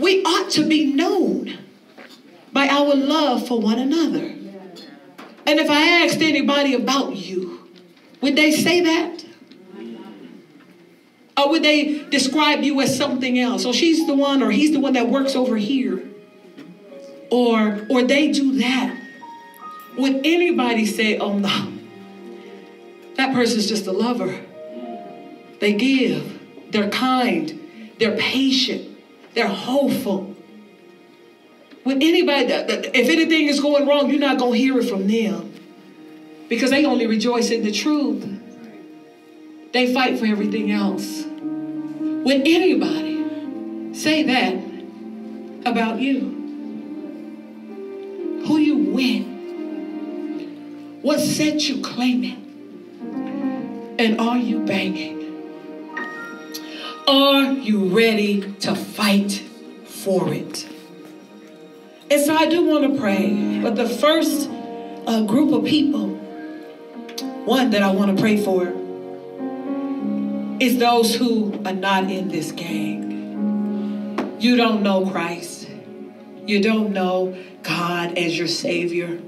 We 0.00 0.24
ought 0.24 0.50
to 0.52 0.66
be 0.66 0.86
known 0.86 1.58
by 2.50 2.66
our 2.66 2.94
love 2.94 3.46
for 3.46 3.60
one 3.60 3.78
another. 3.78 4.24
And 5.44 5.60
if 5.60 5.68
I 5.68 6.04
asked 6.04 6.22
anybody 6.22 6.74
about 6.74 7.14
you, 7.14 7.68
would 8.22 8.34
they 8.34 8.52
say 8.52 8.80
that? 8.80 9.24
Or 11.36 11.50
would 11.50 11.62
they 11.62 12.04
describe 12.08 12.62
you 12.62 12.80
as 12.80 12.96
something 12.96 13.38
else? 13.38 13.66
Or 13.66 13.74
she's 13.74 14.06
the 14.06 14.14
one, 14.14 14.42
or 14.42 14.50
he's 14.50 14.72
the 14.72 14.80
one 14.80 14.94
that 14.94 15.08
works 15.08 15.36
over 15.36 15.56
here. 15.58 16.02
Or, 17.30 17.86
or 17.90 18.02
they 18.02 18.32
do 18.32 18.58
that. 18.58 19.01
Would 19.96 20.24
anybody 20.24 20.86
say, 20.86 21.18
oh 21.18 21.38
no, 21.38 21.72
that 23.16 23.34
person's 23.34 23.68
just 23.68 23.86
a 23.86 23.92
lover? 23.92 24.40
They 25.60 25.74
give, 25.74 26.72
they're 26.72 26.90
kind, 26.90 27.92
they're 27.98 28.16
patient, 28.16 28.98
they're 29.34 29.46
hopeful. 29.48 30.34
Would 31.84 32.02
anybody, 32.02 32.46
if 32.52 33.08
anything 33.08 33.48
is 33.48 33.60
going 33.60 33.86
wrong, 33.86 34.08
you're 34.10 34.20
not 34.20 34.38
going 34.38 34.52
to 34.52 34.58
hear 34.58 34.78
it 34.78 34.88
from 34.88 35.06
them 35.08 35.52
because 36.48 36.70
they 36.70 36.84
only 36.84 37.06
rejoice 37.06 37.50
in 37.50 37.62
the 37.62 37.72
truth. 37.72 38.24
They 39.72 39.92
fight 39.92 40.18
for 40.18 40.26
everything 40.26 40.70
else. 40.70 41.24
Would 41.24 42.46
anybody 42.46 43.94
say 43.94 44.22
that 44.22 44.54
about 45.66 46.00
you? 46.00 46.40
Who 48.46 48.58
you 48.58 48.76
with? 48.92 49.31
What 51.02 51.18
set 51.18 51.68
you 51.68 51.82
claiming? 51.82 53.96
And 53.98 54.20
are 54.20 54.38
you 54.38 54.60
banging? 54.60 55.20
Are 57.08 57.52
you 57.52 57.86
ready 57.86 58.52
to 58.60 58.76
fight 58.76 59.42
for 59.84 60.32
it? 60.32 60.68
And 62.08 62.24
so 62.24 62.36
I 62.36 62.48
do 62.48 62.64
want 62.64 62.94
to 62.94 63.00
pray. 63.00 63.58
But 63.60 63.74
the 63.74 63.88
first 63.88 64.48
uh, 65.06 65.24
group 65.24 65.52
of 65.52 65.64
people, 65.64 66.10
one 67.46 67.70
that 67.70 67.82
I 67.82 67.90
want 67.90 68.16
to 68.16 68.22
pray 68.22 68.36
for, 68.36 68.72
is 70.62 70.78
those 70.78 71.16
who 71.16 71.52
are 71.66 71.72
not 71.72 72.04
in 72.04 72.28
this 72.28 72.52
gang. 72.52 74.36
You 74.38 74.54
don't 74.54 74.84
know 74.84 75.10
Christ. 75.10 75.68
You 76.46 76.62
don't 76.62 76.92
know 76.92 77.36
God 77.64 78.16
as 78.16 78.38
your 78.38 78.46
Savior. 78.46 79.18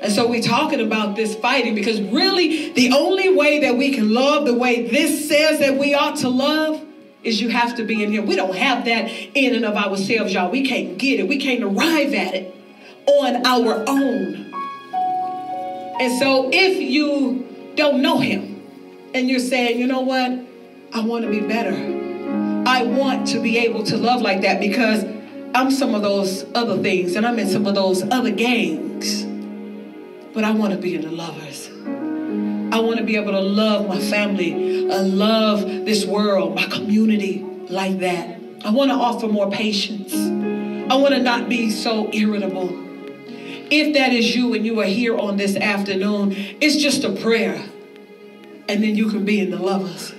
And 0.00 0.12
so 0.12 0.28
we're 0.28 0.42
talking 0.42 0.80
about 0.80 1.16
this 1.16 1.34
fighting 1.34 1.74
because 1.74 2.00
really 2.00 2.72
the 2.72 2.92
only 2.92 3.34
way 3.34 3.60
that 3.60 3.76
we 3.76 3.92
can 3.92 4.12
love 4.12 4.46
the 4.46 4.54
way 4.54 4.88
this 4.88 5.28
says 5.28 5.58
that 5.60 5.76
we 5.76 5.94
ought 5.94 6.16
to 6.16 6.28
love 6.28 6.84
is 7.24 7.40
you 7.40 7.48
have 7.48 7.76
to 7.76 7.84
be 7.84 8.02
in 8.04 8.12
Him. 8.12 8.26
We 8.26 8.36
don't 8.36 8.54
have 8.54 8.84
that 8.84 9.10
in 9.34 9.54
and 9.54 9.64
of 9.64 9.74
ourselves, 9.74 10.32
y'all. 10.32 10.50
We 10.50 10.66
can't 10.66 10.98
get 10.98 11.20
it, 11.20 11.28
we 11.28 11.38
can't 11.38 11.64
arrive 11.64 12.14
at 12.14 12.34
it 12.34 12.54
on 13.06 13.44
our 13.46 13.84
own. 13.88 14.52
And 16.00 16.18
so 16.18 16.48
if 16.52 16.80
you 16.80 17.72
don't 17.74 18.00
know 18.00 18.18
Him, 18.18 18.58
and 19.14 19.28
you're 19.28 19.40
saying, 19.40 19.78
you 19.78 19.86
know 19.86 20.00
what? 20.00 20.32
I 20.92 21.00
want 21.00 21.24
to 21.24 21.30
be 21.30 21.40
better. 21.40 21.74
I 22.68 22.82
want 22.82 23.28
to 23.28 23.40
be 23.40 23.58
able 23.58 23.82
to 23.84 23.96
love 23.96 24.20
like 24.20 24.42
that 24.42 24.60
because 24.60 25.04
I'm 25.54 25.70
some 25.70 25.94
of 25.94 26.02
those 26.02 26.44
other 26.54 26.80
things 26.82 27.16
and 27.16 27.26
I'm 27.26 27.38
in 27.38 27.48
some 27.48 27.66
of 27.66 27.74
those 27.74 28.02
other 28.10 28.30
gangs. 28.30 29.24
But 30.34 30.44
I 30.44 30.50
want 30.52 30.72
to 30.72 30.78
be 30.78 30.94
in 30.94 31.02
the 31.02 31.10
lovers. 31.10 31.68
I 32.72 32.80
want 32.80 32.98
to 32.98 33.04
be 33.04 33.16
able 33.16 33.32
to 33.32 33.40
love 33.40 33.88
my 33.88 33.98
family, 33.98 34.90
uh, 34.90 35.02
love 35.02 35.62
this 35.62 36.04
world, 36.04 36.54
my 36.54 36.66
community 36.66 37.40
like 37.68 37.98
that. 38.00 38.38
I 38.64 38.70
want 38.70 38.90
to 38.90 38.94
offer 38.96 39.26
more 39.26 39.50
patience. 39.50 40.14
I 40.14 40.96
want 40.96 41.14
to 41.14 41.22
not 41.22 41.48
be 41.48 41.70
so 41.70 42.12
irritable. 42.12 42.68
If 43.70 43.94
that 43.94 44.12
is 44.12 44.34
you 44.34 44.54
and 44.54 44.64
you 44.64 44.80
are 44.80 44.86
here 44.86 45.16
on 45.16 45.36
this 45.36 45.56
afternoon, 45.56 46.34
it's 46.60 46.76
just 46.76 47.04
a 47.04 47.12
prayer 47.12 47.62
and 48.68 48.82
then 48.82 48.94
you 48.94 49.10
can 49.10 49.24
be 49.24 49.40
in 49.40 49.50
the 49.50 49.58
lovers. 49.58 50.14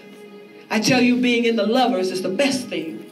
I 0.72 0.80
tell 0.80 1.02
you, 1.02 1.22
being 1.22 1.46
in 1.46 1.56
the 1.56 1.66
lovers 1.66 2.12
is 2.12 2.22
the 2.22 2.30
best 2.30 2.68
thing 2.68 3.06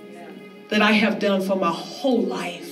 that 0.69 0.81
I 0.81 0.91
have 0.91 1.19
done 1.19 1.41
for 1.41 1.55
my 1.55 1.71
whole 1.71 2.21
life. 2.21 2.66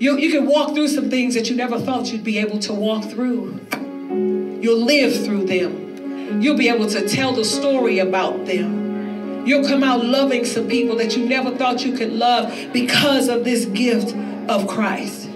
You, 0.00 0.18
you 0.18 0.32
can 0.32 0.46
walk 0.46 0.74
through 0.74 0.88
some 0.88 1.08
things 1.08 1.34
that 1.34 1.48
you 1.48 1.54
never 1.54 1.78
thought 1.78 2.12
you'd 2.12 2.24
be 2.24 2.38
able 2.38 2.58
to 2.60 2.74
walk 2.74 3.04
through. 3.04 3.60
You'll 4.60 4.84
live 4.84 5.24
through 5.24 5.46
them. 5.46 6.42
You'll 6.42 6.58
be 6.58 6.68
able 6.68 6.88
to 6.88 7.08
tell 7.08 7.32
the 7.32 7.44
story 7.44 8.00
about 8.00 8.46
them. 8.46 9.46
You'll 9.46 9.66
come 9.66 9.84
out 9.84 10.04
loving 10.04 10.44
some 10.46 10.66
people 10.66 10.96
that 10.96 11.16
you 11.16 11.26
never 11.26 11.56
thought 11.56 11.84
you 11.84 11.96
could 11.96 12.12
love 12.12 12.52
because 12.72 13.28
of 13.28 13.44
this 13.44 13.66
gift 13.66 14.16
of 14.48 14.66
Christ. 14.66 15.28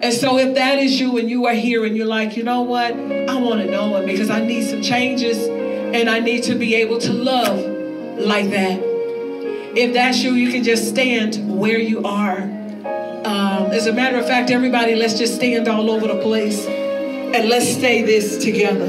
And 0.00 0.12
so 0.12 0.36
if 0.38 0.54
that 0.56 0.78
is 0.78 1.00
you 1.00 1.16
and 1.16 1.30
you 1.30 1.46
are 1.46 1.54
here 1.54 1.86
and 1.86 1.96
you're 1.96 2.06
like, 2.06 2.36
you 2.36 2.42
know 2.42 2.62
what? 2.62 2.92
I 2.92 3.34
want 3.36 3.60
to 3.62 3.70
know 3.70 3.96
him 3.96 4.06
because 4.06 4.30
I 4.30 4.44
need 4.44 4.68
some 4.68 4.82
changes 4.82 5.38
and 5.38 6.10
I 6.10 6.20
need 6.20 6.42
to 6.44 6.54
be 6.54 6.74
able 6.74 6.98
to 6.98 7.12
love 7.12 7.58
like 8.18 8.50
that. 8.50 8.80
If 9.74 9.94
that's 9.94 10.22
you, 10.22 10.32
you 10.32 10.52
can 10.52 10.64
just 10.64 10.88
stand 10.88 11.58
where 11.58 11.78
you 11.78 12.02
are. 12.04 12.57
Um, 13.28 13.72
as 13.72 13.86
a 13.86 13.92
matter 13.92 14.16
of 14.16 14.26
fact, 14.26 14.50
everybody, 14.50 14.94
let's 14.94 15.18
just 15.18 15.34
stand 15.34 15.68
all 15.68 15.90
over 15.90 16.08
the 16.08 16.18
place 16.22 16.64
and 16.64 17.46
let's 17.50 17.68
stay 17.68 18.00
this 18.00 18.42
together. 18.42 18.86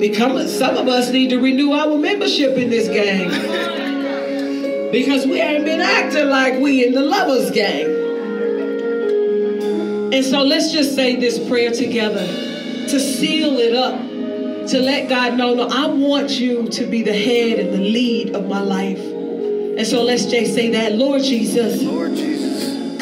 Because 0.00 0.58
some 0.58 0.78
of 0.78 0.88
us 0.88 1.10
need 1.10 1.28
to 1.28 1.38
renew 1.38 1.72
our 1.72 1.98
membership 1.98 2.56
in 2.56 2.70
this 2.70 2.88
gang. 2.88 3.28
Because 4.90 5.26
we 5.26 5.42
ain't 5.42 5.66
been 5.66 5.82
acting 5.82 6.30
like 6.30 6.58
we 6.58 6.86
in 6.86 6.94
the 6.94 7.02
lovers 7.02 7.50
gang. 7.50 7.84
And 10.14 10.24
so 10.24 10.42
let's 10.42 10.72
just 10.72 10.94
say 10.94 11.16
this 11.16 11.38
prayer 11.46 11.70
together 11.70 12.26
to 12.26 12.98
seal 12.98 13.58
it 13.58 13.74
up, 13.74 14.00
to 14.68 14.80
let 14.80 15.10
God 15.10 15.36
know, 15.36 15.52
no, 15.52 15.68
I 15.68 15.84
want 15.88 16.30
you 16.40 16.66
to 16.68 16.86
be 16.86 17.02
the 17.02 17.12
head 17.12 17.58
and 17.58 17.74
the 17.74 17.78
lead 17.78 18.34
of 18.34 18.48
my 18.48 18.60
life. 18.60 19.00
And 19.76 19.86
so 19.86 20.02
let's 20.02 20.24
just 20.24 20.54
say 20.54 20.70
that, 20.70 20.92
Lord 20.92 21.22
Jesus, 21.22 21.82
Lord 21.82 22.14
Jesus, 22.14 22.53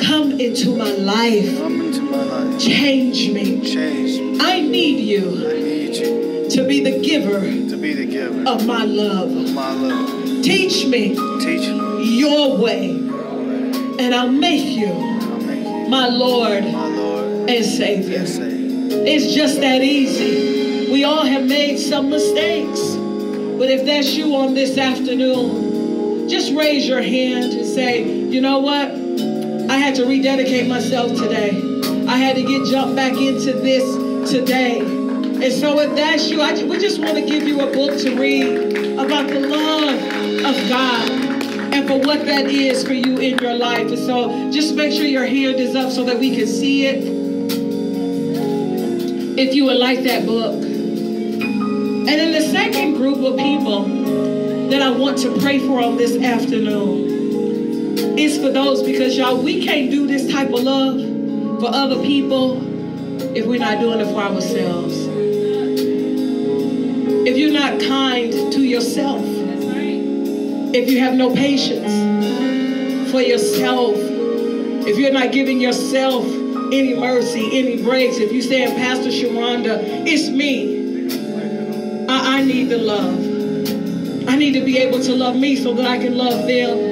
come 0.03 0.41
into 0.41 0.77
my 0.77 0.91
life, 0.93 1.59
come 1.59 1.81
into 1.81 2.03
my 2.03 2.23
life. 2.23 2.61
change 2.61 3.31
me. 3.31 3.61
Change 3.63 4.21
me. 4.21 4.39
I 4.41 4.61
need 4.61 5.01
you 5.01 5.49
I 5.49 5.53
need 5.55 5.95
you 5.97 6.51
to 6.51 6.67
be 6.69 6.83
the 6.83 7.01
giver 7.01 7.41
to 7.41 7.77
be 7.77 7.93
the 7.95 8.07
giver 8.07 8.45
of 8.49 8.67
my 8.67 8.85
love. 8.85 9.31
of 9.31 9.53
my 9.55 9.73
love. 9.73 10.43
Teach 10.43 10.87
me 10.87 11.15
Teach 11.41 11.69
me 11.69 12.19
your 12.19 12.57
way, 12.59 12.91
your 12.91 13.35
way. 13.35 13.97
and 14.01 14.15
I'll 14.15 14.29
make 14.31 14.65
you 14.77 14.87
I'll 14.89 15.41
make 15.41 15.65
you 15.65 15.89
my 15.89 16.09
Lord 16.09 16.65
my 16.65 16.87
Lord 16.89 17.51
and 17.51 17.65
Savior. 17.65 18.19
and 18.19 18.29
Savior. 18.29 19.03
It's 19.07 19.35
just 19.35 19.61
that 19.61 19.83
easy. 19.83 20.91
We 20.93 21.05
all 21.05 21.25
have 21.25 21.45
made 21.45 21.79
some 21.79 22.11
mistakes. 22.11 22.81
But 23.59 23.71
if 23.71 23.85
that's 23.87 24.13
you 24.15 24.35
on 24.37 24.55
this 24.55 24.77
afternoon, 24.77 26.29
just 26.29 26.53
raise 26.55 26.87
your 26.87 27.01
hand 27.03 27.53
and 27.53 27.67
say, 27.67 28.03
you 28.05 28.41
know 28.41 28.59
what? 28.59 28.91
Had 29.83 29.97
to 29.97 30.07
rededicate 30.07 30.69
myself 30.69 31.11
today. 31.19 31.51
I 32.07 32.17
had 32.17 32.37
to 32.37 32.45
get 32.45 32.67
jumped 32.67 32.95
back 32.95 33.15
into 33.15 33.53
this 33.53 34.31
today. 34.31 34.79
And 34.79 35.53
so 35.53 35.81
if 35.81 35.97
that's 35.97 36.31
you, 36.31 36.41
I, 36.41 36.53
we 36.63 36.79
just 36.79 37.01
want 37.01 37.15
to 37.15 37.27
give 37.27 37.49
you 37.49 37.61
a 37.61 37.67
book 37.67 37.99
to 37.99 38.15
read 38.15 38.77
about 38.97 39.27
the 39.27 39.41
love 39.41 40.47
of 40.47 40.69
God 40.69 41.11
and 41.75 41.89
for 41.89 41.99
what 41.99 42.25
that 42.27 42.47
is 42.47 42.87
for 42.87 42.93
you 42.93 43.19
in 43.19 43.39
your 43.39 43.55
life. 43.55 43.89
And 43.89 43.99
so 43.99 44.53
just 44.53 44.77
make 44.77 44.93
sure 44.93 45.05
your 45.05 45.27
hand 45.27 45.57
is 45.57 45.75
up 45.75 45.91
so 45.91 46.05
that 46.05 46.21
we 46.21 46.37
can 46.37 46.47
see 46.47 46.87
it 46.87 47.03
if 49.37 49.53
you 49.53 49.65
would 49.65 49.79
like 49.79 50.05
that 50.05 50.25
book. 50.25 50.55
And 50.63 52.07
then 52.07 52.31
the 52.31 52.41
second 52.53 52.95
group 52.95 53.19
of 53.19 53.37
people 53.37 53.83
that 54.71 54.81
I 54.81 54.91
want 54.93 55.19
to 55.19 55.37
pray 55.41 55.59
for 55.59 55.83
on 55.83 55.97
this 55.97 56.17
afternoon 56.23 57.12
is 58.19 58.39
for 58.39 58.51
those 58.51 58.83
because 58.83 59.17
y'all, 59.17 59.43
we 59.43 59.65
can't 59.65 59.91
do 59.91 60.07
this 60.07 60.31
type 60.31 60.49
of 60.49 60.63
love 60.63 61.01
for 61.61 61.69
other 61.69 62.03
people 62.03 62.61
if 63.37 63.47
we're 63.47 63.59
not 63.59 63.81
doing 63.81 64.01
it 64.01 64.07
for 64.07 64.21
ourselves. 64.21 64.97
If 67.25 67.37
you're 67.37 67.53
not 67.53 67.81
kind 67.81 68.33
to 68.53 68.63
yourself, 68.63 69.23
if 70.75 70.91
you 70.91 71.01
have 71.01 71.15
no 71.15 71.35
patience 71.35 73.11
for 73.11 73.21
yourself, 73.21 73.95
if 73.97 74.99
you're 74.99 75.13
not 75.13 75.33
giving 75.33 75.61
yourself 75.61 76.25
any 76.73 76.95
mercy, 76.95 77.59
any 77.59 77.83
grace, 77.83 78.19
if 78.19 78.33
you're 78.33 78.43
saying, 78.43 78.75
Pastor 78.77 79.11
Sharonda, 79.11 80.05
it's 80.07 80.29
me. 80.29 80.83
I, 82.09 82.39
I 82.39 82.45
need 82.45 82.65
the 82.65 82.79
love. 82.79 83.19
I 84.29 84.37
need 84.37 84.53
to 84.55 84.65
be 84.65 84.79
able 84.79 85.01
to 85.01 85.15
love 85.15 85.37
me 85.37 85.57
so 85.57 85.75
that 85.75 85.87
I 85.87 85.99
can 85.99 86.17
love 86.17 86.47
them. 86.47 86.92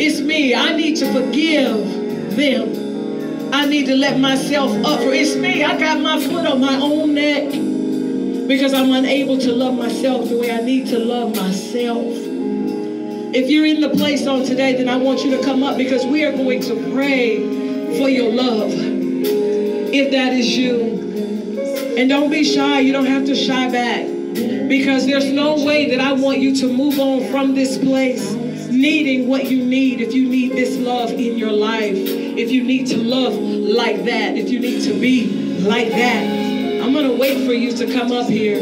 It's 0.00 0.20
me. 0.20 0.54
I 0.54 0.76
need 0.76 0.94
to 0.98 1.12
forgive 1.12 2.36
them. 2.36 3.52
I 3.52 3.66
need 3.66 3.86
to 3.86 3.96
let 3.96 4.20
myself 4.20 4.70
up 4.84 5.00
for 5.00 5.12
it's 5.12 5.34
me. 5.34 5.64
I 5.64 5.76
got 5.76 6.00
my 6.00 6.20
foot 6.20 6.46
on 6.46 6.60
my 6.60 6.76
own 6.76 7.14
neck 7.14 7.50
because 8.46 8.72
I'm 8.74 8.92
unable 8.92 9.38
to 9.38 9.52
love 9.52 9.74
myself 9.74 10.28
the 10.28 10.38
way 10.38 10.52
I 10.52 10.60
need 10.60 10.86
to 10.88 11.00
love 11.00 11.34
myself. 11.34 12.06
If 13.34 13.50
you're 13.50 13.66
in 13.66 13.80
the 13.80 13.88
place 13.90 14.24
on 14.28 14.44
today, 14.44 14.76
then 14.76 14.88
I 14.88 14.98
want 14.98 15.24
you 15.24 15.36
to 15.36 15.42
come 15.42 15.64
up 15.64 15.76
because 15.76 16.06
we 16.06 16.24
are 16.24 16.32
going 16.32 16.60
to 16.62 16.92
pray 16.92 17.98
for 17.98 18.08
your 18.08 18.32
love. 18.32 18.70
If 18.72 20.12
that 20.12 20.32
is 20.32 20.56
you. 20.56 21.96
And 21.98 22.08
don't 22.08 22.30
be 22.30 22.44
shy. 22.44 22.78
You 22.80 22.92
don't 22.92 23.06
have 23.06 23.24
to 23.24 23.34
shy 23.34 23.68
back. 23.68 24.06
Because 24.68 25.06
there's 25.06 25.32
no 25.32 25.64
way 25.64 25.90
that 25.90 26.00
I 26.00 26.12
want 26.12 26.38
you 26.38 26.54
to 26.54 26.72
move 26.72 27.00
on 27.00 27.32
from 27.32 27.56
this 27.56 27.76
place 27.78 28.36
needing 28.78 29.28
what 29.28 29.46
you 29.46 29.64
need. 29.64 30.00
If 30.00 30.14
you 30.14 30.28
need 30.28 30.52
this 30.52 30.76
love 30.76 31.10
in 31.10 31.36
your 31.36 31.52
life, 31.52 31.96
if 31.96 32.50
you 32.50 32.62
need 32.62 32.86
to 32.88 32.96
love 32.96 33.34
like 33.34 34.04
that, 34.04 34.36
if 34.36 34.48
you 34.48 34.60
need 34.60 34.82
to 34.84 34.98
be 34.98 35.60
like 35.60 35.88
that, 35.90 36.82
I'm 36.82 36.92
going 36.92 37.08
to 37.08 37.16
wait 37.16 37.44
for 37.46 37.52
you 37.52 37.76
to 37.76 37.92
come 37.92 38.12
up 38.12 38.28
here 38.28 38.60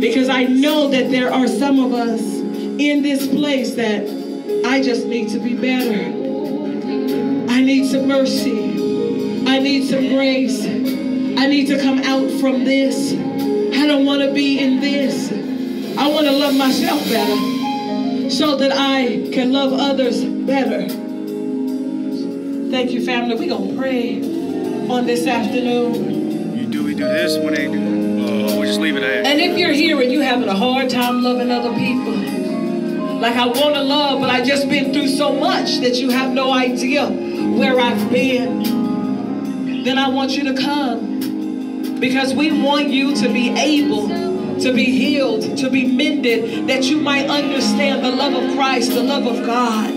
because 0.00 0.28
I 0.28 0.44
know 0.44 0.88
that 0.88 1.10
there 1.10 1.32
are 1.32 1.46
some 1.46 1.78
of 1.78 1.92
us 1.92 2.20
in 2.20 3.02
this 3.02 3.26
place 3.28 3.74
that 3.76 4.02
I 4.66 4.82
just 4.82 5.06
need 5.06 5.30
to 5.30 5.38
be 5.38 5.54
better. 5.54 6.06
I 7.50 7.62
need 7.62 7.90
some 7.90 8.08
mercy. 8.08 8.72
I 9.46 9.58
need 9.60 9.88
some 9.88 10.08
grace. 10.08 10.64
I 10.64 11.46
need 11.46 11.66
to 11.68 11.80
come 11.80 12.00
out 12.00 12.30
from 12.40 12.64
this. 12.64 13.12
I 13.12 13.86
don't 13.86 14.04
want 14.04 14.22
to 14.22 14.32
be 14.32 14.58
in 14.58 14.80
this. 14.80 15.30
I 15.96 16.08
want 16.08 16.26
to 16.26 16.32
love 16.32 16.56
myself 16.56 17.02
better 17.04 17.51
so 18.32 18.56
that 18.56 18.72
I 18.72 19.28
can 19.32 19.52
love 19.52 19.72
others 19.74 20.24
better. 20.24 20.88
Thank 22.70 22.90
you, 22.92 23.04
family. 23.04 23.34
We're 23.36 23.56
going 23.56 23.74
to 23.74 23.76
pray 23.78 24.22
on 24.88 25.04
this 25.06 25.26
afternoon. 25.26 26.56
You 26.58 26.66
do 26.66 26.82
we 26.84 26.94
do 26.94 27.04
this 27.04 27.36
when 27.36 27.54
they 27.54 27.66
do? 27.66 27.78
Uh, 27.78 28.58
we 28.58 28.66
just 28.66 28.80
leave 28.80 28.96
it 28.96 29.02
at. 29.02 29.26
And 29.26 29.38
if 29.38 29.58
you're 29.58 29.72
here 29.72 30.00
and 30.00 30.10
you're 30.10 30.22
having 30.22 30.48
a 30.48 30.54
hard 30.54 30.88
time 30.88 31.22
loving 31.22 31.50
other 31.50 31.74
people, 31.74 32.14
like 33.20 33.36
I 33.36 33.46
want 33.46 33.74
to 33.74 33.82
love, 33.82 34.20
but 34.20 34.30
I 34.30 34.42
just 34.42 34.68
been 34.68 34.92
through 34.94 35.08
so 35.08 35.34
much 35.38 35.80
that 35.80 35.96
you 35.96 36.08
have 36.10 36.32
no 36.32 36.52
idea 36.52 37.06
where 37.08 37.78
I've 37.78 38.10
been, 38.10 39.84
then 39.84 39.98
I 39.98 40.08
want 40.08 40.32
you 40.32 40.44
to 40.44 40.54
come 40.60 42.00
because 42.00 42.32
we 42.34 42.50
want 42.62 42.88
you 42.88 43.14
to 43.14 43.28
be 43.28 43.50
able 43.50 44.31
to 44.62 44.72
be 44.72 44.84
healed, 44.84 45.58
to 45.58 45.68
be 45.68 45.86
mended, 45.86 46.68
that 46.68 46.84
you 46.84 46.98
might 46.98 47.28
understand 47.28 48.04
the 48.04 48.10
love 48.10 48.34
of 48.34 48.56
Christ, 48.56 48.92
the 48.92 49.02
love 49.02 49.26
of 49.26 49.44
God. 49.44 49.90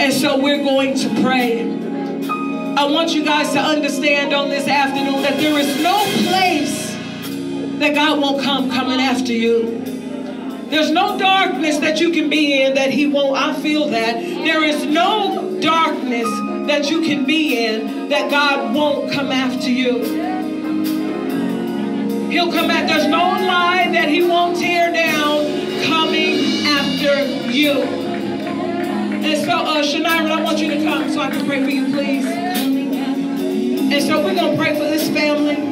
And 0.00 0.12
so 0.12 0.38
we're 0.38 0.62
going 0.62 0.96
to 0.98 1.08
pray. 1.22 1.62
I 2.76 2.84
want 2.90 3.14
you 3.14 3.24
guys 3.24 3.52
to 3.52 3.60
understand 3.60 4.34
on 4.34 4.48
this 4.48 4.66
afternoon 4.66 5.22
that 5.22 5.36
there 5.36 5.58
is 5.58 5.82
no 5.82 5.98
place 6.28 6.90
that 7.78 7.94
God 7.94 8.20
won't 8.20 8.42
come 8.42 8.70
coming 8.70 9.00
after 9.00 9.32
you. 9.32 9.80
There's 10.68 10.90
no 10.90 11.18
darkness 11.18 11.78
that 11.78 12.00
you 12.00 12.12
can 12.12 12.30
be 12.30 12.62
in 12.62 12.74
that 12.74 12.90
He 12.90 13.06
won't. 13.06 13.36
I 13.36 13.52
feel 13.60 13.88
that. 13.88 14.14
There 14.16 14.64
is 14.64 14.86
no 14.86 15.60
darkness 15.60 16.26
that 16.66 16.90
you 16.90 17.02
can 17.02 17.24
be 17.26 17.64
in 17.64 18.08
that 18.08 18.30
God 18.30 18.74
won't 18.74 19.12
come 19.12 19.30
after 19.30 19.70
you. 19.70 20.31
He'll 22.32 22.50
come 22.50 22.66
back. 22.66 22.88
There's 22.88 23.08
no 23.08 23.18
lie 23.18 23.90
that 23.92 24.08
He 24.08 24.22
won't 24.22 24.56
tear 24.58 24.90
down 24.90 25.44
coming 25.84 26.64
after 26.66 27.26
you. 27.50 27.72
And 27.72 29.44
so, 29.44 29.52
uh, 29.52 29.82
Shania, 29.82 30.30
I 30.30 30.40
want 30.40 30.58
you 30.58 30.70
to 30.70 30.82
come 30.82 31.10
so 31.10 31.20
I 31.20 31.30
can 31.30 31.44
pray 31.44 31.62
for 31.62 31.68
you, 31.68 31.92
please. 31.92 32.24
And 32.24 34.02
so 34.02 34.24
we're 34.24 34.34
going 34.34 34.52
to 34.52 34.56
pray 34.56 34.72
for 34.72 34.84
this 34.84 35.10
family. 35.10 35.71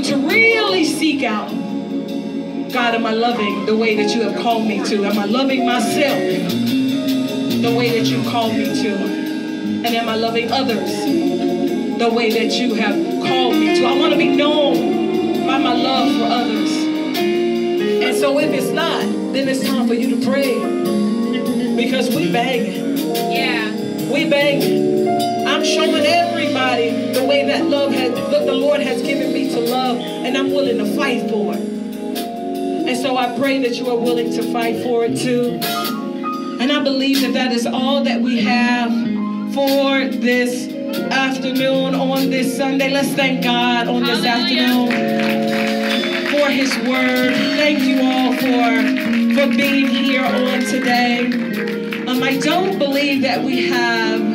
Month, 0.00 0.12
I 0.12 0.16
want 0.16 0.28
you 0.28 0.28
to 0.28 0.34
really 0.34 0.84
seek 0.84 1.22
out 1.22 1.50
God, 2.72 2.94
am 2.94 3.04
I 3.04 3.12
loving 3.12 3.66
the 3.66 3.76
way 3.76 3.96
that 3.96 4.14
you 4.14 4.22
have 4.22 4.40
called 4.40 4.64
me 4.64 4.84
to? 4.84 5.04
Am 5.04 5.18
I 5.18 5.24
loving 5.24 5.66
myself 5.66 6.52
the 7.62 7.74
way 7.76 7.98
that 7.98 8.06
you 8.06 8.22
called 8.30 8.54
me 8.54 8.64
to? 8.64 8.94
And 8.94 9.86
am 9.86 10.08
I 10.08 10.14
loving 10.14 10.52
others 10.52 11.98
the 11.98 12.08
way 12.12 12.30
that 12.30 12.54
you 12.54 12.74
have 12.74 12.94
called 13.26 13.56
me 13.56 13.80
to? 13.80 13.84
I 13.84 13.98
want 13.98 14.12
to 14.12 14.18
be 14.18 14.36
known 14.36 15.46
by 15.48 15.58
my 15.58 15.74
love 15.74 16.16
for 16.16 16.26
others. 16.26 16.70
And 18.04 18.16
so 18.16 18.38
if 18.38 18.52
it's 18.52 18.70
not, 18.70 19.02
then 19.32 19.48
it's 19.48 19.66
time 19.66 19.88
for 19.88 19.94
you 19.94 20.16
to 20.16 20.24
pray. 20.24 20.54
Because 21.74 22.14
we 22.14 22.30
banging. 22.30 22.98
Yeah. 23.32 24.12
We 24.12 24.30
banging. 24.30 25.39
I'm 25.60 25.66
showing 25.66 26.06
everybody 26.06 27.12
the 27.12 27.22
way 27.22 27.44
that 27.44 27.66
love 27.66 27.92
has 27.92 28.14
that 28.14 28.46
the 28.46 28.54
Lord 28.54 28.80
has 28.80 29.02
given 29.02 29.30
me 29.30 29.50
to 29.50 29.60
love, 29.60 29.98
and 29.98 30.34
I'm 30.34 30.50
willing 30.54 30.78
to 30.78 30.86
fight 30.96 31.28
for 31.28 31.52
it. 31.52 31.60
And 31.60 32.96
so 32.96 33.18
I 33.18 33.38
pray 33.38 33.58
that 33.58 33.76
you 33.76 33.90
are 33.90 33.96
willing 33.98 34.32
to 34.32 34.52
fight 34.54 34.82
for 34.82 35.04
it 35.04 35.18
too. 35.18 35.60
And 36.62 36.72
I 36.72 36.82
believe 36.82 37.20
that 37.20 37.34
that 37.34 37.52
is 37.52 37.66
all 37.66 38.02
that 38.04 38.22
we 38.22 38.40
have 38.40 38.90
for 39.52 40.08
this 40.08 40.66
afternoon 40.92 41.94
on 41.94 42.30
this 42.30 42.56
Sunday. 42.56 42.88
Let's 42.88 43.12
thank 43.12 43.44
God 43.44 43.86
on 43.86 44.02
this 44.02 44.24
Hallelujah. 44.24 44.62
afternoon 44.88 46.40
for 46.40 46.48
his 46.48 46.74
word. 46.88 47.34
Thank 47.34 47.80
you 47.80 48.00
all 48.00 48.32
for 48.32 48.80
for 49.34 49.54
being 49.54 49.88
here 49.88 50.24
on 50.24 50.60
today. 50.60 51.26
Um, 52.06 52.22
I 52.22 52.38
don't 52.38 52.78
believe 52.78 53.20
that 53.20 53.44
we 53.44 53.68
have 53.68 54.29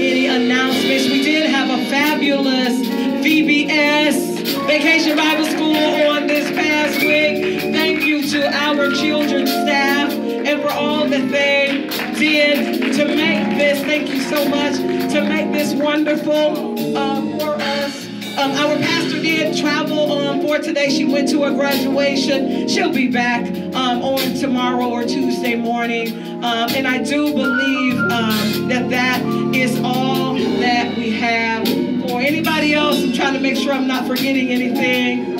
any 0.00 0.26
announcements. 0.26 1.08
We 1.08 1.22
did 1.22 1.50
have 1.50 1.70
a 1.70 1.84
fabulous 1.90 2.80
VBS 3.24 4.66
Vacation 4.66 5.16
Bible 5.16 5.44
School 5.44 5.76
on 6.10 6.26
this 6.26 6.50
past 6.50 6.98
week. 7.00 7.60
Thank 7.74 8.04
you 8.04 8.28
to 8.30 8.54
our 8.54 8.90
children's 8.92 9.50
staff 9.50 10.12
and 10.12 10.62
for 10.62 10.70
all 10.70 11.06
that 11.08 11.30
they 11.30 11.88
did 12.18 12.94
to 12.94 13.04
make 13.06 13.58
this. 13.58 13.80
Thank 13.84 14.08
you 14.08 14.20
so 14.20 14.48
much 14.48 14.76
to 15.12 15.22
make 15.28 15.52
this 15.52 15.74
wonderful 15.74 16.96
uh, 16.96 17.38
for 17.38 17.54
us. 17.60 18.06
Um, 18.38 18.52
our 18.52 18.76
pastor 18.76 19.20
did 19.20 19.56
travel 19.56 20.12
um, 20.12 20.40
for 20.40 20.58
today. 20.58 20.88
She 20.88 21.04
went 21.04 21.28
to 21.30 21.44
a 21.44 21.50
graduation. 21.52 22.68
She'll 22.68 22.92
be 22.92 23.08
back 23.08 23.44
um, 23.90 24.02
on 24.02 24.34
tomorrow 24.34 24.88
or 24.88 25.04
Tuesday 25.04 25.56
morning. 25.56 26.44
Um, 26.44 26.70
and 26.70 26.86
I 26.86 27.02
do 27.02 27.32
believe 27.32 27.98
um, 27.98 28.68
that 28.68 28.88
that 28.90 29.22
is 29.54 29.80
all 29.82 30.34
that 30.34 30.96
we 30.96 31.10
have 31.18 31.66
for 32.08 32.20
anybody 32.20 32.74
else. 32.74 33.02
I'm 33.02 33.12
trying 33.12 33.34
to 33.34 33.40
make 33.40 33.56
sure 33.56 33.72
I'm 33.72 33.88
not 33.88 34.06
forgetting 34.06 34.48
anything. 34.48 35.36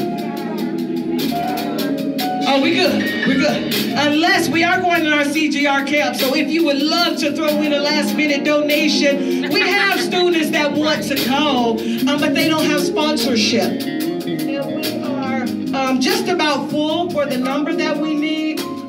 Oh, 2.53 2.61
we 2.61 2.75
good. 2.75 3.29
We're 3.29 3.39
good. 3.39 3.75
Unless 3.93 4.49
we 4.49 4.65
are 4.65 4.81
going 4.81 5.05
to 5.05 5.13
our 5.13 5.25
CGR 5.25 5.87
camp. 5.87 6.17
So 6.17 6.35
if 6.35 6.49
you 6.51 6.65
would 6.65 6.81
love 6.81 7.19
to 7.19 7.33
throw 7.33 7.63
in 7.63 7.73
a 7.73 7.79
last 7.79 8.17
minute 8.17 8.45
donation, 8.45 9.49
we 9.53 9.61
have 9.61 10.01
students 10.01 10.51
that 10.51 10.73
want 10.73 11.05
to 11.05 11.15
go, 11.15 11.79
um, 12.11 12.19
but 12.21 12.35
they 12.35 12.49
don't 12.49 12.65
have 12.67 12.81
sponsorship. 12.81 13.83
And 13.83 14.25
we 14.25 14.99
are 14.99 15.43
um, 15.75 16.01
just 16.01 16.29
about 16.29 16.71
full 16.71 17.11
for 17.11 17.27
the 17.27 17.39
number 17.39 17.73
that 17.75 17.97
we 17.97 18.15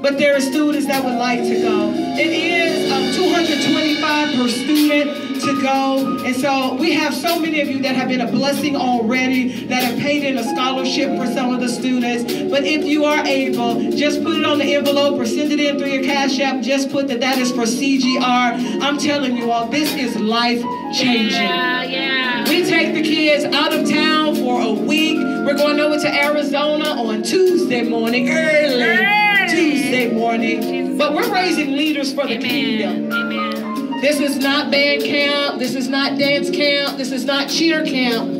but 0.01 0.17
there 0.17 0.35
are 0.35 0.41
students 0.41 0.87
that 0.87 1.03
would 1.03 1.17
like 1.17 1.41
to 1.41 1.61
go. 1.61 1.93
It 1.93 2.31
is 2.31 2.91
um, 2.91 3.13
225 3.13 4.35
per 4.35 4.47
student 4.47 5.31
to 5.41 5.61
go. 5.61 6.23
And 6.25 6.35
so 6.35 6.75
we 6.75 6.93
have 6.93 7.13
so 7.13 7.39
many 7.39 7.61
of 7.61 7.67
you 7.67 7.81
that 7.83 7.95
have 7.95 8.09
been 8.09 8.21
a 8.21 8.31
blessing 8.31 8.75
already, 8.75 9.65
that 9.65 9.83
have 9.83 9.99
paid 9.99 10.23
in 10.23 10.37
a 10.37 10.43
scholarship 10.43 11.17
for 11.17 11.27
some 11.27 11.53
of 11.53 11.61
the 11.61 11.69
students. 11.69 12.23
But 12.49 12.63
if 12.63 12.83
you 12.83 13.05
are 13.05 13.25
able, 13.25 13.91
just 13.91 14.23
put 14.23 14.37
it 14.37 14.45
on 14.45 14.57
the 14.57 14.75
envelope 14.75 15.19
or 15.19 15.25
send 15.25 15.51
it 15.51 15.59
in 15.59 15.77
through 15.77 15.89
your 15.89 16.03
Cash 16.03 16.39
App. 16.39 16.61
Just 16.61 16.91
put 16.91 17.07
that 17.07 17.19
that 17.19 17.37
is 17.37 17.51
for 17.51 17.63
CGR. 17.63 18.81
I'm 18.81 18.97
telling 18.97 19.37
you 19.37 19.51
all, 19.51 19.67
this 19.67 19.93
is 19.93 20.15
life 20.15 20.61
changing. 20.93 21.41
Yeah, 21.41 21.83
yeah. 21.83 22.49
We 22.49 22.65
take 22.65 22.93
the 22.93 23.03
kids 23.03 23.45
out 23.45 23.73
of 23.73 23.89
town 23.89 24.35
for 24.35 24.61
a 24.61 24.71
week. 24.71 25.17
We're 25.17 25.57
going 25.57 25.79
over 25.79 25.99
to 25.99 26.23
Arizona 26.23 26.89
on 26.89 27.23
Tuesday 27.23 27.87
morning, 27.87 28.29
early 28.29 28.81
Early. 28.81 29.20
Tuesday 29.51 30.11
morning. 30.11 30.97
But 30.97 31.13
we're 31.13 31.31
raising 31.33 31.71
leaders 31.71 32.13
for 32.13 32.25
the 32.25 32.37
kingdom. 32.37 33.11
Amen. 33.11 33.63
Amen. 33.63 34.01
This 34.01 34.19
is 34.19 34.37
not 34.37 34.71
band 34.71 35.03
camp. 35.03 35.59
This 35.59 35.75
is 35.75 35.89
not 35.89 36.17
dance 36.17 36.49
camp. 36.49 36.97
This 36.97 37.11
is 37.11 37.25
not 37.25 37.49
cheer 37.49 37.85
camp. 37.85 38.31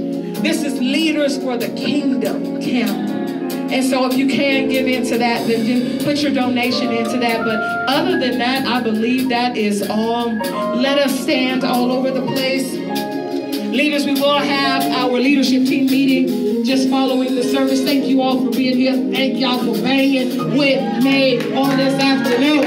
This 0.41 0.64
is 0.64 0.80
leaders 0.80 1.38
for 1.38 1.57
the 1.57 1.68
kingdom 1.70 2.62
camp. 2.62 3.09
And 3.72 3.86
so 3.86 4.05
if 4.05 4.18
you 4.18 4.28
can 4.28 4.70
give 4.70 4.88
into 4.88 5.18
that, 5.18 5.47
then 5.47 5.66
do 5.66 6.03
put 6.03 6.18
your 6.18 6.34
donation 6.34 6.91
into 6.91 7.18
that. 7.20 7.45
But 7.45 7.59
other 7.89 8.20
than 8.20 8.38
that, 8.39 8.66
I 8.66 8.82
believe 8.82 9.30
that 9.30 9.57
is 9.57 9.88
all. 9.89 10.34
Let 10.76 10.97
us 10.97 11.20
stand 11.20 11.64
all 11.64 11.91
over 11.91 12.12
the 12.12 12.26
place. 12.26 12.74
Leaders, 12.74 14.05
we 14.05 14.14
will 14.14 14.39
have 14.39 14.84
our 14.84 15.20
leadership 15.20 15.66
team 15.66 15.86
meeting 15.86 16.51
just 16.64 16.89
following 16.89 17.36
the 17.36 17.43
service. 17.43 17.84
Thank 17.84 18.05
you 18.05 18.22
all 18.22 18.43
for 18.43 18.51
being 18.51 18.78
here. 18.78 18.93
Thank 18.93 19.39
y'all 19.39 19.59
for 19.59 19.74
banging 19.82 20.57
with 20.57 21.03
me 21.03 21.53
on 21.53 21.78
this 21.78 21.93
afternoon. 22.01 22.66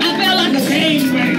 I 0.00 0.16
felt 0.22 0.36
like 0.38 0.54
a 0.54 0.60
gangbang. 0.68 1.38